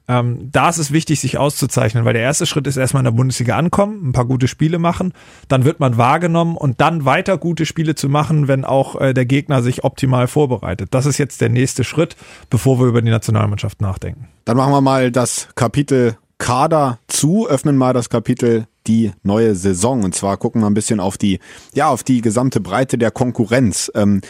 Ähm, 0.08 0.48
da 0.50 0.68
ist 0.68 0.78
es 0.78 0.90
wichtig, 0.90 1.20
sich 1.20 1.38
auszuzeichnen, 1.38 2.04
weil 2.04 2.14
der 2.14 2.22
erste 2.22 2.46
Schritt 2.46 2.66
ist 2.66 2.76
erstmal 2.76 3.02
in 3.02 3.04
der 3.04 3.12
Bundesliga 3.12 3.56
ankommen, 3.56 4.08
ein 4.08 4.12
paar 4.12 4.24
gute 4.24 4.48
Spiele 4.48 4.78
machen, 4.78 5.12
dann 5.48 5.64
wird 5.64 5.78
man 5.78 5.96
wahrgenommen 5.96 6.56
und 6.56 6.80
dann 6.80 7.04
weiter 7.04 7.38
gute 7.38 7.64
Spiele 7.64 7.94
zu 7.94 8.08
machen, 8.08 8.48
wenn 8.48 8.64
auch 8.64 9.00
äh, 9.00 9.14
der 9.14 9.26
Gegner 9.26 9.62
sich 9.62 9.84
optimal 9.84 10.26
vorbereitet. 10.26 10.88
Das 10.92 11.06
ist 11.06 11.18
jetzt 11.18 11.40
der 11.40 11.48
nächste 11.48 11.84
Schritt, 11.84 12.16
bevor 12.50 12.80
wir 12.80 12.86
über 12.86 13.02
die 13.02 13.10
Nationalmannschaft 13.10 13.80
nachdenken. 13.80 14.28
Dann 14.44 14.56
machen 14.56 14.72
wir 14.72 14.80
mal 14.80 15.12
das 15.12 15.48
Kapitel 15.54 16.16
Kader 16.38 16.98
zu, 17.06 17.46
öffnen 17.48 17.76
mal 17.76 17.92
das 17.92 18.08
Kapitel 18.08 18.66
die 18.86 19.12
neue 19.22 19.54
Saison. 19.54 20.02
Und 20.02 20.14
zwar 20.14 20.38
gucken 20.38 20.62
wir 20.62 20.66
ein 20.66 20.74
bisschen 20.74 20.98
auf 20.98 21.18
die, 21.18 21.38
ja, 21.74 21.88
auf 21.88 22.02
die 22.02 22.22
gesamte 22.22 22.60
Breite 22.60 22.98
der 22.98 23.10
Konkurrenz. 23.10 23.92
Ähm, 23.94 24.22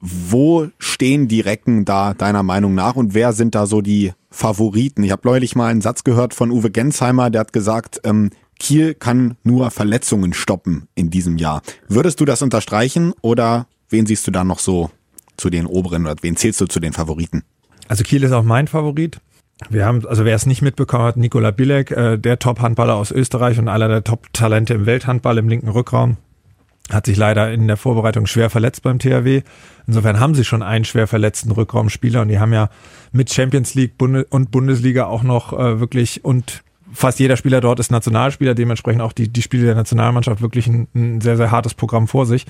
wo 0.00 0.68
stehen 0.78 1.28
die 1.28 1.40
Recken 1.40 1.86
da 1.86 2.12
deiner 2.12 2.42
Meinung 2.42 2.74
nach 2.74 2.94
und 2.94 3.14
wer 3.14 3.32
sind 3.32 3.54
da 3.54 3.64
so 3.64 3.80
die 3.80 4.12
Favoriten? 4.34 5.04
Ich 5.04 5.12
habe 5.12 5.22
neulich 5.24 5.54
mal 5.54 5.68
einen 5.68 5.80
Satz 5.80 6.04
gehört 6.04 6.34
von 6.34 6.50
Uwe 6.50 6.70
Gensheimer, 6.70 7.30
der 7.30 7.40
hat 7.40 7.52
gesagt, 7.52 8.00
ähm, 8.04 8.30
Kiel 8.58 8.94
kann 8.94 9.36
nur 9.42 9.70
Verletzungen 9.70 10.32
stoppen 10.32 10.88
in 10.94 11.10
diesem 11.10 11.38
Jahr. 11.38 11.62
Würdest 11.88 12.20
du 12.20 12.24
das 12.24 12.42
unterstreichen 12.42 13.12
oder 13.20 13.66
wen 13.88 14.06
siehst 14.06 14.26
du 14.26 14.30
da 14.30 14.44
noch 14.44 14.58
so 14.58 14.90
zu 15.36 15.50
den 15.50 15.66
oberen 15.66 16.06
oder 16.06 16.16
wen 16.22 16.36
zählst 16.36 16.60
du 16.60 16.66
zu 16.66 16.80
den 16.80 16.92
Favoriten? 16.92 17.42
Also 17.88 18.04
Kiel 18.04 18.22
ist 18.22 18.32
auch 18.32 18.42
mein 18.42 18.66
Favorit. 18.68 19.20
Wir 19.70 19.86
haben, 19.86 20.06
also 20.06 20.24
wer 20.24 20.34
es 20.34 20.46
nicht 20.46 20.62
mitbekommen 20.62 21.04
hat, 21.04 21.16
Nikola 21.16 21.50
Bilek, 21.50 21.90
äh, 21.92 22.18
der 22.18 22.38
Top-Handballer 22.38 22.94
aus 22.94 23.12
Österreich 23.12 23.58
und 23.58 23.68
einer 23.68 23.88
der 23.88 24.02
Top-Talente 24.02 24.74
im 24.74 24.86
Welthandball 24.86 25.38
im 25.38 25.48
linken 25.48 25.68
Rückraum, 25.68 26.16
hat 26.90 27.06
sich 27.06 27.16
leider 27.16 27.50
in 27.52 27.66
der 27.66 27.76
Vorbereitung 27.76 28.26
schwer 28.26 28.50
verletzt 28.50 28.82
beim 28.82 28.98
THW. 28.98 29.42
Insofern 29.86 30.20
haben 30.20 30.34
sie 30.34 30.44
schon 30.44 30.62
einen 30.62 30.84
schwer 30.84 31.06
verletzten 31.06 31.50
Rückraumspieler 31.50 32.22
und 32.22 32.28
die 32.28 32.38
haben 32.38 32.52
ja 32.52 32.68
mit 33.12 33.32
Champions 33.32 33.74
League 33.74 33.94
und 33.98 34.50
Bundesliga 34.50 35.06
auch 35.06 35.22
noch 35.22 35.52
äh, 35.52 35.80
wirklich 35.80 36.24
und 36.24 36.62
fast 36.92 37.18
jeder 37.18 37.36
Spieler 37.36 37.60
dort 37.60 37.80
ist 37.80 37.90
Nationalspieler, 37.90 38.54
dementsprechend 38.54 39.02
auch 39.02 39.12
die, 39.12 39.28
die 39.28 39.42
Spiele 39.42 39.64
der 39.64 39.74
Nationalmannschaft 39.74 40.42
wirklich 40.42 40.66
ein, 40.66 40.88
ein 40.94 41.20
sehr, 41.20 41.36
sehr 41.36 41.50
hartes 41.50 41.74
Programm 41.74 42.06
vor 42.06 42.26
sich. 42.26 42.46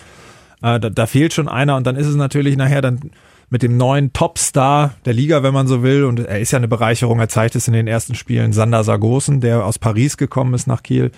Äh, 0.62 0.80
da, 0.80 0.90
da 0.90 1.06
fehlt 1.06 1.32
schon 1.32 1.48
einer 1.48 1.76
und 1.76 1.86
dann 1.86 1.96
ist 1.96 2.06
es 2.06 2.16
natürlich 2.16 2.56
nachher 2.56 2.82
dann 2.82 3.10
mit 3.50 3.62
dem 3.62 3.76
neuen 3.76 4.12
Topstar 4.12 4.94
der 5.04 5.12
Liga, 5.12 5.42
wenn 5.42 5.54
man 5.54 5.66
so 5.66 5.82
will. 5.82 6.04
Und 6.04 6.20
er 6.20 6.40
ist 6.40 6.50
ja 6.50 6.58
eine 6.58 6.68
Bereicherung. 6.68 7.20
Er 7.20 7.28
zeigt 7.28 7.54
es 7.54 7.68
in 7.68 7.74
den 7.74 7.86
ersten 7.86 8.14
Spielen. 8.14 8.52
Sander 8.52 8.82
Sargosen, 8.84 9.40
der 9.40 9.64
aus 9.64 9.78
Paris 9.78 10.16
gekommen 10.16 10.54
ist 10.54 10.66
nach 10.66 10.82
Kiel. 10.82 11.12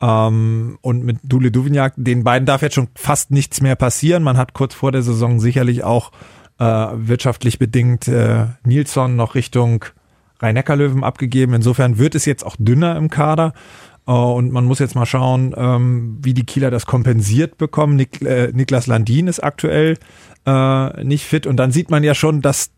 Ähm, 0.00 0.78
und 0.80 1.04
mit 1.04 1.18
Dule 1.22 1.50
Duvignac, 1.50 1.94
den 1.96 2.24
beiden 2.24 2.46
darf 2.46 2.62
jetzt 2.62 2.74
schon 2.74 2.88
fast 2.94 3.30
nichts 3.30 3.60
mehr 3.60 3.76
passieren. 3.76 4.22
Man 4.22 4.36
hat 4.36 4.54
kurz 4.54 4.74
vor 4.74 4.92
der 4.92 5.02
Saison 5.02 5.40
sicherlich 5.40 5.84
auch 5.84 6.12
äh, 6.58 6.64
wirtschaftlich 6.64 7.58
bedingt 7.58 8.08
äh, 8.08 8.46
Nilsson 8.64 9.16
noch 9.16 9.34
Richtung 9.34 9.84
Rhein-Neckar-Löwen 10.40 11.04
abgegeben. 11.04 11.54
Insofern 11.54 11.98
wird 11.98 12.14
es 12.14 12.24
jetzt 12.24 12.44
auch 12.44 12.56
dünner 12.58 12.96
im 12.96 13.10
Kader. 13.10 13.52
Uh, 14.08 14.32
und 14.32 14.50
man 14.50 14.64
muss 14.64 14.78
jetzt 14.78 14.96
mal 14.96 15.06
schauen, 15.06 15.54
ähm, 15.56 16.18
wie 16.22 16.34
die 16.34 16.46
Kieler 16.46 16.70
das 16.70 16.86
kompensiert 16.86 17.58
bekommen. 17.58 17.98
Äh, 18.00 18.50
Niklas 18.52 18.86
Landin 18.86 19.28
ist 19.28 19.40
aktuell 19.40 19.98
äh, 20.46 21.04
nicht 21.04 21.26
fit. 21.26 21.46
Und 21.46 21.58
dann 21.58 21.70
sieht 21.70 21.90
man 21.90 22.02
ja 22.02 22.14
schon, 22.14 22.40
dass 22.40 22.72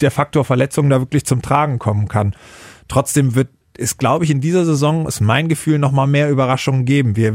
der 0.00 0.10
Faktor 0.10 0.44
Verletzung 0.44 0.88
da 0.90 1.00
wirklich 1.00 1.26
zum 1.26 1.42
Tragen 1.42 1.78
kommen 1.78 2.08
kann. 2.08 2.34
Trotzdem 2.88 3.34
wird 3.34 3.48
es, 3.78 3.98
glaube 3.98 4.24
ich, 4.24 4.30
in 4.30 4.40
dieser 4.40 4.64
Saison, 4.64 5.06
ist 5.06 5.20
mein 5.20 5.48
Gefühl, 5.48 5.78
noch 5.78 5.92
mal 5.92 6.06
mehr 6.06 6.30
Überraschungen 6.30 6.84
geben. 6.84 7.16
Wir 7.16 7.34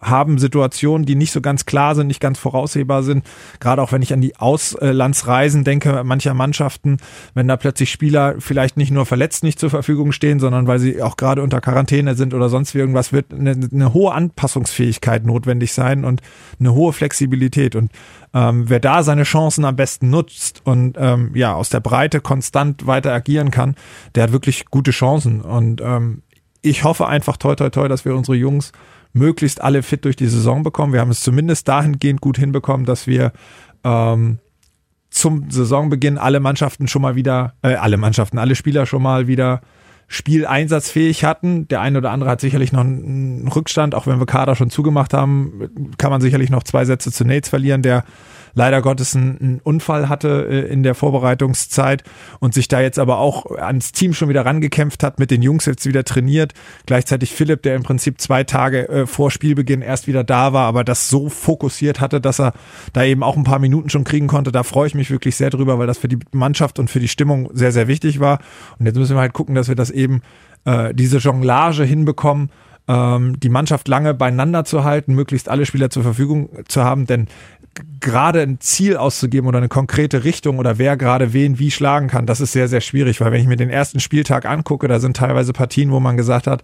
haben 0.00 0.38
Situationen, 0.38 1.06
die 1.06 1.14
nicht 1.14 1.32
so 1.32 1.40
ganz 1.40 1.66
klar 1.66 1.94
sind, 1.94 2.06
nicht 2.06 2.20
ganz 2.20 2.38
voraussehbar 2.38 3.02
sind. 3.02 3.24
Gerade 3.60 3.82
auch 3.82 3.92
wenn 3.92 4.02
ich 4.02 4.12
an 4.12 4.20
die 4.20 4.36
Auslandsreisen 4.36 5.64
denke, 5.64 6.04
mancher 6.04 6.34
Mannschaften, 6.34 6.98
wenn 7.34 7.48
da 7.48 7.56
plötzlich 7.56 7.90
Spieler 7.90 8.36
vielleicht 8.38 8.76
nicht 8.76 8.90
nur 8.90 9.06
verletzt 9.06 9.42
nicht 9.42 9.58
zur 9.58 9.70
Verfügung 9.70 10.12
stehen, 10.12 10.40
sondern 10.40 10.66
weil 10.66 10.78
sie 10.78 11.02
auch 11.02 11.16
gerade 11.16 11.42
unter 11.42 11.60
Quarantäne 11.60 12.14
sind 12.14 12.34
oder 12.34 12.48
sonst 12.48 12.74
irgendwas, 12.74 13.12
wird 13.12 13.32
eine, 13.32 13.56
eine 13.72 13.92
hohe 13.92 14.12
Anpassungsfähigkeit 14.12 15.24
notwendig 15.24 15.72
sein 15.72 16.04
und 16.04 16.22
eine 16.60 16.74
hohe 16.74 16.92
Flexibilität. 16.92 17.74
Und 17.74 17.90
ähm, 18.34 18.68
wer 18.68 18.80
da 18.80 19.02
seine 19.02 19.24
Chancen 19.24 19.64
am 19.64 19.76
besten 19.76 20.10
nutzt 20.10 20.62
und 20.64 20.96
ähm, 20.98 21.32
ja 21.34 21.54
aus 21.54 21.70
der 21.70 21.80
Breite 21.80 22.20
konstant 22.20 22.86
weiter 22.86 23.12
agieren 23.12 23.50
kann, 23.50 23.74
der 24.14 24.24
hat 24.24 24.32
wirklich 24.32 24.66
gute 24.66 24.90
Chancen. 24.90 25.40
Und 25.40 25.80
ähm, 25.80 26.22
ich 26.62 26.84
hoffe 26.84 27.06
einfach 27.06 27.36
toi 27.36 27.54
toi 27.54 27.70
toi, 27.70 27.88
dass 27.88 28.04
wir 28.04 28.14
unsere 28.14 28.36
Jungs 28.36 28.72
möglichst 29.12 29.60
alle 29.60 29.82
fit 29.82 30.04
durch 30.04 30.16
die 30.16 30.26
Saison 30.26 30.62
bekommen. 30.62 30.92
Wir 30.92 31.00
haben 31.00 31.10
es 31.10 31.20
zumindest 31.20 31.68
dahingehend 31.68 32.20
gut 32.20 32.38
hinbekommen, 32.38 32.86
dass 32.86 33.06
wir 33.06 33.32
ähm, 33.84 34.38
zum 35.10 35.50
Saisonbeginn 35.50 36.18
alle 36.18 36.40
Mannschaften 36.40 36.88
schon 36.88 37.02
mal 37.02 37.14
wieder, 37.14 37.54
äh, 37.62 37.74
alle 37.74 37.96
Mannschaften, 37.96 38.38
alle 38.38 38.54
Spieler 38.54 38.86
schon 38.86 39.02
mal 39.02 39.26
wieder 39.26 39.60
spieleinsatzfähig 40.06 41.24
hatten. 41.24 41.68
Der 41.68 41.80
eine 41.80 41.98
oder 41.98 42.10
andere 42.10 42.30
hat 42.30 42.40
sicherlich 42.40 42.72
noch 42.72 42.80
einen 42.80 43.48
Rückstand, 43.48 43.94
auch 43.94 44.06
wenn 44.06 44.18
wir 44.18 44.26
Kader 44.26 44.56
schon 44.56 44.70
zugemacht 44.70 45.12
haben, 45.12 45.92
kann 45.98 46.10
man 46.10 46.20
sicherlich 46.20 46.50
noch 46.50 46.62
zwei 46.62 46.84
Sätze 46.84 47.12
zu 47.12 47.24
Nates 47.24 47.50
verlieren, 47.50 47.82
der 47.82 48.04
leider 48.54 48.82
Gottes 48.82 49.14
einen, 49.14 49.38
einen 49.40 49.60
Unfall 49.62 50.08
hatte 50.08 50.46
äh, 50.48 50.72
in 50.72 50.82
der 50.82 50.94
Vorbereitungszeit 50.94 52.04
und 52.40 52.54
sich 52.54 52.68
da 52.68 52.80
jetzt 52.80 52.98
aber 52.98 53.18
auch 53.18 53.46
ans 53.56 53.92
Team 53.92 54.14
schon 54.14 54.28
wieder 54.28 54.44
rangekämpft 54.44 55.02
hat, 55.02 55.18
mit 55.18 55.30
den 55.30 55.42
Jungs 55.42 55.66
jetzt 55.66 55.86
wieder 55.86 56.04
trainiert. 56.04 56.54
Gleichzeitig 56.86 57.32
Philipp, 57.32 57.62
der 57.62 57.76
im 57.76 57.82
Prinzip 57.82 58.20
zwei 58.20 58.44
Tage 58.44 58.88
äh, 58.88 59.06
vor 59.06 59.30
Spielbeginn 59.30 59.82
erst 59.82 60.06
wieder 60.06 60.24
da 60.24 60.52
war, 60.52 60.66
aber 60.66 60.84
das 60.84 61.08
so 61.08 61.28
fokussiert 61.28 62.00
hatte, 62.00 62.20
dass 62.20 62.40
er 62.40 62.52
da 62.92 63.04
eben 63.04 63.22
auch 63.22 63.36
ein 63.36 63.44
paar 63.44 63.58
Minuten 63.58 63.90
schon 63.90 64.04
kriegen 64.04 64.26
konnte. 64.26 64.52
Da 64.52 64.62
freue 64.62 64.86
ich 64.86 64.94
mich 64.94 65.10
wirklich 65.10 65.36
sehr 65.36 65.50
drüber, 65.50 65.78
weil 65.78 65.86
das 65.86 65.98
für 65.98 66.08
die 66.08 66.18
Mannschaft 66.32 66.78
und 66.78 66.90
für 66.90 67.00
die 67.00 67.08
Stimmung 67.08 67.50
sehr, 67.52 67.72
sehr 67.72 67.88
wichtig 67.88 68.20
war. 68.20 68.40
Und 68.78 68.86
jetzt 68.86 68.96
müssen 68.96 69.16
wir 69.16 69.20
halt 69.20 69.32
gucken, 69.32 69.54
dass 69.54 69.68
wir 69.68 69.74
das 69.74 69.90
eben 69.90 70.22
äh, 70.64 70.94
diese 70.94 71.18
Jonglage 71.18 71.84
hinbekommen, 71.84 72.50
ähm, 72.88 73.38
die 73.38 73.48
Mannschaft 73.48 73.86
lange 73.88 74.14
beieinander 74.14 74.64
zu 74.64 74.84
halten, 74.84 75.14
möglichst 75.14 75.48
alle 75.48 75.66
Spieler 75.66 75.90
zur 75.90 76.02
Verfügung 76.02 76.48
zu 76.68 76.82
haben, 76.84 77.06
denn 77.06 77.26
gerade 78.00 78.40
ein 78.42 78.60
Ziel 78.60 78.96
auszugeben 78.96 79.48
oder 79.48 79.58
eine 79.58 79.68
konkrete 79.68 80.24
Richtung 80.24 80.58
oder 80.58 80.78
wer 80.78 80.96
gerade 80.96 81.32
wen 81.32 81.58
wie 81.58 81.70
schlagen 81.70 82.08
kann, 82.08 82.26
das 82.26 82.40
ist 82.40 82.52
sehr, 82.52 82.68
sehr 82.68 82.80
schwierig, 82.80 83.20
weil 83.20 83.32
wenn 83.32 83.40
ich 83.40 83.46
mir 83.46 83.56
den 83.56 83.70
ersten 83.70 84.00
Spieltag 84.00 84.46
angucke, 84.46 84.88
da 84.88 85.00
sind 85.00 85.16
teilweise 85.16 85.52
Partien, 85.52 85.90
wo 85.90 86.00
man 86.00 86.16
gesagt 86.16 86.46
hat, 86.46 86.62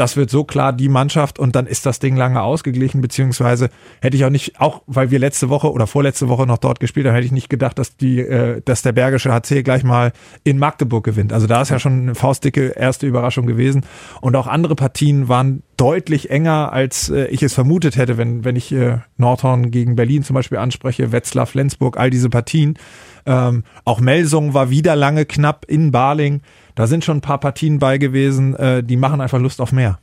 das 0.00 0.16
wird 0.16 0.30
so 0.30 0.44
klar 0.44 0.72
die 0.72 0.88
Mannschaft 0.88 1.38
und 1.38 1.54
dann 1.54 1.66
ist 1.66 1.84
das 1.84 1.98
Ding 1.98 2.16
lange 2.16 2.40
ausgeglichen, 2.40 3.02
beziehungsweise 3.02 3.68
hätte 4.00 4.16
ich 4.16 4.24
auch 4.24 4.30
nicht, 4.30 4.58
auch 4.58 4.80
weil 4.86 5.10
wir 5.10 5.18
letzte 5.18 5.50
Woche 5.50 5.70
oder 5.70 5.86
vorletzte 5.86 6.28
Woche 6.28 6.46
noch 6.46 6.56
dort 6.56 6.80
gespielt 6.80 7.06
haben, 7.06 7.14
hätte 7.14 7.26
ich 7.26 7.32
nicht 7.32 7.50
gedacht, 7.50 7.78
dass 7.78 7.98
die, 7.98 8.20
äh, 8.20 8.62
dass 8.64 8.80
der 8.80 8.92
Bergische 8.92 9.30
HC 9.30 9.62
gleich 9.62 9.84
mal 9.84 10.12
in 10.42 10.58
Magdeburg 10.58 11.04
gewinnt. 11.04 11.34
Also 11.34 11.46
da 11.46 11.60
ist 11.60 11.68
ja 11.68 11.78
schon 11.78 12.00
eine 12.00 12.14
faustdicke 12.14 12.68
erste 12.68 13.06
Überraschung 13.06 13.46
gewesen. 13.46 13.82
Und 14.22 14.36
auch 14.36 14.46
andere 14.46 14.74
Partien 14.74 15.28
waren 15.28 15.62
deutlich 15.76 16.30
enger, 16.30 16.72
als 16.72 17.10
äh, 17.10 17.26
ich 17.26 17.42
es 17.42 17.52
vermutet 17.52 17.96
hätte, 17.96 18.16
wenn, 18.16 18.42
wenn 18.42 18.56
ich 18.56 18.72
äh, 18.72 18.98
Nordhorn 19.18 19.70
gegen 19.70 19.96
Berlin 19.96 20.22
zum 20.22 20.32
Beispiel 20.32 20.58
anspreche, 20.58 21.12
Wetzlar, 21.12 21.44
Flensburg, 21.44 21.98
all 21.98 22.08
diese 22.08 22.30
Partien. 22.30 22.78
Ähm, 23.26 23.64
auch 23.84 24.00
Melsung 24.00 24.54
war 24.54 24.70
wieder 24.70 24.96
lange 24.96 25.26
knapp 25.26 25.66
in 25.68 25.90
Baling. 25.90 26.40
Da 26.80 26.86
sind 26.86 27.04
schon 27.04 27.18
ein 27.18 27.20
paar 27.20 27.36
Partien 27.36 27.78
bei 27.78 27.98
gewesen, 27.98 28.56
äh, 28.56 28.82
die 28.82 28.96
machen 28.96 29.20
einfach 29.20 29.38
Lust 29.38 29.60
auf 29.60 29.70
mehr. 29.70 29.98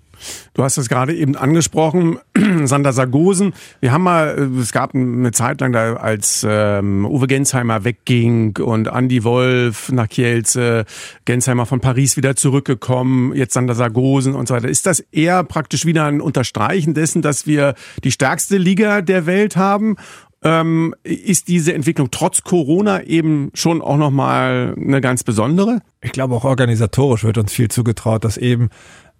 Du 0.53 0.63
hast 0.63 0.77
es 0.77 0.89
gerade 0.89 1.15
eben 1.15 1.35
angesprochen, 1.35 2.19
Sander 2.65 2.93
Sargosen. 2.93 3.55
Wir 3.79 3.91
haben 3.91 4.03
mal, 4.03 4.37
äh, 4.37 4.59
es 4.59 4.71
gab 4.71 4.93
eine 4.93 5.31
Zeit 5.31 5.59
lang, 5.59 5.71
da 5.71 5.95
als 5.95 6.45
ähm, 6.47 7.03
Uwe 7.03 7.25
Gensheimer 7.25 7.83
wegging 7.83 8.57
und 8.57 8.89
Andy 8.89 9.23
Wolf 9.23 9.91
nach 9.91 10.07
Kielce, 10.07 10.85
Gensheimer 11.25 11.65
von 11.65 11.79
Paris 11.79 12.15
wieder 12.15 12.35
zurückgekommen, 12.35 13.33
jetzt 13.33 13.55
Sander 13.55 13.73
Sargosen 13.73 14.35
und 14.35 14.47
so 14.47 14.53
weiter. 14.53 14.69
Ist 14.69 14.85
das 14.85 14.99
eher 14.99 15.43
praktisch 15.43 15.83
wieder 15.87 16.05
ein 16.05 16.21
Unterstreichen 16.21 16.93
dessen, 16.93 17.23
dass 17.23 17.47
wir 17.47 17.73
die 18.03 18.11
stärkste 18.11 18.57
Liga 18.57 19.01
der 19.01 19.25
Welt 19.25 19.57
haben? 19.57 19.95
Ähm, 20.43 20.93
ist 21.04 21.47
diese 21.47 21.73
Entwicklung 21.73 22.10
trotz 22.12 22.43
Corona 22.43 23.02
eben 23.04 23.50
schon 23.56 23.82
auch 23.82 23.97
nochmal 23.97 24.76
eine 24.78 25.02
ganz 25.02 25.23
besondere? 25.23 25.82
Ich 26.02 26.12
glaube, 26.12 26.36
auch 26.36 26.43
organisatorisch 26.43 27.23
wird 27.23 27.39
uns 27.39 27.52
viel 27.52 27.69
zugetraut, 27.69 28.23
dass 28.23 28.38
eben 28.38 28.69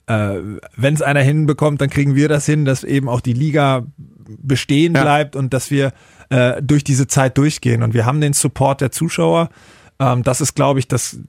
äh, 0.08 0.40
wenn 0.76 0.94
es 0.94 1.02
einer 1.02 1.22
hinbekommt, 1.22 1.82
dann 1.82 1.90
kriegen 1.90 2.16
wir 2.16 2.30
das 2.30 2.46
hin, 2.46 2.66
dass 2.66 2.84
eben 2.84 3.10
auch 3.10 3.22
die 3.22 3.34
Liga 3.34 3.86
bestehen 4.28 4.96
ja. 4.96 5.02
bleibt 5.02 5.36
und 5.36 5.54
dass 5.54 5.70
wir 5.70 5.92
äh, 6.30 6.62
durch 6.62 6.84
diese 6.84 7.08
Zeit 7.08 7.38
durchgehen. 7.38 7.84
Und 7.84 7.94
wir 7.94 8.06
haben 8.06 8.22
den 8.22 8.34
Support 8.34 8.82
der 8.82 8.92
Zuschauer. 8.92 9.50
Ähm, 10.00 10.24
das 10.24 10.42
ist, 10.42 10.56
glaube 10.56 10.80
ich, 10.80 10.88
das, 10.88 11.20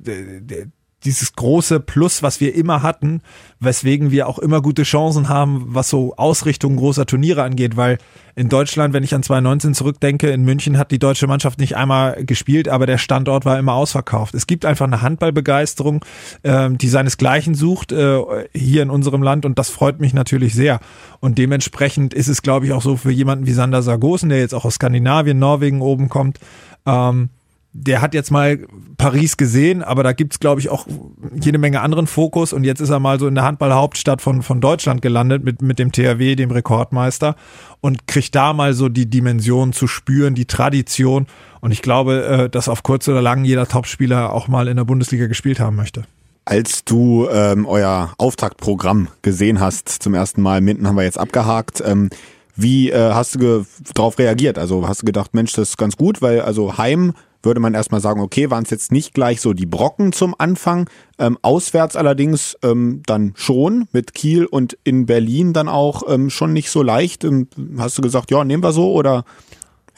dieses 1.04 1.34
große 1.34 1.80
Plus, 1.80 2.22
was 2.22 2.40
wir 2.40 2.54
immer 2.54 2.82
hatten, 2.82 3.20
weswegen 3.60 4.10
wir 4.10 4.26
auch 4.26 4.38
immer 4.38 4.60
gute 4.60 4.82
Chancen 4.82 5.28
haben, 5.28 5.66
was 5.68 5.88
so 5.88 6.14
Ausrichtung 6.16 6.76
großer 6.76 7.06
Turniere 7.06 7.42
angeht, 7.42 7.76
weil 7.76 7.98
in 8.34 8.48
Deutschland, 8.48 8.94
wenn 8.94 9.02
ich 9.02 9.14
an 9.14 9.22
2019 9.22 9.74
zurückdenke, 9.74 10.30
in 10.30 10.44
München 10.44 10.78
hat 10.78 10.90
die 10.90 10.98
deutsche 10.98 11.26
Mannschaft 11.26 11.58
nicht 11.58 11.76
einmal 11.76 12.24
gespielt, 12.24 12.68
aber 12.68 12.86
der 12.86 12.98
Standort 12.98 13.44
war 13.44 13.58
immer 13.58 13.74
ausverkauft. 13.74 14.34
Es 14.34 14.46
gibt 14.46 14.64
einfach 14.64 14.86
eine 14.86 15.02
Handballbegeisterung, 15.02 16.04
ähm, 16.44 16.78
die 16.78 16.88
seinesgleichen 16.88 17.54
sucht 17.54 17.92
äh, 17.92 18.20
hier 18.52 18.82
in 18.82 18.90
unserem 18.90 19.22
Land 19.22 19.44
und 19.44 19.58
das 19.58 19.70
freut 19.70 20.00
mich 20.00 20.14
natürlich 20.14 20.54
sehr. 20.54 20.80
Und 21.20 21.38
dementsprechend 21.38 22.14
ist 22.14 22.28
es, 22.28 22.42
glaube 22.42 22.66
ich, 22.66 22.72
auch 22.72 22.82
so 22.82 22.96
für 22.96 23.10
jemanden 23.10 23.46
wie 23.46 23.52
Sander 23.52 23.82
Sargosen, 23.82 24.28
der 24.28 24.38
jetzt 24.38 24.54
auch 24.54 24.64
aus 24.64 24.74
Skandinavien, 24.74 25.38
Norwegen 25.38 25.80
oben 25.80 26.08
kommt, 26.08 26.38
ähm, 26.86 27.30
der 27.72 28.00
hat 28.00 28.14
jetzt 28.14 28.30
mal 28.30 28.66
Paris 28.96 29.36
gesehen, 29.36 29.82
aber 29.82 30.02
da 30.02 30.12
gibt's 30.12 30.40
glaube 30.40 30.60
ich, 30.60 30.68
auch 30.68 30.86
jede 31.34 31.58
Menge 31.58 31.80
anderen 31.80 32.06
Fokus. 32.06 32.52
Und 32.52 32.64
jetzt 32.64 32.80
ist 32.80 32.90
er 32.90 32.98
mal 32.98 33.20
so 33.20 33.26
in 33.26 33.34
der 33.34 33.44
Handballhauptstadt 33.44 34.22
von, 34.22 34.42
von 34.42 34.60
Deutschland 34.60 35.02
gelandet 35.02 35.44
mit, 35.44 35.62
mit 35.62 35.78
dem 35.78 35.92
THW, 35.92 36.34
dem 36.34 36.50
Rekordmeister, 36.50 37.36
und 37.80 38.06
kriegt 38.06 38.34
da 38.34 38.52
mal 38.52 38.74
so 38.74 38.88
die 38.88 39.08
Dimension 39.08 39.72
zu 39.72 39.86
spüren, 39.86 40.34
die 40.34 40.46
Tradition. 40.46 41.26
Und 41.60 41.72
ich 41.72 41.82
glaube, 41.82 42.24
äh, 42.24 42.50
dass 42.50 42.68
auf 42.68 42.82
kurz 42.82 43.06
oder 43.08 43.22
lang 43.22 43.44
jeder 43.44 43.66
Topspieler 43.66 44.32
auch 44.32 44.48
mal 44.48 44.68
in 44.68 44.76
der 44.76 44.84
Bundesliga 44.84 45.26
gespielt 45.26 45.60
haben 45.60 45.76
möchte. 45.76 46.04
Als 46.44 46.84
du 46.84 47.28
ähm, 47.30 47.66
euer 47.66 48.14
Auftaktprogramm 48.16 49.08
gesehen 49.20 49.60
hast, 49.60 49.88
zum 49.90 50.14
ersten 50.14 50.40
Mal, 50.40 50.62
Minden 50.62 50.88
haben 50.88 50.96
wir 50.96 51.04
jetzt 51.04 51.18
abgehakt, 51.18 51.82
ähm, 51.84 52.08
wie 52.56 52.90
äh, 52.90 53.12
hast 53.12 53.36
du 53.36 53.64
darauf 53.94 54.18
reagiert? 54.18 54.58
Also 54.58 54.88
hast 54.88 55.02
du 55.02 55.06
gedacht, 55.06 55.32
Mensch, 55.32 55.52
das 55.52 55.70
ist 55.70 55.78
ganz 55.78 55.96
gut, 55.96 56.22
weil 56.22 56.40
also 56.40 56.76
Heim 56.76 57.12
würde 57.42 57.60
man 57.60 57.74
erstmal 57.74 58.00
sagen, 58.00 58.20
okay, 58.20 58.50
waren 58.50 58.64
es 58.64 58.70
jetzt 58.70 58.92
nicht 58.92 59.14
gleich 59.14 59.40
so 59.40 59.52
die 59.52 59.66
Brocken 59.66 60.12
zum 60.12 60.34
Anfang. 60.38 60.88
Ähm, 61.18 61.38
auswärts 61.42 61.96
allerdings 61.96 62.56
ähm, 62.62 63.02
dann 63.06 63.32
schon 63.36 63.88
mit 63.92 64.14
Kiel 64.14 64.46
und 64.46 64.76
in 64.84 65.06
Berlin 65.06 65.52
dann 65.52 65.68
auch 65.68 66.02
ähm, 66.08 66.30
schon 66.30 66.52
nicht 66.52 66.70
so 66.70 66.82
leicht. 66.82 67.24
Ähm, 67.24 67.48
hast 67.78 67.98
du 67.98 68.02
gesagt, 68.02 68.30
ja, 68.30 68.44
nehmen 68.44 68.62
wir 68.62 68.72
so 68.72 68.92
oder 68.92 69.24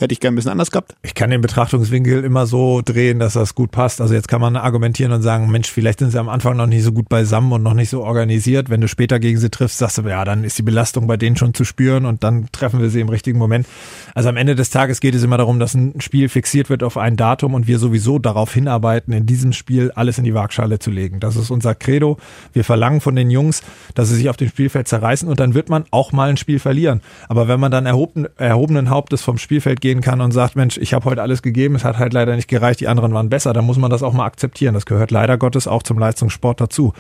Hätte 0.01 0.15
ich 0.15 0.21
gern 0.21 0.33
ein 0.33 0.37
bisschen 0.37 0.53
anders 0.53 0.71
gehabt. 0.71 0.97
Ich 1.03 1.13
kann 1.13 1.29
den 1.29 1.43
Betrachtungswinkel 1.43 2.25
immer 2.25 2.47
so 2.47 2.81
drehen, 2.83 3.19
dass 3.19 3.35
das 3.35 3.55
gut 3.55 3.71
passt. 3.71 4.01
Also 4.01 4.15
jetzt 4.15 4.29
kann 4.29 4.41
man 4.41 4.57
argumentieren 4.57 5.13
und 5.13 5.21
sagen, 5.21 5.51
Mensch, 5.51 5.71
vielleicht 5.71 5.99
sind 5.99 6.11
sie 6.11 6.19
am 6.19 6.31
Anfang 6.31 6.57
noch 6.57 6.67
nicht 6.67 6.85
so 6.85 6.93
gut 6.93 7.11
beisammen 7.11 7.53
und 7.53 7.63
noch 7.63 7.75
nicht 7.75 7.91
so 7.91 8.03
organisiert. 8.03 8.71
Wenn 8.71 8.81
du 8.81 8.89
später 8.89 9.21
gegen 9.21 9.37
sie 9.37 9.51
triffst, 9.51 9.77
sagst 9.77 9.99
du, 9.99 10.03
ja, 10.09 10.25
dann 10.25 10.43
ist 10.43 10.57
die 10.57 10.63
Belastung 10.63 11.07
bei 11.07 11.19
denen 11.19 11.37
schon 11.37 11.53
zu 11.53 11.65
spüren 11.65 12.07
und 12.07 12.25
dann 12.25 12.49
treffen 12.51 12.81
wir 12.81 12.89
sie 12.89 13.01
im 13.01 13.11
richtigen 13.11 13.39
Moment. 13.39 13.67
Also 14.15 14.31
am 14.31 14.39
Ende 14.39 14.55
des 14.55 14.71
Tages 14.71 15.01
geht 15.01 15.15
es 15.15 15.23
immer 15.23 15.37
darum, 15.37 15.61
dass 15.61 15.75
ein 15.75 16.01
Spiel 16.01 16.31
fixiert 16.31 16.71
wird 16.71 16.83
auf 16.83 16.97
ein 16.97 17.19
Datum 17.19 17.53
und 17.53 17.67
wir 17.67 17.79
sowieso 17.79 18.19
darauf 18.19 18.55
hinarbeiten, 18.55 19.13
in 19.13 19.27
diesem 19.27 19.53
Spiel 19.53 19.91
alles 19.91 20.17
in 20.17 20.25
die 20.25 20.33
Waagschale 20.33 20.79
zu 20.79 20.91
legen. 20.91 21.21
Das 21.21 21.37
ist 21.37 21.51
unser 21.51 21.75
Credo. 21.75 22.17
Wir 22.55 22.65
verlangen 22.65 23.03
von 23.03 23.17
den 23.17 23.31
Jungs, 23.31 23.63
dass 23.95 24.09
sie 24.09 24.15
sich 24.15 24.31
auf 24.31 24.39
dem 24.39 24.49
Spielfeld 24.49 24.89
zerreißen 24.89 25.29
und 25.29 25.41
dann 25.41 25.53
wird 25.53 25.69
man 25.69 25.85
auch 25.91 26.13
mal 26.13 26.31
ein 26.31 26.39
Spiel 26.39 26.59
verlieren. 26.59 27.03
Aber 27.29 27.49
wenn 27.49 27.61
man 27.61 27.71
dann 27.71 27.85
erhoben, 27.85 28.29
erhobenen 28.39 28.89
Hauptes 28.89 29.21
vom 29.21 29.37
Spielfeld 29.37 29.83
geht, 29.83 29.90
gehen 29.91 30.01
kann 30.03 30.21
und 30.21 30.31
sagt, 30.31 30.55
Mensch, 30.55 30.79
ich 30.79 30.95
habe 30.95 31.05
heute 31.05 31.21
alles 31.21 31.43
gegeben, 31.43 31.75
es 31.75 31.85
hat 31.85 31.99
halt 31.99 32.13
leider 32.13 32.37
nicht 32.37 32.49
gereicht, 32.49 32.79
die 32.81 32.87
anderen 32.87 33.13
waren 33.13 33.29
besser, 33.29 33.53
dann 33.53 33.65
muss 33.65 33.77
man 33.77 33.91
das 33.91 34.05
auch 34.05 34.13
mal 34.13 34.25
akzeptieren. 34.25 34.75
Das 34.75 34.87
gehört 34.87 35.11
leider 35.11 35.37
Gottes 35.37 35.67
auch 35.67 35.83
zum 35.83 35.99
Leistungssport 35.99 36.61
dazu. 36.61 36.93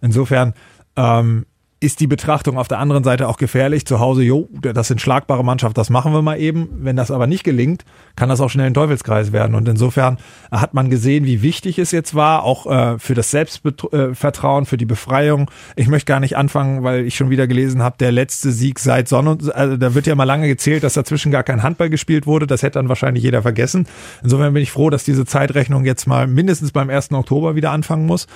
Insofern 0.00 0.54
ähm, 0.96 1.46
ist 1.78 2.00
die 2.00 2.06
Betrachtung 2.06 2.56
auf 2.56 2.68
der 2.68 2.78
anderen 2.78 3.04
Seite 3.04 3.28
auch 3.28 3.36
gefährlich. 3.36 3.86
Zu 3.86 4.00
Hause, 4.00 4.22
jo, 4.22 4.48
das 4.50 4.88
sind 4.88 5.00
schlagbare 5.00 5.44
Mannschaft, 5.44 5.76
das 5.76 5.90
machen 5.90 6.12
wir 6.14 6.22
mal 6.22 6.40
eben. 6.40 6.68
Wenn 6.72 6.96
das 6.96 7.10
aber 7.10 7.26
nicht 7.26 7.44
gelingt, 7.44 7.84
kann 8.16 8.30
das 8.30 8.40
auch 8.40 8.48
schnell 8.48 8.66
ein 8.66 8.74
Teufelskreis 8.74 9.30
werden. 9.32 9.54
Und 9.54 9.68
insofern 9.68 10.16
hat 10.50 10.72
man 10.72 10.88
gesehen, 10.88 11.26
wie 11.26 11.42
wichtig 11.42 11.78
es 11.78 11.90
jetzt 11.90 12.14
war, 12.14 12.44
auch 12.44 12.66
äh, 12.66 12.98
für 12.98 13.14
das 13.14 13.30
Selbstvertrauen, 13.30 14.64
für 14.64 14.78
die 14.78 14.86
Befreiung. 14.86 15.50
Ich 15.76 15.88
möchte 15.88 16.06
gar 16.06 16.18
nicht 16.20 16.36
anfangen, 16.38 16.82
weil 16.82 17.04
ich 17.04 17.14
schon 17.14 17.28
wieder 17.28 17.46
gelesen 17.46 17.82
habe, 17.82 17.96
der 17.98 18.10
letzte 18.10 18.52
Sieg 18.52 18.78
seit 18.78 19.08
Sonne, 19.08 19.36
also 19.52 19.76
da 19.76 19.94
wird 19.94 20.06
ja 20.06 20.14
mal 20.14 20.24
lange 20.24 20.48
gezählt, 20.48 20.82
dass 20.82 20.94
dazwischen 20.94 21.30
gar 21.30 21.42
kein 21.42 21.62
Handball 21.62 21.90
gespielt 21.90 22.26
wurde. 22.26 22.46
Das 22.46 22.62
hätte 22.62 22.78
dann 22.78 22.88
wahrscheinlich 22.88 23.22
jeder 23.22 23.42
vergessen. 23.42 23.86
Insofern 24.22 24.54
bin 24.54 24.62
ich 24.62 24.70
froh, 24.70 24.88
dass 24.88 25.04
diese 25.04 25.26
Zeitrechnung 25.26 25.84
jetzt 25.84 26.06
mal 26.06 26.26
mindestens 26.26 26.72
beim 26.72 26.88
1. 26.88 27.12
Oktober 27.12 27.54
wieder 27.54 27.70
anfangen 27.70 28.06
muss. 28.06 28.26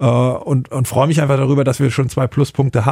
Äh, 0.00 0.04
und, 0.04 0.70
und 0.70 0.86
freue 0.86 1.06
mich 1.06 1.22
einfach 1.22 1.38
darüber, 1.38 1.64
dass 1.64 1.80
wir 1.80 1.90
schon 1.90 2.10
zwei 2.10 2.26
Pluspunkte 2.26 2.84
haben. 2.84 2.90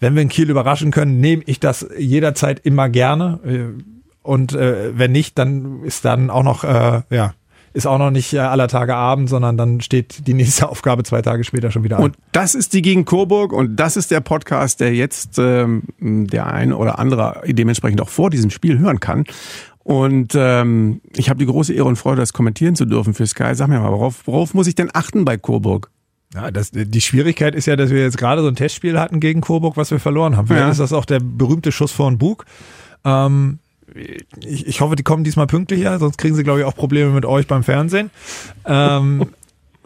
Wenn 0.00 0.14
wir 0.14 0.22
in 0.22 0.28
Kiel 0.28 0.50
überraschen 0.50 0.90
können, 0.90 1.20
nehme 1.20 1.42
ich 1.46 1.60
das 1.60 1.86
jederzeit 1.98 2.60
immer 2.60 2.88
gerne. 2.88 3.40
Äh, 3.44 3.82
und 4.22 4.54
äh, 4.54 4.96
wenn 4.98 5.12
nicht, 5.12 5.38
dann 5.38 5.82
ist 5.82 6.04
dann 6.04 6.30
auch 6.30 6.42
noch, 6.42 6.64
äh, 6.64 7.02
ja, 7.10 7.34
ist 7.74 7.86
auch 7.86 7.98
noch 7.98 8.10
nicht 8.10 8.32
äh, 8.32 8.38
aller 8.38 8.68
Tage 8.68 8.94
Abend, 8.94 9.28
sondern 9.28 9.56
dann 9.58 9.80
steht 9.80 10.26
die 10.26 10.34
nächste 10.34 10.68
Aufgabe 10.70 11.02
zwei 11.02 11.22
Tage 11.22 11.44
später 11.44 11.70
schon 11.70 11.84
wieder 11.84 11.98
an. 11.98 12.04
Und 12.04 12.16
das 12.32 12.54
ist 12.54 12.72
die 12.72 12.82
gegen 12.82 13.04
Coburg 13.04 13.52
und 13.52 13.76
das 13.76 13.96
ist 13.96 14.10
der 14.10 14.20
Podcast, 14.20 14.80
der 14.80 14.94
jetzt 14.94 15.38
ähm, 15.38 15.82
der 15.98 16.46
ein 16.46 16.72
oder 16.72 16.98
andere 16.98 17.42
dementsprechend 17.46 18.00
auch 18.00 18.08
vor 18.08 18.30
diesem 18.30 18.50
Spiel 18.50 18.78
hören 18.78 19.00
kann. 19.00 19.24
Und 19.82 20.32
ähm, 20.34 21.02
ich 21.14 21.28
habe 21.28 21.38
die 21.38 21.46
große 21.46 21.74
Ehre 21.74 21.86
und 21.86 21.96
Freude, 21.96 22.22
das 22.22 22.32
kommentieren 22.32 22.74
zu 22.74 22.86
dürfen 22.86 23.12
für 23.12 23.26
Sky. 23.26 23.54
Sag 23.54 23.68
mir 23.68 23.80
mal, 23.80 23.92
worauf, 23.92 24.26
worauf 24.26 24.54
muss 24.54 24.66
ich 24.66 24.74
denn 24.74 24.90
achten 24.94 25.26
bei 25.26 25.36
Coburg? 25.36 25.90
Ja, 26.34 26.50
das, 26.50 26.72
die 26.72 27.00
Schwierigkeit 27.00 27.54
ist 27.54 27.66
ja, 27.66 27.76
dass 27.76 27.90
wir 27.90 28.02
jetzt 28.02 28.18
gerade 28.18 28.42
so 28.42 28.48
ein 28.48 28.56
Testspiel 28.56 28.98
hatten 28.98 29.20
gegen 29.20 29.40
Coburg, 29.40 29.76
was 29.76 29.92
wir 29.92 30.00
verloren 30.00 30.36
haben. 30.36 30.48
Vielleicht 30.48 30.64
ja. 30.64 30.70
ist 30.70 30.80
das 30.80 30.92
auch 30.92 31.04
der 31.04 31.20
berühmte 31.20 31.70
Schuss 31.70 31.92
vor 31.92 32.10
den 32.10 32.18
Bug. 32.18 32.44
Ähm, 33.04 33.60
ich, 34.40 34.66
ich 34.66 34.80
hoffe, 34.80 34.96
die 34.96 35.04
kommen 35.04 35.22
diesmal 35.22 35.46
pünktlicher, 35.46 35.98
sonst 35.98 36.18
kriegen 36.18 36.34
sie, 36.34 36.42
glaube 36.42 36.60
ich, 36.60 36.64
auch 36.64 36.74
Probleme 36.74 37.10
mit 37.10 37.24
euch 37.24 37.46
beim 37.46 37.62
Fernsehen. 37.62 38.10
Ähm, 38.66 39.26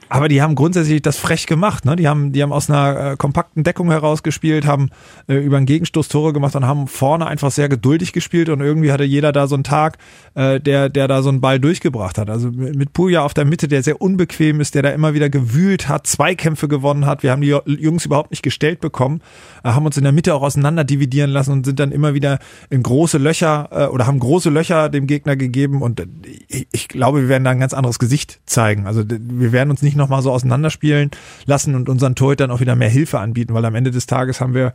aber 0.09 0.29
die 0.29 0.41
haben 0.43 0.55
grundsätzlich 0.55 1.03
das 1.03 1.19
frech 1.19 1.47
gemacht. 1.47 1.85
Ne? 1.85 1.97
Die 1.97 2.09
haben, 2.09 2.33
die 2.33 2.43
haben 2.43 2.53
aus 2.53 2.71
einer 2.71 3.13
äh, 3.13 3.17
kompakten 3.17 3.65
Deckung 3.65 3.91
herausgespielt, 3.91 4.67
haben 4.67 4.91
äh, 5.29 5.35
über 5.35 5.57
einen 5.57 5.67
Gegenstoß 5.67 6.09
Tore 6.09 6.33
gemacht 6.33 6.57
und 6.57 6.67
haben 6.67 6.89
vorne 6.89 7.27
einfach 7.27 7.51
sehr 7.51 7.69
geduldig 7.69 8.13
gespielt 8.13 8.49
und 8.49 8.61
irgendwie 8.61 8.93
hatte 8.93 9.05
jeder 9.05 9.33
da 9.33 9.47
so 9.47 9.55
einen 9.55 9.65
Tag, 9.65 9.99
äh, 10.35 10.61
der, 10.61 10.89
der 10.89 11.09
da 11.09 11.23
so 11.23 11.29
einen 11.29 11.41
Ball 11.41 11.61
durchgebracht 11.61 12.19
hat. 12.19 12.31
Also 12.31 12.51
mit 12.51 12.93
Puja 12.93 13.23
auf 13.23 13.35
der 13.35 13.45
Mitte, 13.45 13.69
der 13.69 13.83
sehr 13.83 14.01
unbequem 14.01 14.61
ist, 14.61 14.75
der 14.75 14.83
da 14.83 14.91
immer 14.91 15.15
wieder 15.15 15.29
gewühlt 15.29 15.89
hat, 15.89 16.07
Zweikämpfe 16.07 16.69
gewonnen 16.69 17.05
hat. 17.05 17.23
Wir 17.23 17.31
haben 17.31 17.43
die 17.43 17.49
Jungs 17.49 18.07
überhaupt 18.07 18.31
nicht 18.31 18.43
gestellt 18.43 18.81
bekommen, 18.81 19.21
äh, 19.63 19.71
haben 19.71 19.85
uns 19.85 19.97
in 19.97 20.05
der 20.05 20.13
Mitte 20.13 20.35
auch 20.35 20.43
auseinander 20.43 20.85
dividieren 20.85 21.31
lassen 21.31 21.53
und 21.53 21.67
sind 21.67 21.79
dann 21.81 21.93
immer 21.93 22.15
wieder 22.15 22.39
in 22.71 22.83
große 22.83 23.19
Löcher 23.19 23.69
äh, 23.73 23.87
oder 23.87 24.07
haben 24.07 24.19
große 24.19 24.49
Löcher 24.49 24.89
dem 24.89 25.07
Gegner 25.07 25.37
gegeben 25.37 25.83
und 25.83 26.01
äh, 26.01 26.07
ich, 26.49 26.67
ich 26.73 26.89
glaube, 26.89 27.23
wir 27.23 27.29
werden 27.29 27.45
da 27.45 27.51
ein 27.51 27.61
ganz 27.61 27.75
anderes 27.75 27.99
Gesicht 27.99 28.41
zeigen. 28.47 28.87
Also 28.87 29.05
wir 29.07 29.53
werden 29.53 29.71
uns 29.71 29.83
nicht 29.83 29.98
nochmal 29.99 30.23
so 30.23 30.33
auseinanderspielen 30.33 31.11
lassen 31.45 31.75
und 31.75 31.89
unseren 31.89 32.15
Torhütern 32.15 32.51
auch 32.51 32.61
wieder 32.61 32.75
mehr 32.77 32.89
Hilfe 32.89 33.19
anbieten, 33.19 33.53
weil 33.55 33.65
am 33.65 33.75
Ende 33.75 33.91
des 33.91 34.07
Tages 34.07 34.41
haben 34.41 34.55
wir, 34.55 34.73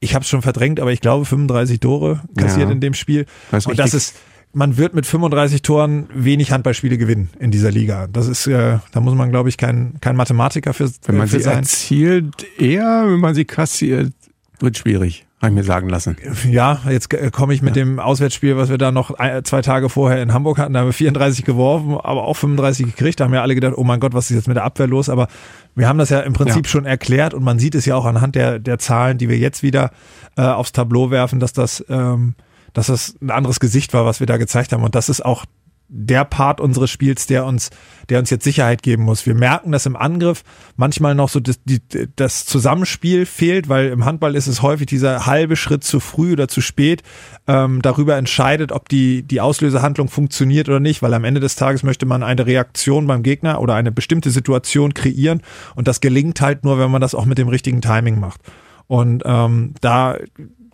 ich 0.00 0.14
habe 0.14 0.22
es 0.24 0.28
schon 0.28 0.42
verdrängt, 0.42 0.80
aber 0.80 0.92
ich 0.92 1.00
glaube 1.00 1.24
35 1.24 1.78
Tore 1.80 2.20
kassiert 2.36 2.66
Ja. 2.68 2.72
in 2.72 2.80
dem 2.80 2.94
Spiel. 2.94 3.26
Das 3.52 3.66
und 3.66 3.78
das 3.78 3.94
ist, 3.94 4.14
man 4.52 4.76
wird 4.76 4.94
mit 4.94 5.06
35 5.06 5.62
Toren 5.62 6.08
wenig 6.14 6.52
Handballspiele 6.52 6.96
gewinnen 6.98 7.30
in 7.38 7.50
dieser 7.50 7.70
Liga. 7.70 8.06
Das 8.06 8.28
ist, 8.28 8.46
äh, 8.46 8.78
da 8.92 9.00
muss 9.00 9.14
man, 9.14 9.30
glaube 9.30 9.48
ich, 9.48 9.56
kein, 9.56 9.94
kein 10.00 10.16
Mathematiker 10.16 10.74
für, 10.74 10.90
Wenn 11.06 11.16
man 11.16 11.28
für 11.28 11.38
sie 11.38 11.42
sein. 11.44 11.58
erzielt, 11.58 12.46
eher, 12.58 13.04
wenn 13.06 13.20
man 13.20 13.34
sie 13.34 13.44
kassiert, 13.44 14.12
wird 14.60 14.78
schwierig, 14.78 15.26
habe 15.44 15.52
ich 15.52 15.56
mir 15.56 15.64
sagen 15.64 15.88
lassen. 15.88 16.16
Ja, 16.50 16.80
jetzt 16.88 17.08
komme 17.32 17.54
ich 17.54 17.62
mit 17.62 17.76
dem 17.76 17.98
Auswärtsspiel, 18.00 18.56
was 18.56 18.68
wir 18.70 18.78
da 18.78 18.90
noch 18.92 19.12
ein, 19.12 19.44
zwei 19.44 19.62
Tage 19.62 19.88
vorher 19.88 20.22
in 20.22 20.32
Hamburg 20.32 20.58
hatten, 20.58 20.72
da 20.74 20.80
haben 20.80 20.86
wir 20.88 20.92
34 20.92 21.44
geworfen, 21.44 21.92
aber 21.92 22.24
auch 22.24 22.34
35 22.34 22.86
gekriegt. 22.86 23.20
Da 23.20 23.24
haben 23.24 23.34
ja 23.34 23.42
alle 23.42 23.54
gedacht, 23.54 23.74
oh 23.76 23.84
mein 23.84 24.00
Gott, 24.00 24.14
was 24.14 24.30
ist 24.30 24.36
jetzt 24.36 24.48
mit 24.48 24.56
der 24.56 24.64
Abwehr 24.64 24.86
los? 24.86 25.08
Aber 25.08 25.28
wir 25.74 25.88
haben 25.88 25.98
das 25.98 26.10
ja 26.10 26.20
im 26.20 26.32
Prinzip 26.32 26.66
Ja. 26.66 26.70
schon 26.70 26.84
erklärt 26.86 27.34
und 27.34 27.42
man 27.44 27.58
sieht 27.58 27.74
es 27.74 27.84
ja 27.86 27.94
auch 27.96 28.04
anhand 28.04 28.34
der, 28.34 28.58
der 28.58 28.78
Zahlen, 28.78 29.18
die 29.18 29.28
wir 29.28 29.38
jetzt 29.38 29.62
wieder 29.62 29.90
äh, 30.36 30.42
aufs 30.42 30.72
Tableau 30.72 31.10
werfen, 31.10 31.40
dass 31.40 31.52
das, 31.52 31.84
ähm, 31.88 32.34
dass 32.72 32.86
das 32.88 33.14
ein 33.22 33.30
anderes 33.30 33.60
Gesicht 33.60 33.92
war, 33.94 34.04
was 34.04 34.20
wir 34.20 34.26
da 34.26 34.36
gezeigt 34.36 34.72
haben. 34.72 34.82
Und 34.82 34.94
das 34.94 35.08
ist 35.08 35.24
auch 35.24 35.44
der 35.88 36.24
Part 36.24 36.60
unseres 36.60 36.90
Spiels, 36.90 37.26
der 37.26 37.44
uns, 37.44 37.70
der 38.08 38.18
uns 38.18 38.30
jetzt 38.30 38.44
Sicherheit 38.44 38.82
geben 38.82 39.04
muss. 39.04 39.26
Wir 39.26 39.34
merken, 39.34 39.70
dass 39.70 39.86
im 39.86 39.96
Angriff 39.96 40.42
manchmal 40.76 41.14
noch 41.14 41.28
so 41.28 41.40
das, 41.40 41.62
die, 41.64 41.80
das 42.16 42.46
Zusammenspiel 42.46 43.26
fehlt, 43.26 43.68
weil 43.68 43.88
im 43.88 44.04
Handball 44.04 44.34
ist 44.34 44.46
es 44.46 44.62
häufig 44.62 44.86
dieser 44.86 45.26
halbe 45.26 45.56
Schritt 45.56 45.84
zu 45.84 46.00
früh 46.00 46.32
oder 46.32 46.48
zu 46.48 46.60
spät 46.60 47.02
ähm, 47.46 47.82
darüber 47.82 48.16
entscheidet, 48.16 48.72
ob 48.72 48.88
die, 48.88 49.22
die 49.22 49.40
Auslösehandlung 49.40 50.08
funktioniert 50.08 50.68
oder 50.68 50.80
nicht, 50.80 51.02
weil 51.02 51.14
am 51.14 51.24
Ende 51.24 51.40
des 51.40 51.56
Tages 51.56 51.82
möchte 51.82 52.06
man 52.06 52.22
eine 52.22 52.46
Reaktion 52.46 53.06
beim 53.06 53.22
Gegner 53.22 53.60
oder 53.60 53.74
eine 53.74 53.92
bestimmte 53.92 54.30
Situation 54.30 54.94
kreieren 54.94 55.42
und 55.74 55.86
das 55.86 56.00
gelingt 56.00 56.40
halt 56.40 56.64
nur, 56.64 56.78
wenn 56.78 56.90
man 56.90 57.00
das 57.00 57.14
auch 57.14 57.26
mit 57.26 57.38
dem 57.38 57.48
richtigen 57.48 57.80
Timing 57.80 58.18
macht. 58.18 58.40
Und 58.86 59.22
ähm, 59.24 59.74
da, 59.80 60.18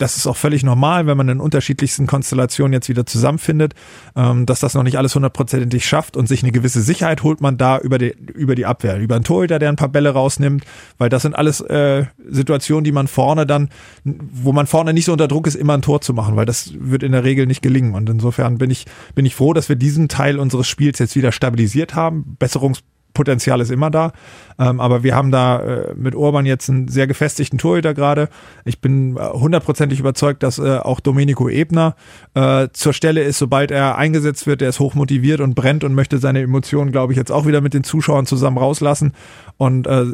das 0.01 0.17
ist 0.17 0.27
auch 0.27 0.37
völlig 0.37 0.63
normal, 0.63 1.07
wenn 1.07 1.17
man 1.17 1.29
in 1.29 1.41
unterschiedlichsten 1.41 2.07
Konstellationen 2.07 2.73
jetzt 2.73 2.89
wieder 2.89 3.07
zusammenfindet, 3.07 3.75
ähm, 4.17 4.47
dass 4.47 4.61
das 4.61 4.75
noch 4.75 4.83
nicht 4.83 4.99
alles 4.99 5.15
hundertprozentig 5.15 5.85
schafft 5.85 6.17
und 6.17 6.27
sich 6.27 6.43
eine 6.43 6.53
gewisse 6.53 6.81
Sicherheit 6.81 7.23
holt 7.23 7.41
man 7.41 7.59
da 7.59 7.79
über 7.79 7.99
die, 7.99 8.15
über 8.35 8.55
die 8.55 8.67
Abwehr, 8.67 8.99
über 8.99 9.15
einen 9.15 9.25
Torhüter, 9.25 9.59
der 9.59 9.69
ein 9.69 9.77
paar 9.77 9.89
Bälle 9.89 10.11
rausnimmt, 10.11 10.65
weil 10.99 11.09
das 11.09 11.23
sind 11.23 11.35
alles 11.35 11.61
äh, 11.61 12.07
Situationen, 12.29 12.85
die 12.85 12.93
man 12.93 13.09
vorne 13.09 13.47
dann, 13.47 13.69
wo 14.05 14.53
man 14.53 14.67
vorne 14.67 14.93
nicht 14.93 15.05
so 15.05 15.13
unter 15.13 15.29
Druck 15.29 15.47
ist, 15.47 15.55
immer 15.55 15.75
ein 15.75 15.83
Tor 15.83 16.01
zu 16.01 16.15
machen, 16.15 16.37
weil 16.37 16.47
das 16.47 16.73
wird 16.79 17.03
in 17.03 17.13
der 17.13 17.25
Regel 17.25 17.47
nicht 17.47 17.63
gelingen. 17.63 17.95
Und 17.95 18.09
insofern 18.09 18.59
bin 18.59 18.71
ich, 18.71 18.87
bin 19.15 19.27
ich 19.27 19.35
froh, 19.35 19.53
dass 19.53 19.69
wir 19.69 19.77
diesen 19.77 20.09
Teil 20.09 20.39
unseres 20.39 20.67
Spiels 20.67 20.99
jetzt 20.99 21.17
wieder 21.17 21.33
stabilisiert 21.33 21.95
haben. 21.95 22.37
Besserungs 22.39 22.83
Potenzial 23.13 23.61
ist 23.61 23.71
immer 23.71 23.91
da. 23.91 24.13
Ähm, 24.59 24.79
aber 24.79 25.03
wir 25.03 25.15
haben 25.15 25.31
da 25.31 25.61
äh, 25.61 25.95
mit 25.95 26.15
Urban 26.15 26.45
jetzt 26.45 26.69
einen 26.69 26.89
sehr 26.89 27.07
gefestigten 27.07 27.59
Torhüter 27.59 27.95
gerade. 27.95 28.29
Ich 28.65 28.81
bin 28.81 29.17
äh, 29.17 29.21
hundertprozentig 29.21 29.99
überzeugt, 29.99 30.43
dass 30.43 30.59
äh, 30.59 30.77
auch 30.77 31.01
Domenico 31.01 31.49
Ebner 31.49 31.97
äh, 32.35 32.69
zur 32.73 32.93
Stelle 32.93 33.23
ist, 33.23 33.39
sobald 33.39 33.71
er 33.71 33.97
eingesetzt 33.97 34.47
wird. 34.47 34.61
Der 34.61 34.69
ist 34.69 34.79
hochmotiviert 34.79 35.41
und 35.41 35.55
brennt 35.55 35.83
und 35.83 35.95
möchte 35.95 36.19
seine 36.19 36.43
Emotionen, 36.43 36.93
glaube 36.93 37.15
ich, 37.15 37.17
jetzt 37.17 37.33
auch 37.33 37.47
wieder 37.47 37.63
mit 37.63 37.73
den 37.73 37.85
Zuschauern 37.85 38.27
zusammen 38.27 38.59
rauslassen. 38.59 39.13
Und 39.57 39.87
äh, 39.87 40.05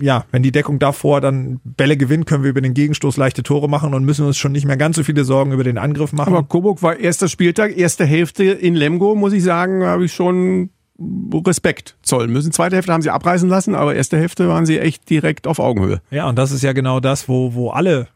ja, 0.00 0.26
wenn 0.30 0.42
die 0.42 0.52
Deckung 0.52 0.78
davor 0.78 1.22
dann 1.22 1.60
Bälle 1.64 1.96
gewinnt, 1.96 2.26
können 2.26 2.42
wir 2.42 2.50
über 2.50 2.60
den 2.60 2.74
Gegenstoß 2.74 3.16
leichte 3.16 3.42
Tore 3.42 3.68
machen 3.70 3.94
und 3.94 4.04
müssen 4.04 4.26
uns 4.26 4.36
schon 4.36 4.52
nicht 4.52 4.66
mehr 4.66 4.76
ganz 4.76 4.96
so 4.96 5.02
viele 5.02 5.24
Sorgen 5.24 5.52
über 5.52 5.64
den 5.64 5.78
Angriff 5.78 6.12
machen. 6.12 6.34
Aber 6.34 6.46
Coburg 6.46 6.82
war 6.82 6.98
erster 6.98 7.28
Spieltag, 7.28 7.76
erste 7.76 8.04
Hälfte 8.04 8.44
in 8.44 8.74
Lemgo, 8.74 9.14
muss 9.14 9.32
ich 9.32 9.42
sagen, 9.42 9.84
habe 9.84 10.04
ich 10.04 10.12
schon 10.12 10.70
Respekt 10.98 11.96
zollen 12.02 12.32
müssen. 12.32 12.52
Zweite 12.52 12.76
Hälfte 12.76 12.92
haben 12.92 13.02
sie 13.02 13.10
abreißen 13.10 13.48
lassen, 13.48 13.74
aber 13.74 13.94
erste 13.94 14.16
Hälfte 14.16 14.48
waren 14.48 14.64
sie 14.64 14.78
echt 14.78 15.10
direkt 15.10 15.46
auf 15.46 15.58
Augenhöhe. 15.58 16.00
Ja, 16.10 16.28
und 16.28 16.36
das 16.36 16.52
ist 16.52 16.62
ja 16.62 16.72
genau 16.72 17.00
das, 17.00 17.28
wo, 17.28 17.54
wo 17.54 17.70
alle 17.70 18.08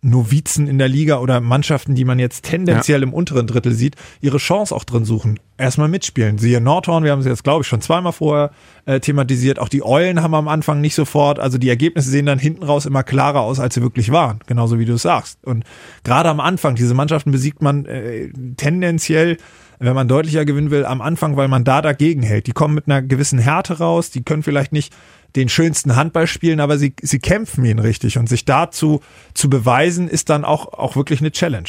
Novizen 0.00 0.68
in 0.68 0.78
der 0.78 0.88
Liga 0.88 1.18
oder 1.18 1.40
Mannschaften, 1.40 1.96
die 1.96 2.04
man 2.04 2.20
jetzt 2.20 2.44
tendenziell 2.44 3.02
im 3.02 3.12
unteren 3.12 3.48
Drittel 3.48 3.72
sieht, 3.72 3.96
ihre 4.20 4.38
Chance 4.38 4.74
auch 4.74 4.84
drin 4.84 5.04
suchen. 5.04 5.40
Erstmal 5.56 5.88
mitspielen. 5.88 6.38
Siehe 6.38 6.60
Nordhorn, 6.60 7.02
wir 7.02 7.10
haben 7.10 7.18
es 7.18 7.26
jetzt, 7.26 7.42
glaube 7.42 7.62
ich, 7.62 7.68
schon 7.68 7.80
zweimal 7.80 8.12
vorher 8.12 8.52
äh, 8.86 9.00
thematisiert. 9.00 9.58
Auch 9.58 9.68
die 9.68 9.84
Eulen 9.84 10.22
haben 10.22 10.34
am 10.34 10.46
Anfang 10.46 10.80
nicht 10.80 10.94
sofort, 10.94 11.40
also 11.40 11.58
die 11.58 11.68
Ergebnisse 11.68 12.10
sehen 12.10 12.26
dann 12.26 12.38
hinten 12.38 12.62
raus 12.62 12.86
immer 12.86 13.02
klarer 13.02 13.40
aus, 13.40 13.58
als 13.58 13.74
sie 13.74 13.82
wirklich 13.82 14.12
waren. 14.12 14.38
Genauso 14.46 14.78
wie 14.78 14.84
du 14.84 14.94
es 14.94 15.02
sagst. 15.02 15.44
Und 15.44 15.64
gerade 16.04 16.28
am 16.28 16.38
Anfang, 16.38 16.76
diese 16.76 16.94
Mannschaften 16.94 17.32
besiegt 17.32 17.60
man 17.60 17.84
äh, 17.86 18.30
tendenziell 18.56 19.36
wenn 19.78 19.94
man 19.94 20.08
deutlicher 20.08 20.44
gewinnen 20.44 20.70
will, 20.70 20.84
am 20.84 21.00
Anfang, 21.00 21.36
weil 21.36 21.48
man 21.48 21.64
da 21.64 21.82
dagegen 21.82 22.22
hält. 22.22 22.46
Die 22.46 22.52
kommen 22.52 22.74
mit 22.74 22.86
einer 22.86 23.02
gewissen 23.02 23.38
Härte 23.38 23.78
raus, 23.78 24.10
die 24.10 24.22
können 24.22 24.42
vielleicht 24.42 24.72
nicht 24.72 24.92
den 25.36 25.48
schönsten 25.48 25.96
Handball 25.96 26.26
spielen, 26.26 26.60
aber 26.60 26.78
sie, 26.78 26.94
sie 27.02 27.18
kämpfen 27.18 27.64
ihn 27.64 27.78
richtig 27.78 28.18
und 28.18 28.28
sich 28.28 28.44
dazu 28.44 29.00
zu 29.34 29.50
beweisen, 29.50 30.08
ist 30.08 30.30
dann 30.30 30.44
auch, 30.44 30.72
auch 30.72 30.96
wirklich 30.96 31.20
eine 31.20 31.32
Challenge. 31.32 31.68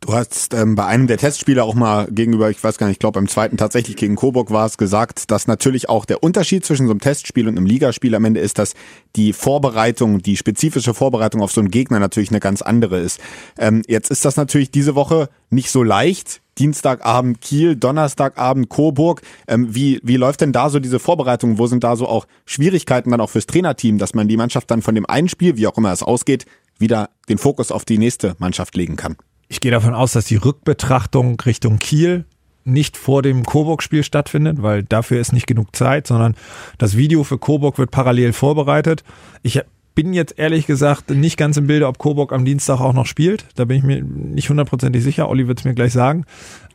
Du 0.00 0.12
hast 0.12 0.52
ähm, 0.52 0.74
bei 0.74 0.84
einem 0.84 1.06
der 1.06 1.16
Testspiele 1.16 1.64
auch 1.64 1.74
mal 1.74 2.06
gegenüber, 2.10 2.50
ich 2.50 2.62
weiß 2.62 2.76
gar 2.76 2.86
nicht, 2.86 2.96
ich 2.96 3.00
glaube 3.00 3.18
beim 3.18 3.28
zweiten 3.28 3.56
tatsächlich 3.56 3.96
gegen 3.96 4.14
Coburg 4.14 4.50
war 4.50 4.66
es 4.66 4.76
gesagt, 4.76 5.30
dass 5.30 5.46
natürlich 5.46 5.88
auch 5.88 6.04
der 6.04 6.22
Unterschied 6.22 6.64
zwischen 6.64 6.86
so 6.86 6.92
einem 6.92 7.00
Testspiel 7.00 7.48
und 7.48 7.56
einem 7.56 7.66
Ligaspiel 7.66 8.14
am 8.14 8.24
Ende 8.24 8.40
ist, 8.40 8.58
dass 8.58 8.74
die 9.16 9.32
Vorbereitung, 9.32 10.20
die 10.20 10.36
spezifische 10.36 10.92
Vorbereitung 10.92 11.40
auf 11.40 11.50
so 11.50 11.60
einen 11.60 11.70
Gegner 11.70 11.98
natürlich 11.98 12.30
eine 12.30 12.40
ganz 12.40 12.60
andere 12.60 12.98
ist. 13.00 13.20
Ähm, 13.58 13.82
jetzt 13.88 14.10
ist 14.10 14.24
das 14.24 14.36
natürlich 14.36 14.70
diese 14.70 14.94
Woche 14.94 15.30
nicht 15.50 15.70
so 15.70 15.82
leicht. 15.82 16.42
Dienstagabend 16.58 17.40
Kiel, 17.40 17.76
Donnerstagabend 17.76 18.68
Coburg. 18.68 19.22
Ähm, 19.46 19.74
wie, 19.74 20.00
wie 20.02 20.16
läuft 20.16 20.40
denn 20.40 20.52
da 20.52 20.70
so 20.70 20.80
diese 20.80 20.98
Vorbereitung? 20.98 21.58
Wo 21.58 21.66
sind 21.66 21.84
da 21.84 21.96
so 21.96 22.08
auch 22.08 22.26
Schwierigkeiten 22.44 23.10
dann 23.10 23.20
auch 23.20 23.30
fürs 23.30 23.46
Trainerteam, 23.46 23.98
dass 23.98 24.14
man 24.14 24.28
die 24.28 24.36
Mannschaft 24.36 24.70
dann 24.70 24.82
von 24.82 24.94
dem 24.94 25.06
einen 25.06 25.28
Spiel, 25.28 25.56
wie 25.56 25.66
auch 25.66 25.76
immer 25.76 25.92
es 25.92 26.02
ausgeht, 26.02 26.46
wieder 26.78 27.10
den 27.28 27.38
Fokus 27.38 27.70
auf 27.70 27.84
die 27.84 27.98
nächste 27.98 28.36
Mannschaft 28.38 28.76
legen 28.76 28.96
kann? 28.96 29.16
Ich 29.48 29.60
gehe 29.60 29.70
davon 29.70 29.94
aus, 29.94 30.12
dass 30.12 30.24
die 30.24 30.36
Rückbetrachtung 30.36 31.38
Richtung 31.40 31.78
Kiel 31.78 32.24
nicht 32.64 32.96
vor 32.96 33.22
dem 33.22 33.44
Coburg-Spiel 33.44 34.02
stattfindet, 34.02 34.60
weil 34.60 34.82
dafür 34.82 35.20
ist 35.20 35.32
nicht 35.32 35.46
genug 35.46 35.74
Zeit, 35.76 36.08
sondern 36.08 36.34
das 36.78 36.96
Video 36.96 37.22
für 37.22 37.38
Coburg 37.38 37.78
wird 37.78 37.92
parallel 37.92 38.32
vorbereitet. 38.32 39.04
Ich 39.42 39.60
bin 39.96 40.12
jetzt 40.12 40.38
ehrlich 40.38 40.66
gesagt 40.66 41.10
nicht 41.10 41.36
ganz 41.36 41.56
im 41.56 41.66
Bilde, 41.66 41.88
ob 41.88 41.98
Coburg 41.98 42.32
am 42.32 42.44
Dienstag 42.44 42.80
auch 42.80 42.92
noch 42.92 43.06
spielt. 43.06 43.46
Da 43.56 43.64
bin 43.64 43.78
ich 43.78 43.82
mir 43.82 44.02
nicht 44.02 44.48
hundertprozentig 44.48 45.02
sicher. 45.02 45.28
Olli 45.28 45.48
wird 45.48 45.58
es 45.58 45.64
mir 45.64 45.74
gleich 45.74 45.92
sagen. 45.92 46.24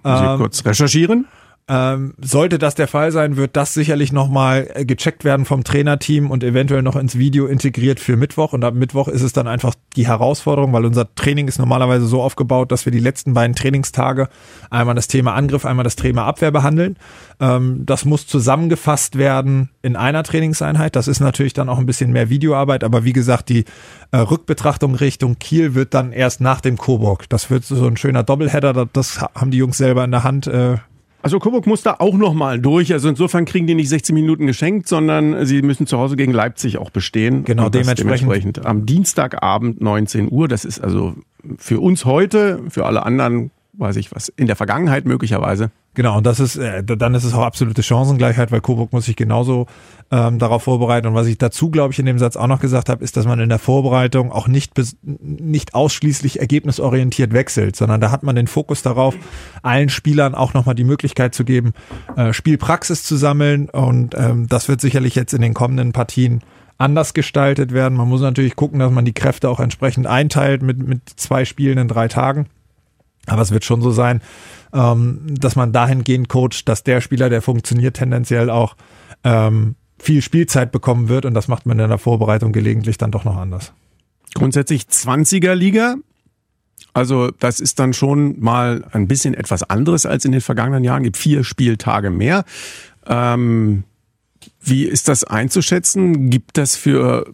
Sie 0.04 0.10
Ähm, 0.10 0.38
kurz 0.38 0.66
recherchieren. 0.66 1.28
Ähm, 1.68 2.14
sollte 2.20 2.60
das 2.60 2.76
der 2.76 2.88
Fall 2.88 3.12
sein, 3.12 3.38
wird 3.38 3.56
das 3.56 3.74
sicherlich 3.74 4.12
nochmal 4.12 4.70
äh, 4.74 4.86
gecheckt 4.86 5.24
werden 5.24 5.46
vom 5.46 5.64
Trainerteam 5.64 6.30
und 6.32 6.44
eventuell 6.44 6.82
noch 6.82 6.96
ins 6.96 7.18
Video 7.18 7.46
integriert 7.48 8.00
für 8.00 8.18
Mittwoch. 8.18 8.54
Und 8.54 8.64
ab 8.64 8.74
Mittwoch 8.74 9.08
ist 9.08 9.22
es 9.22 9.34
dann 9.34 9.48
einfach 9.48 9.76
die 9.96 10.08
Herausforderung, 10.08 10.74
weil 10.74 10.86
unser 10.86 11.14
Training 11.16 11.48
ist 11.48 11.60
normalerweise 11.60 12.06
so 12.08 12.22
aufgebaut, 12.22 12.72
dass 12.72 12.86
wir 12.86 12.92
die 12.92 13.00
letzten 13.00 13.34
beiden 13.34 13.56
Trainingstage 13.56 14.30
einmal 14.70 14.96
das 14.96 15.08
Thema 15.08 15.34
Angriff, 15.34 15.66
einmal 15.66 15.84
das 15.84 15.96
Thema 15.96 16.26
Abwehr 16.26 16.52
behandeln. 16.52 16.98
Ähm, 17.40 17.86
das 17.86 18.06
muss 18.06 18.28
zusammengefasst 18.28 19.18
werden 19.18 19.70
in 19.82 19.96
einer 19.96 20.24
Trainingseinheit. 20.24 20.96
Das 20.96 21.08
ist 21.08 21.20
natürlich 21.20 21.54
dann 21.54 21.70
auch 21.70 21.78
ein 21.78 21.86
bisschen 21.86 22.12
mehr 22.12 22.30
Videoarbeit, 22.30 22.84
aber 22.84 23.04
wie 23.04 23.14
gesagt, 23.14 23.50
die 23.50 23.66
äh, 24.12 24.18
Rückbetrachtung 24.18 24.96
Richtung 24.96 25.40
Kiel 25.40 25.74
wird 25.74 25.94
dann 25.94 26.12
erst 26.12 26.42
nach 26.42 26.62
dem 26.62 26.78
Coburg. 26.78 27.30
Das 27.30 27.50
wird 27.50 27.64
so 27.66 27.86
ein 27.88 27.98
schöner 27.98 28.24
Doppelheader. 28.24 28.88
Das- 28.92 29.22
haben 29.22 29.52
die 29.52 29.58
Jungs 29.58 29.78
selber 29.78 30.04
in 30.04 30.12
der 30.12 30.24
Hand. 30.24 30.48
Äh, 30.48 30.78
Also 31.24 31.40
Coburg 31.40 31.68
muss 31.68 31.84
da 31.84 31.96
auch 32.00 32.16
nochmal 32.16 32.60
durch. 32.60 32.92
Also 32.94 33.10
insofern 33.10 33.46
kriegen 33.46 33.68
die 33.68 33.76
nicht 33.76 33.90
16 33.90 34.14
Minuten 34.14 34.48
geschenkt, 34.48 34.88
sondern 34.88 35.46
sie 35.46 35.62
müssen 35.62 35.86
zu 35.88 35.98
Hause 35.98 36.16
gegen 36.16 36.32
Leipzig 36.34 36.78
auch 36.78 36.90
bestehen. 36.90 37.44
Genau, 37.44 37.70
dementsprechend- 37.70 38.22
dementsprechend 38.24 38.66
am 38.66 38.86
Dienstagabend 38.86 39.82
19 39.82 40.32
Uhr. 40.32 40.48
Das 40.48 40.66
ist 40.66 40.80
also 40.80 41.14
für 41.58 41.80
uns 41.80 42.06
heute, 42.06 42.62
für 42.70 42.86
alle 42.86 43.06
anderen 43.06 43.52
weiß 43.74 43.96
ich 43.96 44.14
was, 44.14 44.30
in 44.30 44.48
der 44.48 44.56
Vergangenheit 44.56 45.06
möglicherweise. 45.06 45.72
Genau, 45.94 46.18
und 46.18 46.26
das 46.26 46.40
ist, 46.40 46.56
äh, 46.56 46.84
dann 46.84 47.14
ist 47.16 47.26
es 47.26 47.34
auch 47.34 47.44
absolute 47.44 47.84
Chancengleichheit, 47.84 48.52
weil 48.52 48.62
Coburg 48.62 48.94
muss 48.94 49.06
sich 49.06 49.18
genauso 49.18 49.68
ähm, 50.10 50.40
darauf 50.40 50.64
vorbereiten. 50.64 51.08
Und 51.08 51.16
was 51.16 51.28
ich 51.28 51.38
dazu, 51.38 51.70
glaube 51.70 51.92
ich, 51.94 52.00
in 52.00 52.06
dem 52.06 52.18
Satz 52.18 52.38
auch 52.38 52.48
noch 52.48 52.62
gesagt 52.62 52.88
habe, 52.88 53.04
ist, 53.04 53.18
dass 53.18 53.26
man 53.26 53.40
in 53.40 53.50
der 53.50 53.60
Vorbereitung 53.60 54.32
auch 54.32 54.48
nicht, 54.48 54.74
bis, 54.74 54.96
nicht 55.02 55.74
ausschließlich 55.74 56.40
ergebnisorientiert 56.40 57.34
wechselt, 57.34 57.76
sondern 57.76 58.00
da 58.00 58.12
hat 58.12 58.24
man 58.24 58.36
den 58.36 58.48
Fokus 58.48 58.82
darauf, 58.84 59.16
allen 59.64 59.90
Spielern 59.90 60.34
auch 60.34 60.54
nochmal 60.54 60.76
die 60.76 60.86
Möglichkeit 60.86 61.36
zu 61.36 61.44
geben, 61.44 61.74
äh, 62.16 62.32
Spielpraxis 62.32 63.04
zu 63.04 63.18
sammeln. 63.18 63.70
Und 63.70 64.16
ähm, 64.16 64.48
das 64.48 64.70
wird 64.70 64.80
sicherlich 64.80 65.16
jetzt 65.16 65.34
in 65.34 65.42
den 65.42 65.54
kommenden 65.54 65.92
Partien 65.92 66.42
anders 66.78 67.14
gestaltet 67.14 67.74
werden. 67.74 67.98
Man 67.98 68.08
muss 68.08 68.22
natürlich 68.22 68.56
gucken, 68.56 68.80
dass 68.80 68.92
man 68.92 69.06
die 69.06 69.14
Kräfte 69.14 69.50
auch 69.50 69.60
entsprechend 69.60 70.08
einteilt 70.08 70.62
mit, 70.62 70.86
mit 70.86 71.02
zwei 71.16 71.46
Spielen 71.46 71.78
in 71.78 71.88
drei 71.88 72.08
Tagen. 72.08 72.48
Aber 73.28 73.42
es 73.42 73.52
wird 73.52 73.64
schon 73.64 73.82
so 73.82 73.92
sein, 73.92 74.22
ähm, 74.74 75.22
dass 75.28 75.56
man 75.56 75.72
dahingehend 75.72 76.30
coacht, 76.30 76.68
dass 76.68 76.84
der 76.84 77.02
Spieler, 77.02 77.30
der 77.30 77.42
funktioniert, 77.42 77.98
tendenziell 77.98 78.50
auch 78.50 78.76
ähm, 79.24 79.76
viel 80.00 80.22
Spielzeit 80.22 80.72
bekommen 80.72 81.10
wird 81.10 81.26
und 81.26 81.34
das 81.34 81.48
macht 81.48 81.66
man 81.66 81.78
in 81.80 81.90
der 81.90 81.98
Vorbereitung 81.98 82.52
gelegentlich 82.52 82.98
dann 82.98 83.12
doch 83.12 83.24
noch 83.24 83.38
anders. 83.38 83.74
Grundsätzlich 84.34 84.84
20er 84.84 85.54
Liga. 85.54 85.96
Also 86.94 87.32
das 87.32 87.60
ist 87.60 87.80
dann 87.80 87.94
schon 87.94 88.40
mal 88.40 88.84
ein 88.92 89.08
bisschen 89.08 89.34
etwas 89.34 89.64
anderes 89.64 90.06
als 90.06 90.26
in 90.26 90.32
den 90.32 90.42
vergangenen 90.42 90.84
Jahren. 90.84 91.04
Gibt 91.04 91.18
vier 91.18 91.44
Spieltage 91.44 92.10
mehr. 92.10 92.44
Ähm, 93.06 93.84
wie 94.60 94.86
ist 94.86 95.08
das 95.08 95.24
einzuschätzen? 95.24 96.30
Gibt 96.30 96.58
das 96.58 96.76
für, 96.76 97.32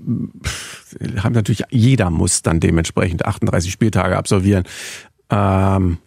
haben 1.17 1.33
natürlich, 1.33 1.63
jeder 1.69 2.09
muss 2.09 2.41
dann 2.41 2.59
dementsprechend 2.59 3.25
38 3.25 3.71
Spieltage 3.71 4.17
absolvieren. 4.17 4.63
Ähm, 5.29 5.97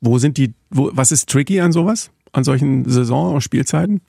wo 0.00 0.18
sind 0.18 0.36
die, 0.36 0.54
wo, 0.70 0.90
was 0.92 1.12
ist 1.12 1.28
tricky 1.28 1.60
an 1.60 1.72
sowas? 1.72 2.10
An 2.32 2.44
solchen 2.44 2.88
Saison- 2.88 3.34
und 3.34 3.40
Spielzeiten? 3.40 4.00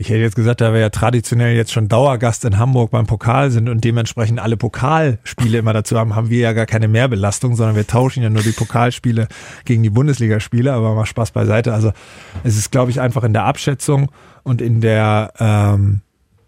Ich 0.00 0.10
hätte 0.10 0.20
jetzt 0.20 0.36
gesagt, 0.36 0.60
da 0.60 0.72
wir 0.72 0.78
ja 0.78 0.90
traditionell 0.90 1.56
jetzt 1.56 1.72
schon 1.72 1.88
Dauergast 1.88 2.44
in 2.44 2.56
Hamburg 2.56 2.92
beim 2.92 3.06
Pokal 3.06 3.50
sind 3.50 3.68
und 3.68 3.82
dementsprechend 3.82 4.38
alle 4.38 4.56
Pokalspiele 4.56 5.58
immer 5.58 5.72
dazu 5.72 5.98
haben, 5.98 6.14
haben 6.14 6.30
wir 6.30 6.38
ja 6.38 6.52
gar 6.52 6.66
keine 6.66 6.86
Mehrbelastung, 6.86 7.56
sondern 7.56 7.74
wir 7.74 7.84
tauschen 7.84 8.22
ja 8.22 8.30
nur 8.30 8.42
die 8.42 8.52
Pokalspiele 8.52 9.26
gegen 9.64 9.82
die 9.82 9.90
Bundesligaspiele, 9.90 10.72
aber 10.72 10.94
mal 10.94 11.04
Spaß 11.04 11.32
beiseite. 11.32 11.74
Also 11.74 11.92
es 12.44 12.56
ist, 12.56 12.70
glaube 12.70 12.92
ich, 12.92 13.00
einfach 13.00 13.24
in 13.24 13.32
der 13.32 13.44
Abschätzung 13.44 14.12
und 14.44 14.62
in 14.62 14.80
der 14.80 15.32
ähm, 15.40 16.02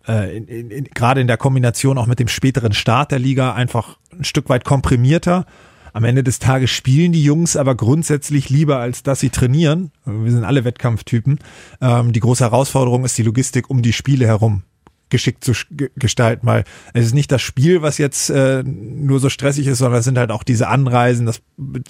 äh, 0.07 0.37
in, 0.37 0.47
in, 0.47 0.71
in, 0.71 0.85
gerade 0.85 1.21
in 1.21 1.27
der 1.27 1.37
Kombination 1.37 1.99
auch 1.99 2.07
mit 2.07 2.21
dem 2.21 2.29
späteren 2.29 2.73
Start 2.73 3.11
der 3.11 3.19
Liga 3.19 3.53
einfach 3.55 3.99
ein 4.17 4.23
Stück 4.23 4.49
weit 4.49 4.65
komprimierter 4.65 5.45
am 5.93 6.05
Ende 6.05 6.23
des 6.23 6.39
Tages 6.39 6.71
spielen 6.71 7.13
die 7.13 7.23
Jungs 7.23 7.57
aber 7.57 7.75
grundsätzlich 7.75 8.51
lieber, 8.51 8.79
als 8.79 9.03
dass 9.03 9.21
sie 9.21 9.31
trainieren. 9.31 9.91
Wir 10.05 10.31
sind 10.31 10.45
alle 10.45 10.65
Wettkampftypen. 10.65 11.39
Ähm, 11.81 12.13
die 12.13 12.21
große 12.21 12.45
Herausforderung 12.45 13.05
ist 13.05 13.19
die 13.19 13.23
Logistik 13.23 13.71
um 13.71 13.83
die 13.83 13.93
Spiele 13.93 14.27
herum 14.27 14.63
geschickt 15.11 15.45
zu 15.45 15.53
gestalten, 15.97 16.47
weil 16.47 16.65
es 16.95 17.07
ist 17.07 17.15
nicht 17.15 17.31
das 17.31 17.43
Spiel, 17.43 17.83
was 17.83 17.99
jetzt 17.99 18.31
äh, 18.31 18.63
nur 18.65 19.19
so 19.19 19.29
stressig 19.29 19.67
ist, 19.67 19.79
sondern 19.79 19.99
es 19.99 20.05
sind 20.05 20.17
halt 20.17 20.31
auch 20.31 20.45
diese 20.45 20.69
Anreisen, 20.69 21.27
das 21.27 21.43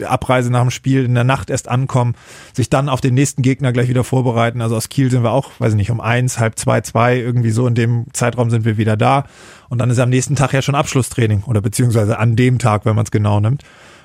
Abreise 0.05 0.51
nach 0.51 0.63
dem 0.63 0.71
Spiel, 0.71 1.05
in 1.05 1.15
der 1.15 1.25
Nacht 1.25 1.51
erst 1.51 1.69
ankommen, 1.69 2.15
sich 2.55 2.71
dann 2.71 2.89
auf 2.89 3.01
den 3.01 3.15
nächsten 3.15 3.43
Gegner 3.43 3.73
gleich 3.73 3.89
wieder 3.89 4.05
vorbereiten. 4.05 4.63
Also 4.63 4.75
aus 4.75 4.89
Kiel 4.89 5.11
sind 5.11 5.23
wir 5.23 5.33
auch, 5.33 5.51
weiß 5.59 5.73
ich 5.73 5.77
nicht, 5.77 5.91
um 5.91 6.01
eins, 6.01 6.39
halb 6.39 6.59
zwei, 6.59 6.81
zwei, 6.81 7.19
irgendwie 7.19 7.51
so 7.51 7.67
in 7.67 7.75
dem 7.75 8.07
Zeitraum 8.13 8.51
sind 8.51 8.65
wir 8.65 8.79
wieder 8.79 8.97
da. 8.97 9.27
Und 9.69 9.79
dann 9.79 9.91
ist 9.91 9.99
am 9.99 10.11
nächsten 10.11 10.35
Tag 10.35 10.53
ja 10.53 10.63
schon 10.63 10.75
Abschlusstraining 10.75 11.45
oder 11.45 11.61
beziehungsweise 11.61 12.19
an 12.19 12.37
dem 12.37 12.59
Tag, 12.59 12.87
wenn 12.87 12.97
man 12.97 13.05
es 13.05 13.11
genau 13.11 13.39
nimmt. 13.39 13.63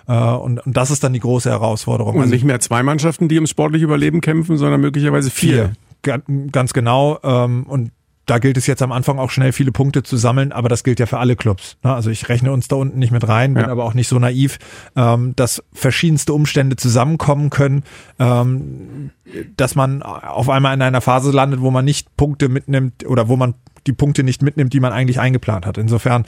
Äh, 0.07 0.13
und, 0.13 0.59
und 0.65 0.77
das 0.77 0.91
ist 0.91 1.03
dann 1.03 1.13
die 1.13 1.19
große 1.19 1.49
Herausforderung. 1.49 2.15
Und 2.15 2.21
also, 2.21 2.33
nicht 2.33 2.43
mehr 2.43 2.59
zwei 2.59 2.83
Mannschaften, 2.83 3.27
die 3.27 3.35
ums 3.35 3.49
sportliche 3.49 3.85
Überleben 3.85 4.21
kämpfen, 4.21 4.57
sondern 4.57 4.81
möglicherweise 4.81 5.29
vier. 5.29 5.75
vier. 6.03 6.21
Ganz 6.51 6.73
genau. 6.73 7.19
Ähm, 7.23 7.65
und 7.67 7.91
da 8.25 8.39
gilt 8.39 8.57
es 8.57 8.65
jetzt 8.67 8.81
am 8.81 8.91
Anfang 8.91 9.19
auch 9.19 9.29
schnell 9.29 9.51
viele 9.51 9.71
Punkte 9.71 10.03
zu 10.03 10.17
sammeln, 10.17 10.51
aber 10.51 10.67
das 10.67 10.83
gilt 10.83 10.99
ja 10.99 11.05
für 11.05 11.19
alle 11.19 11.35
Clubs. 11.35 11.77
Ne? 11.83 11.93
Also 11.93 12.09
ich 12.09 12.27
rechne 12.27 12.51
uns 12.51 12.67
da 12.67 12.75
unten 12.75 12.97
nicht 12.97 13.11
mit 13.11 13.27
rein, 13.27 13.53
bin 13.53 13.63
ja. 13.63 13.69
aber 13.69 13.83
auch 13.83 13.93
nicht 13.93 14.07
so 14.07 14.17
naiv, 14.17 14.57
ähm, 14.95 15.35
dass 15.35 15.63
verschiedenste 15.73 16.33
Umstände 16.33 16.75
zusammenkommen 16.75 17.49
können, 17.49 17.83
ähm, 18.19 19.11
dass 19.57 19.75
man 19.75 20.01
auf 20.01 20.49
einmal 20.49 20.73
in 20.73 20.81
einer 20.81 21.01
Phase 21.01 21.31
landet, 21.31 21.61
wo 21.61 21.71
man 21.71 21.85
nicht 21.85 22.17
Punkte 22.17 22.49
mitnimmt 22.49 23.05
oder 23.05 23.27
wo 23.27 23.35
man 23.35 23.53
die 23.85 23.93
Punkte 23.93 24.23
nicht 24.23 24.41
mitnimmt, 24.41 24.73
die 24.73 24.79
man 24.79 24.91
eigentlich 24.91 25.19
eingeplant 25.19 25.65
hat. 25.67 25.77
Insofern 25.77 26.25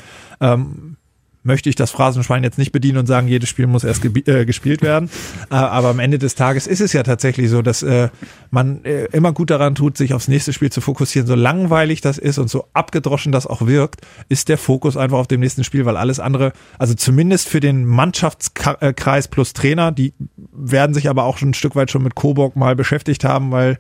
möchte 1.48 1.70
ich 1.70 1.76
das 1.76 1.90
Phrasenschwein 1.90 2.44
jetzt 2.44 2.58
nicht 2.60 2.72
bedienen 2.72 3.00
und 3.00 3.08
sagen, 3.08 3.28
jedes 3.28 3.50
Spiel 3.50 3.66
muss 3.66 3.84
erst 3.84 4.06
äh, 4.06 4.46
gespielt 4.46 4.82
werden. 4.84 5.10
Äh, 5.50 5.56
aber 5.56 5.90
am 5.90 6.00
Ende 6.00 6.20
des 6.20 6.36
Tages 6.36 6.68
ist 6.68 6.82
es 6.82 6.94
ja 6.94 7.04
tatsächlich 7.04 7.50
so, 7.50 7.62
dass 7.62 7.82
äh, 7.82 8.10
man 8.52 8.84
äh, 8.86 9.06
immer 9.14 9.32
gut 9.32 9.50
daran 9.50 9.74
tut, 9.74 9.98
sich 9.98 10.14
aufs 10.14 10.28
nächste 10.28 10.54
Spiel 10.54 10.72
zu 10.72 10.82
fokussieren. 10.82 11.28
So 11.28 11.36
langweilig 11.36 12.02
das 12.02 12.18
ist 12.18 12.38
und 12.38 12.50
so 12.50 12.68
abgedroschen 12.74 13.32
das 13.32 13.48
auch 13.48 13.66
wirkt, 13.66 14.02
ist 14.30 14.50
der 14.50 14.58
Fokus 14.58 14.98
einfach 14.98 15.18
auf 15.18 15.28
dem 15.28 15.40
nächsten 15.40 15.64
Spiel, 15.64 15.86
weil 15.86 15.98
alles 15.98 16.20
andere, 16.20 16.54
also 16.78 16.94
zumindest 16.94 17.50
für 17.50 17.60
den 17.60 17.86
Mannschaftskreis 17.86 19.28
plus 19.28 19.54
Trainer, 19.54 19.92
die 19.92 20.14
werden 20.52 20.94
sich 20.94 21.10
aber 21.10 21.24
auch 21.24 21.38
schon 21.38 21.50
ein 21.50 21.54
Stück 21.54 21.76
weit 21.76 21.90
schon 21.90 22.04
mit 22.04 22.16
Coburg 22.16 22.56
mal 22.56 22.76
beschäftigt 22.76 23.24
haben, 23.24 23.52
weil 23.52 23.78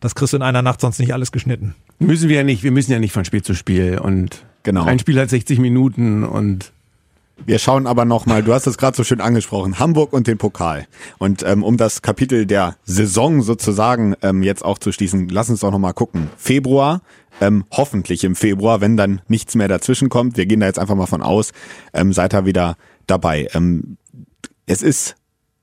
das 0.00 0.14
kriegst 0.14 0.32
du 0.32 0.38
in 0.38 0.42
einer 0.42 0.62
Nacht 0.62 0.80
sonst 0.80 0.98
nicht 0.98 1.12
alles 1.12 1.30
geschnitten. 1.30 1.74
Müssen 1.98 2.28
wir 2.30 2.36
ja 2.36 2.44
nicht, 2.44 2.62
wir 2.62 2.72
müssen 2.72 2.92
ja 2.92 2.98
nicht 2.98 3.12
von 3.12 3.26
Spiel 3.26 3.42
zu 3.42 3.54
Spiel 3.54 3.98
und 3.98 4.44
genau. 4.62 4.84
ein 4.84 4.98
Spiel 4.98 5.20
hat 5.20 5.28
60 5.28 5.58
Minuten 5.58 6.24
und 6.24 6.72
wir 7.46 7.58
schauen 7.58 7.86
aber 7.86 8.04
nochmal, 8.04 8.42
du 8.42 8.52
hast 8.52 8.66
es 8.66 8.78
gerade 8.78 8.96
so 8.96 9.04
schön 9.04 9.20
angesprochen, 9.20 9.78
Hamburg 9.78 10.12
und 10.12 10.26
den 10.26 10.38
Pokal. 10.38 10.86
Und 11.18 11.42
ähm, 11.42 11.62
um 11.62 11.76
das 11.76 12.02
Kapitel 12.02 12.46
der 12.46 12.76
Saison 12.84 13.42
sozusagen 13.42 14.14
ähm, 14.22 14.42
jetzt 14.42 14.64
auch 14.64 14.78
zu 14.78 14.92
schließen, 14.92 15.28
lass 15.28 15.50
uns 15.50 15.60
doch 15.60 15.70
nochmal 15.70 15.94
gucken. 15.94 16.30
Februar, 16.36 17.02
ähm, 17.40 17.64
hoffentlich 17.70 18.24
im 18.24 18.36
Februar, 18.36 18.80
wenn 18.80 18.96
dann 18.96 19.20
nichts 19.28 19.54
mehr 19.54 19.68
dazwischen 19.68 20.08
kommt, 20.08 20.36
wir 20.36 20.46
gehen 20.46 20.60
da 20.60 20.66
jetzt 20.66 20.78
einfach 20.78 20.94
mal 20.94 21.06
von 21.06 21.22
aus, 21.22 21.52
ähm, 21.92 22.12
seid 22.12 22.34
ihr 22.34 22.46
wieder 22.46 22.76
dabei. 23.06 23.48
Ähm, 23.54 23.96
es 24.66 24.82
ist 24.82 25.16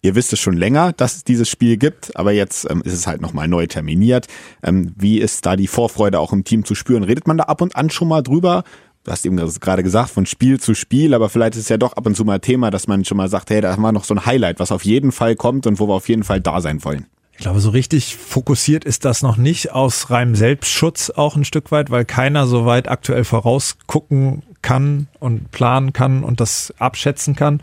Ihr 0.03 0.13
wisst 0.15 0.31
es 0.31 0.39
schon 0.39 0.55
länger, 0.55 0.93
dass 0.93 1.15
es 1.15 1.23
dieses 1.23 1.49
Spiel 1.49 1.75
gibt, 1.75 2.15
aber 2.15 2.31
jetzt 2.31 2.69
ähm, 2.69 2.81
ist 2.85 2.93
es 2.93 3.07
halt 3.07 3.19
nochmal 3.19 3.47
neu 3.47 3.65
terminiert. 3.65 4.27
Ähm, 4.63 4.93
wie 4.95 5.17
ist 5.17 5.45
da 5.45 5.55
die 5.55 5.67
Vorfreude 5.67 6.19
auch 6.19 6.31
im 6.33 6.43
Team 6.43 6.63
zu 6.65 6.75
spüren? 6.75 7.03
Redet 7.03 7.27
man 7.27 7.37
da 7.37 7.45
ab 7.45 7.61
und 7.61 7.75
an 7.75 7.89
schon 7.89 8.07
mal 8.07 8.21
drüber? 8.21 8.63
Du 9.07 9.13
hast 9.13 9.25
eben 9.25 9.37
gerade 9.37 9.83
gesagt, 9.83 10.09
von 10.09 10.25
Spiel 10.25 10.59
zu 10.59 10.75
Spiel, 10.75 11.13
aber 11.13 11.29
vielleicht 11.29 11.55
ist 11.55 11.61
es 11.61 11.69
ja 11.69 11.77
doch 11.77 11.93
ab 11.93 12.05
und 12.05 12.15
zu 12.15 12.25
mal 12.25 12.39
Thema, 12.39 12.71
dass 12.71 12.87
man 12.87 13.05
schon 13.05 13.17
mal 13.17 13.29
sagt, 13.29 13.49
hey, 13.49 13.61
da 13.61 13.71
haben 13.71 13.81
wir 13.81 13.93
noch 13.93 14.03
so 14.03 14.13
ein 14.13 14.25
Highlight, 14.25 14.59
was 14.59 14.71
auf 14.71 14.83
jeden 14.83 15.13
Fall 15.13 15.35
kommt 15.35 15.65
und 15.65 15.79
wo 15.79 15.87
wir 15.87 15.93
auf 15.93 16.09
jeden 16.09 16.25
Fall 16.25 16.41
da 16.41 16.59
sein 16.59 16.83
wollen. 16.83 17.05
Ich 17.31 17.39
glaube, 17.39 17.61
so 17.61 17.69
richtig 17.69 18.17
fokussiert 18.17 18.83
ist 18.83 19.05
das 19.05 19.21
noch 19.21 19.37
nicht 19.37 19.71
aus 19.71 20.09
reinem 20.09 20.35
Selbstschutz 20.35 21.09
auch 21.11 21.35
ein 21.35 21.45
Stück 21.45 21.71
weit, 21.71 21.89
weil 21.89 22.03
keiner 22.03 22.47
so 22.47 22.65
weit 22.65 22.89
aktuell 22.89 23.23
vorausgucken 23.23 24.43
kann 24.61 25.07
und 25.19 25.51
planen 25.51 25.93
kann 25.93 26.23
und 26.23 26.41
das 26.41 26.73
abschätzen 26.77 27.35
kann. 27.35 27.61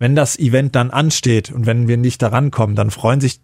Wenn 0.00 0.16
das 0.16 0.36
Event 0.38 0.74
dann 0.74 0.90
ansteht 0.90 1.52
und 1.52 1.66
wenn 1.66 1.86
wir 1.86 1.96
nicht 1.96 2.22
daran 2.22 2.50
kommen, 2.50 2.74
dann 2.74 2.90
freuen 2.90 3.20
sich 3.20 3.38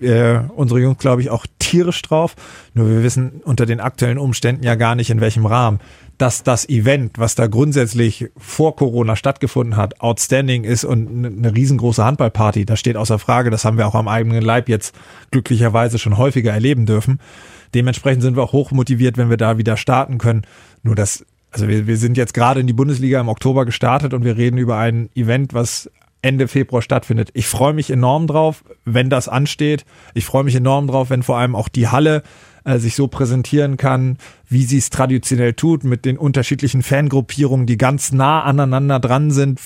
äh, 0.00 0.40
unsere 0.54 0.80
Jungs, 0.80 0.98
glaube 0.98 1.22
ich, 1.22 1.30
auch 1.30 1.46
tierisch 1.58 2.02
drauf. 2.02 2.36
Nur 2.74 2.88
wir 2.88 3.02
wissen 3.02 3.42
unter 3.44 3.66
den 3.66 3.80
aktuellen 3.80 4.18
Umständen 4.18 4.64
ja 4.64 4.74
gar 4.74 4.94
nicht, 4.94 5.10
in 5.10 5.20
welchem 5.20 5.46
Rahmen 5.46 5.80
dass 6.18 6.42
das 6.42 6.68
Event, 6.68 7.18
was 7.18 7.34
da 7.34 7.46
grundsätzlich 7.46 8.30
vor 8.36 8.76
Corona 8.76 9.16
stattgefunden 9.16 9.76
hat, 9.76 10.00
outstanding 10.00 10.64
ist 10.64 10.84
und 10.84 11.24
eine 11.24 11.54
riesengroße 11.54 12.04
Handballparty, 12.04 12.64
das 12.64 12.80
steht 12.80 12.96
außer 12.96 13.18
Frage. 13.18 13.50
Das 13.50 13.64
haben 13.64 13.78
wir 13.78 13.86
auch 13.86 13.94
am 13.94 14.08
eigenen 14.08 14.42
Leib 14.42 14.68
jetzt 14.68 14.94
glücklicherweise 15.30 15.98
schon 15.98 16.16
häufiger 16.16 16.52
erleben 16.52 16.86
dürfen. 16.86 17.18
Dementsprechend 17.74 18.22
sind 18.22 18.36
wir 18.36 18.42
auch 18.42 18.52
hoch 18.52 18.70
motiviert, 18.70 19.16
wenn 19.16 19.30
wir 19.30 19.36
da 19.36 19.58
wieder 19.58 19.76
starten 19.76 20.18
können. 20.18 20.42
Nur 20.82 20.94
das, 20.94 21.26
also 21.50 21.66
wir, 21.66 21.86
wir 21.86 21.96
sind 21.96 22.16
jetzt 22.16 22.34
gerade 22.34 22.60
in 22.60 22.68
die 22.68 22.72
Bundesliga 22.72 23.20
im 23.20 23.28
Oktober 23.28 23.64
gestartet 23.64 24.14
und 24.14 24.24
wir 24.24 24.36
reden 24.36 24.58
über 24.58 24.76
ein 24.76 25.10
Event, 25.16 25.54
was 25.54 25.90
Ende 26.24 26.48
Februar 26.48 26.82
stattfindet. 26.82 27.30
Ich 27.34 27.46
freue 27.46 27.74
mich 27.74 27.90
enorm 27.90 28.26
drauf, 28.26 28.64
wenn 28.84 29.10
das 29.10 29.28
ansteht. 29.28 29.84
Ich 30.14 30.24
freue 30.24 30.44
mich 30.44 30.54
enorm 30.54 30.86
drauf, 30.86 31.10
wenn 31.10 31.22
vor 31.22 31.36
allem 31.36 31.54
auch 31.54 31.68
die 31.68 31.88
Halle 31.88 32.22
äh, 32.64 32.78
sich 32.78 32.96
so 32.96 33.08
präsentieren 33.08 33.76
kann, 33.76 34.16
wie 34.48 34.64
sie 34.64 34.78
es 34.78 34.88
traditionell 34.88 35.52
tut, 35.52 35.84
mit 35.84 36.06
den 36.06 36.16
unterschiedlichen 36.16 36.82
Fangruppierungen, 36.82 37.66
die 37.66 37.76
ganz 37.76 38.10
nah 38.12 38.42
aneinander 38.42 39.00
dran 39.00 39.30
sind, 39.30 39.60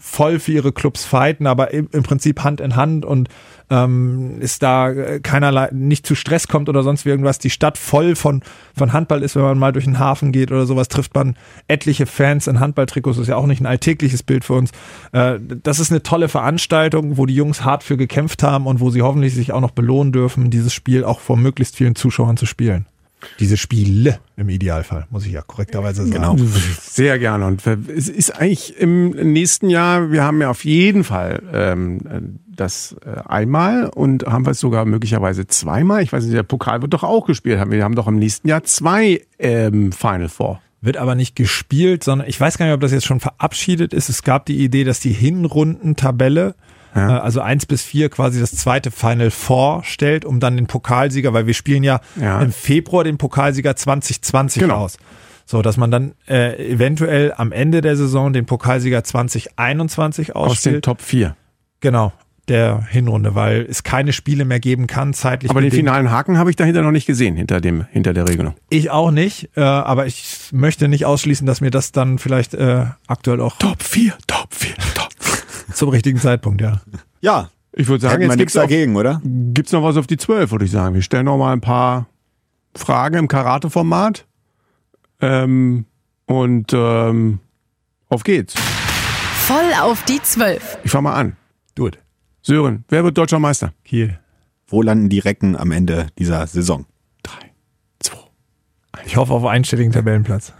voll 0.00 0.40
für 0.40 0.52
ihre 0.52 0.72
Clubs 0.72 1.04
fighten, 1.04 1.46
aber 1.46 1.72
im, 1.72 1.88
im 1.92 2.02
Prinzip 2.02 2.42
Hand 2.42 2.60
in 2.60 2.74
Hand 2.74 3.04
und 3.04 3.28
ähm, 3.70 4.40
ist 4.40 4.62
da 4.62 4.90
äh, 4.90 5.20
keinerlei, 5.20 5.68
nicht 5.72 6.06
zu 6.06 6.14
Stress 6.14 6.48
kommt 6.48 6.68
oder 6.68 6.82
sonst 6.82 7.06
irgendwas. 7.06 7.38
Die 7.38 7.50
Stadt 7.50 7.78
voll 7.78 8.16
von, 8.16 8.42
von 8.76 8.92
Handball 8.92 9.22
ist, 9.22 9.36
wenn 9.36 9.42
man 9.42 9.58
mal 9.58 9.72
durch 9.72 9.84
den 9.84 9.98
Hafen 9.98 10.32
geht 10.32 10.50
oder 10.50 10.66
sowas, 10.66 10.88
trifft 10.88 11.14
man 11.14 11.36
etliche 11.68 12.06
Fans 12.06 12.46
in 12.48 12.60
Handballtrikots. 12.60 13.16
Das 13.16 13.22
ist 13.22 13.28
ja 13.28 13.36
auch 13.36 13.46
nicht 13.46 13.60
ein 13.60 13.66
alltägliches 13.66 14.22
Bild 14.22 14.44
für 14.44 14.54
uns. 14.54 14.72
Äh, 15.12 15.38
das 15.40 15.78
ist 15.78 15.90
eine 15.90 16.02
tolle 16.02 16.28
Veranstaltung, 16.28 17.16
wo 17.16 17.26
die 17.26 17.34
Jungs 17.34 17.64
hart 17.64 17.84
für 17.84 17.96
gekämpft 17.96 18.42
haben 18.42 18.66
und 18.66 18.80
wo 18.80 18.90
sie 18.90 19.02
hoffentlich 19.02 19.34
sich 19.34 19.52
auch 19.52 19.60
noch 19.60 19.70
belohnen 19.70 20.12
dürfen, 20.12 20.50
dieses 20.50 20.74
Spiel 20.74 21.04
auch 21.04 21.20
vor 21.20 21.36
möglichst 21.36 21.76
vielen 21.76 21.94
Zuschauern 21.94 22.36
zu 22.36 22.46
spielen. 22.46 22.86
Diese 23.38 23.56
Spiele 23.56 24.18
im 24.36 24.48
Idealfall, 24.48 25.06
muss 25.10 25.26
ich 25.26 25.32
ja 25.32 25.42
korrekterweise 25.42 26.06
sagen. 26.06 26.12
Genau. 26.12 26.36
Sehr 26.80 27.18
gerne. 27.18 27.46
Und 27.46 27.66
es 27.66 28.08
ist 28.08 28.30
eigentlich 28.30 28.78
im 28.78 29.10
nächsten 29.10 29.70
Jahr, 29.70 30.10
wir 30.10 30.24
haben 30.24 30.40
ja 30.40 30.50
auf 30.50 30.64
jeden 30.64 31.04
Fall 31.04 31.42
ähm, 31.52 32.38
das 32.60 32.96
äh, 33.04 33.20
einmal 33.28 33.88
und 33.88 34.24
haben 34.26 34.46
wir 34.46 34.50
es 34.50 34.60
sogar 34.60 34.84
möglicherweise 34.84 35.46
zweimal. 35.46 36.02
Ich 36.02 36.12
weiß 36.12 36.24
nicht, 36.24 36.36
der 36.36 36.42
Pokal 36.42 36.82
wird 36.82 36.92
doch 36.92 37.04
auch 37.04 37.26
gespielt. 37.26 37.60
Wir 37.70 37.84
haben 37.84 37.94
doch 37.94 38.06
im 38.06 38.16
nächsten 38.16 38.48
Jahr 38.48 38.62
zwei 38.64 39.22
ähm, 39.38 39.92
Final 39.92 40.28
Four. 40.28 40.60
Wird 40.82 40.96
aber 40.96 41.14
nicht 41.14 41.36
gespielt, 41.36 42.04
sondern 42.04 42.26
ich 42.28 42.40
weiß 42.40 42.56
gar 42.56 42.66
nicht, 42.66 42.74
ob 42.74 42.80
das 42.80 42.92
jetzt 42.92 43.06
schon 43.06 43.20
verabschiedet 43.20 43.92
ist. 43.92 44.08
Es 44.08 44.22
gab 44.22 44.46
die 44.46 44.62
Idee, 44.64 44.84
dass 44.84 45.00
die 45.00 45.12
Hinrundentabelle 45.12 46.54
ja. 46.94 47.16
Äh, 47.16 47.20
also 47.20 47.40
eins 47.40 47.66
bis 47.66 47.82
vier 47.82 48.08
quasi 48.08 48.40
das 48.40 48.52
zweite 48.52 48.90
Final 48.90 49.30
Four 49.30 49.82
stellt, 49.84 50.24
um 50.24 50.40
dann 50.40 50.56
den 50.56 50.66
Pokalsieger, 50.66 51.32
weil 51.32 51.46
wir 51.46 51.54
spielen 51.54 51.82
ja, 51.82 52.00
ja. 52.20 52.40
im 52.40 52.52
Februar 52.52 53.04
den 53.04 53.18
Pokalsieger 53.18 53.76
2020 53.76 54.62
genau. 54.62 54.76
aus. 54.76 54.98
So, 55.46 55.62
dass 55.62 55.76
man 55.76 55.90
dann 55.90 56.12
äh, 56.28 56.72
eventuell 56.72 57.34
am 57.36 57.50
Ende 57.50 57.80
der 57.80 57.96
Saison 57.96 58.32
den 58.32 58.46
Pokalsieger 58.46 59.02
2021 59.02 60.36
ausspielt. 60.36 60.50
Aus 60.52 60.62
den 60.62 60.82
Top 60.82 61.02
4. 61.02 61.34
Genau, 61.80 62.12
der 62.50 62.84
Hinrunde, 62.88 63.34
weil 63.34 63.66
es 63.68 63.82
keine 63.82 64.12
Spiele 64.12 64.44
mehr 64.44 64.60
geben 64.60 64.86
kann, 64.86 65.12
zeitlich. 65.12 65.50
Aber 65.50 65.60
bedingt. 65.60 65.72
den 65.72 65.78
finalen 65.78 66.10
Haken 66.10 66.38
habe 66.38 66.50
ich 66.50 66.56
dahinter 66.56 66.82
noch 66.82 66.90
nicht 66.92 67.06
gesehen, 67.06 67.36
hinter 67.36 67.60
dem, 67.60 67.84
hinter 67.90 68.12
der 68.12 68.28
Regelung. 68.28 68.54
Ich 68.68 68.90
auch 68.90 69.10
nicht, 69.10 69.50
äh, 69.56 69.62
aber 69.62 70.06
ich 70.06 70.50
möchte 70.52 70.88
nicht 70.88 71.06
ausschließen, 71.06 71.46
dass 71.46 71.60
mir 71.60 71.70
das 71.70 71.90
dann 71.92 72.18
vielleicht 72.18 72.54
äh, 72.54 72.86
aktuell 73.06 73.40
auch. 73.40 73.56
Top 73.58 73.82
4, 73.82 74.14
Top 74.26 74.54
4, 74.54 74.74
Top 74.94 74.94
4. 74.94 74.99
Zum 75.80 75.88
richtigen 75.88 76.18
Zeitpunkt, 76.18 76.60
ja. 76.60 76.82
Ja. 77.22 77.48
Ich 77.72 77.88
würde 77.88 78.02
sagen, 78.02 78.20
jetzt 78.20 78.36
nichts 78.36 78.52
dagegen, 78.52 78.96
oder? 78.96 79.22
Gibt's 79.24 79.72
noch 79.72 79.82
was 79.82 79.96
auf 79.96 80.06
die 80.06 80.18
12, 80.18 80.50
würde 80.50 80.66
ich 80.66 80.70
sagen. 80.70 80.94
Wir 80.94 81.00
stellen 81.00 81.24
noch 81.24 81.38
mal 81.38 81.54
ein 81.54 81.62
paar 81.62 82.06
Fragen 82.76 83.16
im 83.16 83.28
Karate-Format. 83.28 84.26
Ähm, 85.22 85.86
und 86.26 86.74
ähm, 86.74 87.40
auf 88.10 88.24
geht's. 88.24 88.52
Voll 88.56 89.72
auf 89.80 90.04
die 90.04 90.20
12. 90.20 90.80
Ich 90.84 90.90
fange 90.90 91.04
mal 91.04 91.14
an. 91.14 91.36
Do 91.74 91.86
it. 91.86 91.98
Sören, 92.42 92.84
wer 92.90 93.02
wird 93.02 93.16
deutscher 93.16 93.38
Meister? 93.38 93.72
Kiel. 93.82 94.18
Wo 94.68 94.82
landen 94.82 95.08
die 95.08 95.20
Recken 95.20 95.56
am 95.56 95.72
Ende 95.72 96.08
dieser 96.18 96.46
Saison? 96.46 96.84
Drei, 97.22 97.52
zwei, 98.00 98.18
eins. 98.92 99.06
Ich 99.06 99.16
hoffe 99.16 99.32
auf 99.32 99.46
einstelligen 99.46 99.92
Tabellenplatz. 99.92 100.52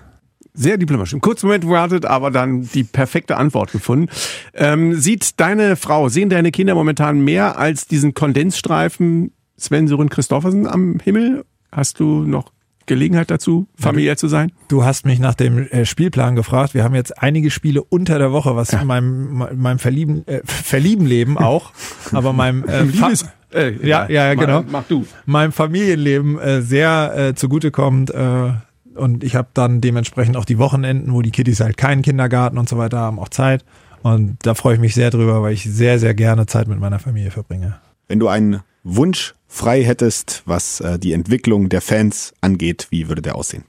Sehr 0.52 0.78
diplomatisch. 0.78 1.12
Im 1.12 1.20
kurzen 1.20 1.46
Moment 1.46 1.64
gewartet, 1.64 2.06
aber 2.06 2.30
dann 2.30 2.68
die 2.74 2.84
perfekte 2.84 3.36
Antwort 3.36 3.72
gefunden. 3.72 4.08
Ähm, 4.54 4.94
sieht 4.94 5.38
deine 5.40 5.76
Frau, 5.76 6.08
sehen 6.08 6.28
deine 6.28 6.50
Kinder 6.50 6.74
momentan 6.74 7.20
mehr 7.20 7.58
als 7.58 7.86
diesen 7.86 8.14
Kondensstreifen 8.14 9.32
Sven 9.56 9.88
Sören 9.88 10.08
Christoffersen 10.08 10.66
am 10.66 10.98
Himmel? 11.02 11.44
Hast 11.70 12.00
du 12.00 12.24
noch 12.24 12.52
Gelegenheit 12.86 13.30
dazu, 13.30 13.68
familiär 13.76 14.16
zu 14.16 14.26
sein? 14.26 14.50
Du 14.68 14.84
hast 14.84 15.06
mich 15.06 15.20
nach 15.20 15.34
dem 15.34 15.58
äh, 15.68 15.84
Spielplan 15.84 16.34
gefragt. 16.34 16.74
Wir 16.74 16.82
haben 16.82 16.94
jetzt 16.94 17.22
einige 17.22 17.50
Spiele 17.50 17.84
unter 17.84 18.18
der 18.18 18.32
Woche, 18.32 18.56
was 18.56 18.72
ja. 18.72 18.84
meinem, 18.84 19.46
meinem 19.54 19.78
Verlieben, 19.78 20.26
äh, 20.26 20.40
Verliebenleben 20.44 21.38
auch, 21.38 21.72
aber 22.12 22.32
meinem 22.32 22.64
äh, 22.64 22.82
Liebes, 22.82 23.26
äh, 23.52 23.72
ja, 23.86 24.08
ja, 24.08 24.26
ja, 24.26 24.34
genau. 24.34 24.62
Mach, 24.62 24.72
mach 24.72 24.84
du. 24.88 25.06
Meinem 25.26 25.52
Familienleben 25.52 26.38
äh, 26.38 26.62
sehr 26.62 27.14
äh, 27.16 27.34
zugutekommt. 27.34 28.10
Äh, 28.10 28.52
und 29.00 29.24
ich 29.24 29.34
habe 29.34 29.48
dann 29.54 29.80
dementsprechend 29.80 30.36
auch 30.36 30.44
die 30.44 30.58
Wochenenden, 30.58 31.12
wo 31.12 31.22
die 31.22 31.30
Kiddies 31.30 31.60
halt 31.60 31.76
keinen 31.76 32.02
Kindergarten 32.02 32.58
und 32.58 32.68
so 32.68 32.78
weiter 32.78 32.98
haben, 32.98 33.18
auch 33.18 33.28
Zeit. 33.30 33.64
Und 34.02 34.36
da 34.42 34.54
freue 34.54 34.74
ich 34.74 34.80
mich 34.80 34.94
sehr 34.94 35.10
drüber, 35.10 35.42
weil 35.42 35.52
ich 35.52 35.64
sehr, 35.64 35.98
sehr 35.98 36.14
gerne 36.14 36.46
Zeit 36.46 36.68
mit 36.68 36.78
meiner 36.78 36.98
Familie 36.98 37.30
verbringe. 37.30 37.80
Wenn 38.08 38.18
du 38.18 38.28
einen 38.28 38.60
Wunsch 38.82 39.34
frei 39.46 39.82
hättest, 39.84 40.42
was 40.46 40.80
äh, 40.80 40.98
die 40.98 41.12
Entwicklung 41.12 41.68
der 41.68 41.80
Fans 41.80 42.32
angeht, 42.40 42.86
wie 42.90 43.08
würde 43.08 43.22
der 43.22 43.36
aussehen? 43.36 43.64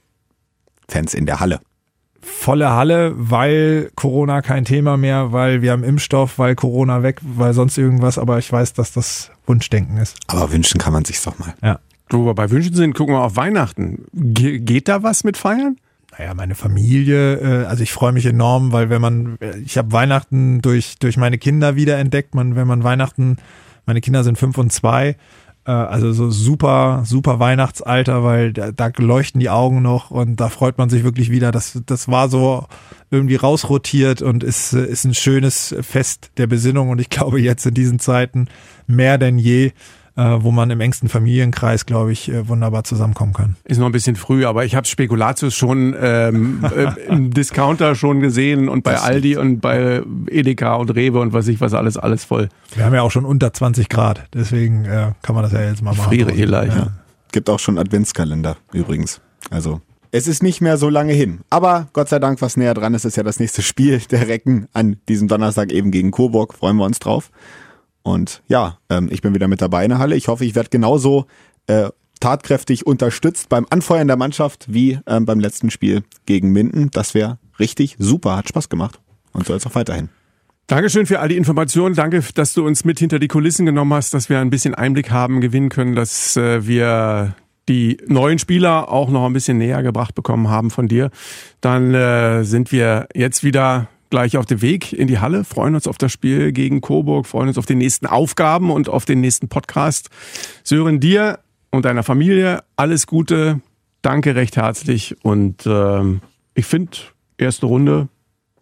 Fans 0.88 1.14
in 1.14 1.26
der 1.26 1.40
Halle. 1.40 1.60
Volle 2.20 2.70
Halle, 2.70 3.12
weil 3.16 3.90
Corona 3.96 4.42
kein 4.42 4.64
Thema 4.64 4.96
mehr, 4.96 5.32
weil 5.32 5.60
wir 5.60 5.72
haben 5.72 5.82
Impfstoff, 5.82 6.38
weil 6.38 6.54
Corona 6.54 7.02
weg, 7.02 7.20
weil 7.22 7.52
sonst 7.52 7.76
irgendwas, 7.78 8.16
aber 8.16 8.38
ich 8.38 8.50
weiß, 8.50 8.74
dass 8.74 8.92
das 8.92 9.32
Wunschdenken 9.46 9.96
ist. 9.96 10.16
Aber 10.28 10.52
wünschen 10.52 10.78
kann 10.78 10.92
man 10.92 11.04
sich's 11.04 11.24
doch 11.24 11.38
mal. 11.38 11.54
Ja. 11.62 11.80
Wo 12.12 12.26
wir 12.26 12.34
bei 12.34 12.50
Wünschen 12.50 12.74
sind, 12.74 12.94
gucken 12.94 13.14
wir 13.14 13.22
auf 13.22 13.36
Weihnachten. 13.36 14.04
Ge 14.12 14.58
geht 14.58 14.88
da 14.88 15.02
was 15.02 15.24
mit 15.24 15.36
Feiern? 15.36 15.76
Naja, 16.18 16.34
meine 16.34 16.54
Familie, 16.54 17.36
äh, 17.36 17.64
also 17.64 17.82
ich 17.82 17.92
freue 17.92 18.12
mich 18.12 18.26
enorm, 18.26 18.72
weil 18.72 18.90
wenn 18.90 19.00
man, 19.00 19.38
äh, 19.40 19.58
ich 19.58 19.78
habe 19.78 19.92
Weihnachten 19.92 20.60
durch, 20.60 20.98
durch 20.98 21.16
meine 21.16 21.38
Kinder 21.38 21.74
wiederentdeckt, 21.74 22.34
man, 22.34 22.54
wenn 22.54 22.66
man 22.66 22.84
Weihnachten, 22.84 23.38
meine 23.86 24.02
Kinder 24.02 24.22
sind 24.22 24.36
fünf 24.36 24.58
und 24.58 24.70
zwei, 24.72 25.16
äh, 25.64 25.70
also 25.70 26.12
so 26.12 26.30
super, 26.30 27.02
super 27.06 27.38
Weihnachtsalter, 27.38 28.22
weil 28.24 28.52
da, 28.52 28.72
da 28.72 28.90
leuchten 28.98 29.40
die 29.40 29.48
Augen 29.48 29.80
noch 29.80 30.10
und 30.10 30.36
da 30.36 30.50
freut 30.50 30.76
man 30.76 30.90
sich 30.90 31.04
wirklich 31.04 31.30
wieder. 31.30 31.50
Das, 31.50 31.80
das 31.86 32.08
war 32.08 32.28
so 32.28 32.66
irgendwie 33.10 33.36
rausrotiert 33.36 34.20
und 34.20 34.44
ist, 34.44 34.74
ist 34.74 35.04
ein 35.04 35.14
schönes 35.14 35.74
Fest 35.80 36.30
der 36.36 36.46
Besinnung 36.46 36.90
und 36.90 37.00
ich 37.00 37.08
glaube 37.08 37.40
jetzt 37.40 37.64
in 37.64 37.74
diesen 37.74 37.98
Zeiten 37.98 38.48
mehr 38.86 39.16
denn 39.16 39.38
je 39.38 39.72
wo 40.20 40.50
man 40.50 40.70
im 40.70 40.80
engsten 40.80 41.08
Familienkreis, 41.08 41.86
glaube 41.86 42.12
ich, 42.12 42.30
äh, 42.30 42.48
wunderbar 42.48 42.84
zusammenkommen 42.84 43.32
kann. 43.32 43.56
Ist 43.64 43.78
noch 43.78 43.86
ein 43.86 43.92
bisschen 43.92 44.16
früh, 44.16 44.44
aber 44.44 44.64
ich 44.64 44.74
habe 44.74 44.86
Spekulatius 44.86 45.54
schon 45.54 45.94
ähm, 46.00 46.64
äh, 46.64 47.00
im 47.08 47.32
Discounter 47.32 47.94
schon 47.94 48.20
gesehen 48.20 48.68
und 48.68 48.84
bei 48.84 48.98
Aldi 48.98 49.36
und 49.36 49.60
bei 49.60 50.02
Edeka 50.28 50.74
und 50.74 50.90
Rewe 50.90 51.20
und 51.20 51.32
was 51.32 51.48
ich 51.48 51.60
was 51.60 51.74
alles, 51.74 51.96
alles 51.96 52.24
voll. 52.24 52.48
Wir 52.74 52.84
haben 52.84 52.94
ja 52.94 53.02
auch 53.02 53.10
schon 53.10 53.24
unter 53.24 53.52
20 53.52 53.88
Grad, 53.88 54.28
deswegen 54.34 54.84
äh, 54.84 55.12
kann 55.22 55.34
man 55.34 55.44
das 55.44 55.52
ja 55.52 55.62
jetzt 55.62 55.82
mal 55.82 55.94
machen. 55.94 56.08
Friere 56.08 56.32
eh 56.32 56.44
leicht. 56.44 56.76
Ja. 56.76 56.88
Gibt 57.32 57.48
auch 57.48 57.58
schon 57.58 57.78
Adventskalender 57.78 58.56
übrigens. 58.72 59.20
Also 59.50 59.80
es 60.14 60.26
ist 60.26 60.42
nicht 60.42 60.60
mehr 60.60 60.76
so 60.76 60.90
lange 60.90 61.14
hin. 61.14 61.40
Aber 61.48 61.88
Gott 61.94 62.10
sei 62.10 62.18
Dank, 62.18 62.42
was 62.42 62.58
näher 62.58 62.74
dran 62.74 62.92
ist, 62.92 63.06
ist 63.06 63.16
ja 63.16 63.22
das 63.22 63.40
nächste 63.40 63.62
Spiel 63.62 63.98
der 64.10 64.28
Recken 64.28 64.68
an 64.74 64.98
diesem 65.08 65.26
Donnerstag 65.26 65.72
eben 65.72 65.90
gegen 65.90 66.10
Coburg. 66.10 66.52
Freuen 66.52 66.76
wir 66.76 66.84
uns 66.84 66.98
drauf. 66.98 67.30
Und 68.02 68.42
ja, 68.48 68.78
ähm, 68.90 69.08
ich 69.10 69.22
bin 69.22 69.34
wieder 69.34 69.48
mit 69.48 69.62
dabei 69.62 69.84
in 69.84 69.90
der 69.90 69.98
Halle. 69.98 70.16
Ich 70.16 70.28
hoffe, 70.28 70.44
ich 70.44 70.54
werde 70.54 70.70
genauso 70.70 71.26
äh, 71.66 71.90
tatkräftig 72.20 72.86
unterstützt 72.86 73.48
beim 73.48 73.66
Anfeuern 73.70 74.06
der 74.06 74.16
Mannschaft 74.16 74.66
wie 74.68 74.98
ähm, 75.06 75.26
beim 75.26 75.40
letzten 75.40 75.70
Spiel 75.70 76.02
gegen 76.26 76.50
Minden. 76.52 76.90
Das 76.92 77.14
wäre 77.14 77.38
richtig 77.58 77.96
super, 77.98 78.36
hat 78.36 78.48
Spaß 78.48 78.68
gemacht 78.68 79.00
und 79.32 79.46
soll 79.46 79.56
es 79.56 79.66
auch 79.66 79.74
weiterhin. 79.74 80.08
Dankeschön 80.68 81.06
für 81.06 81.18
all 81.18 81.28
die 81.28 81.36
Informationen. 81.36 81.94
Danke, 81.94 82.22
dass 82.34 82.54
du 82.54 82.64
uns 82.64 82.84
mit 82.84 82.98
hinter 82.98 83.18
die 83.18 83.28
Kulissen 83.28 83.66
genommen 83.66 83.92
hast, 83.92 84.14
dass 84.14 84.28
wir 84.28 84.38
ein 84.38 84.50
bisschen 84.50 84.74
Einblick 84.74 85.10
haben, 85.10 85.40
gewinnen 85.40 85.68
können, 85.68 85.94
dass 85.94 86.36
äh, 86.36 86.66
wir 86.66 87.34
die 87.68 87.98
neuen 88.06 88.38
Spieler 88.38 88.90
auch 88.90 89.10
noch 89.10 89.26
ein 89.26 89.32
bisschen 89.32 89.58
näher 89.58 89.82
gebracht 89.82 90.14
bekommen 90.14 90.48
haben 90.48 90.70
von 90.70 90.88
dir. 90.88 91.10
Dann 91.60 91.94
äh, 91.94 92.44
sind 92.44 92.72
wir 92.72 93.08
jetzt 93.14 93.44
wieder 93.44 93.88
gleich 94.12 94.36
auf 94.36 94.44
dem 94.44 94.60
Weg 94.60 94.92
in 94.92 95.08
die 95.08 95.20
Halle, 95.20 95.42
freuen 95.42 95.74
uns 95.74 95.88
auf 95.88 95.96
das 95.96 96.12
Spiel 96.12 96.52
gegen 96.52 96.82
Coburg, 96.82 97.26
freuen 97.26 97.48
uns 97.48 97.56
auf 97.56 97.64
die 97.64 97.74
nächsten 97.74 98.04
Aufgaben 98.04 98.70
und 98.70 98.90
auf 98.90 99.06
den 99.06 99.22
nächsten 99.22 99.48
Podcast. 99.48 100.10
Sören, 100.62 101.00
dir 101.00 101.38
und 101.70 101.86
deiner 101.86 102.02
Familie 102.02 102.62
alles 102.76 103.06
Gute, 103.06 103.62
danke 104.02 104.34
recht 104.34 104.56
herzlich 104.56 105.16
und 105.24 105.66
ähm, 105.66 106.20
ich 106.52 106.66
finde, 106.66 106.92
erste 107.38 107.64
Runde. 107.64 108.08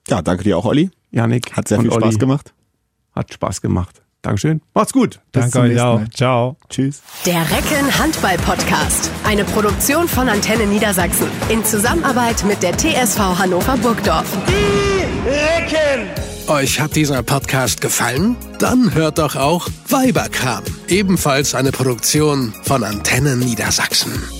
Ja, 0.06 0.22
danke 0.22 0.44
dir 0.44 0.56
auch, 0.56 0.66
Olli. 0.66 0.92
Janik. 1.10 1.52
Hat 1.56 1.66
sehr 1.66 1.80
viel 1.80 1.90
Spaß 1.90 2.02
Olli. 2.04 2.18
gemacht. 2.18 2.54
Hat 3.12 3.34
Spaß 3.34 3.60
gemacht. 3.60 3.99
Dankeschön. 4.22 4.60
Macht's 4.74 4.92
gut. 4.92 5.20
Bis 5.32 5.50
danke 5.50 5.60
euch 5.60 5.80
auch. 5.80 6.00
Ciao. 6.14 6.56
Tschüss. 6.68 7.02
Der 7.24 7.40
Recken 7.40 7.98
Handball 7.98 8.36
Podcast. 8.38 9.10
Eine 9.24 9.44
Produktion 9.44 10.08
von 10.08 10.28
Antenne 10.28 10.66
Niedersachsen. 10.66 11.28
In 11.48 11.64
Zusammenarbeit 11.64 12.44
mit 12.44 12.62
der 12.62 12.76
TSV 12.76 13.18
Hannover 13.38 13.76
Burgdorf. 13.78 14.36
Recken! 15.26 16.08
Euch 16.48 16.80
hat 16.80 16.96
dieser 16.96 17.22
Podcast 17.22 17.80
gefallen? 17.80 18.36
Dann 18.58 18.92
hört 18.94 19.18
doch 19.18 19.36
auch 19.36 19.68
Weiberkram. 19.88 20.64
Ebenfalls 20.88 21.54
eine 21.54 21.70
Produktion 21.70 22.52
von 22.64 22.82
Antenne 22.82 23.36
Niedersachsen. 23.36 24.39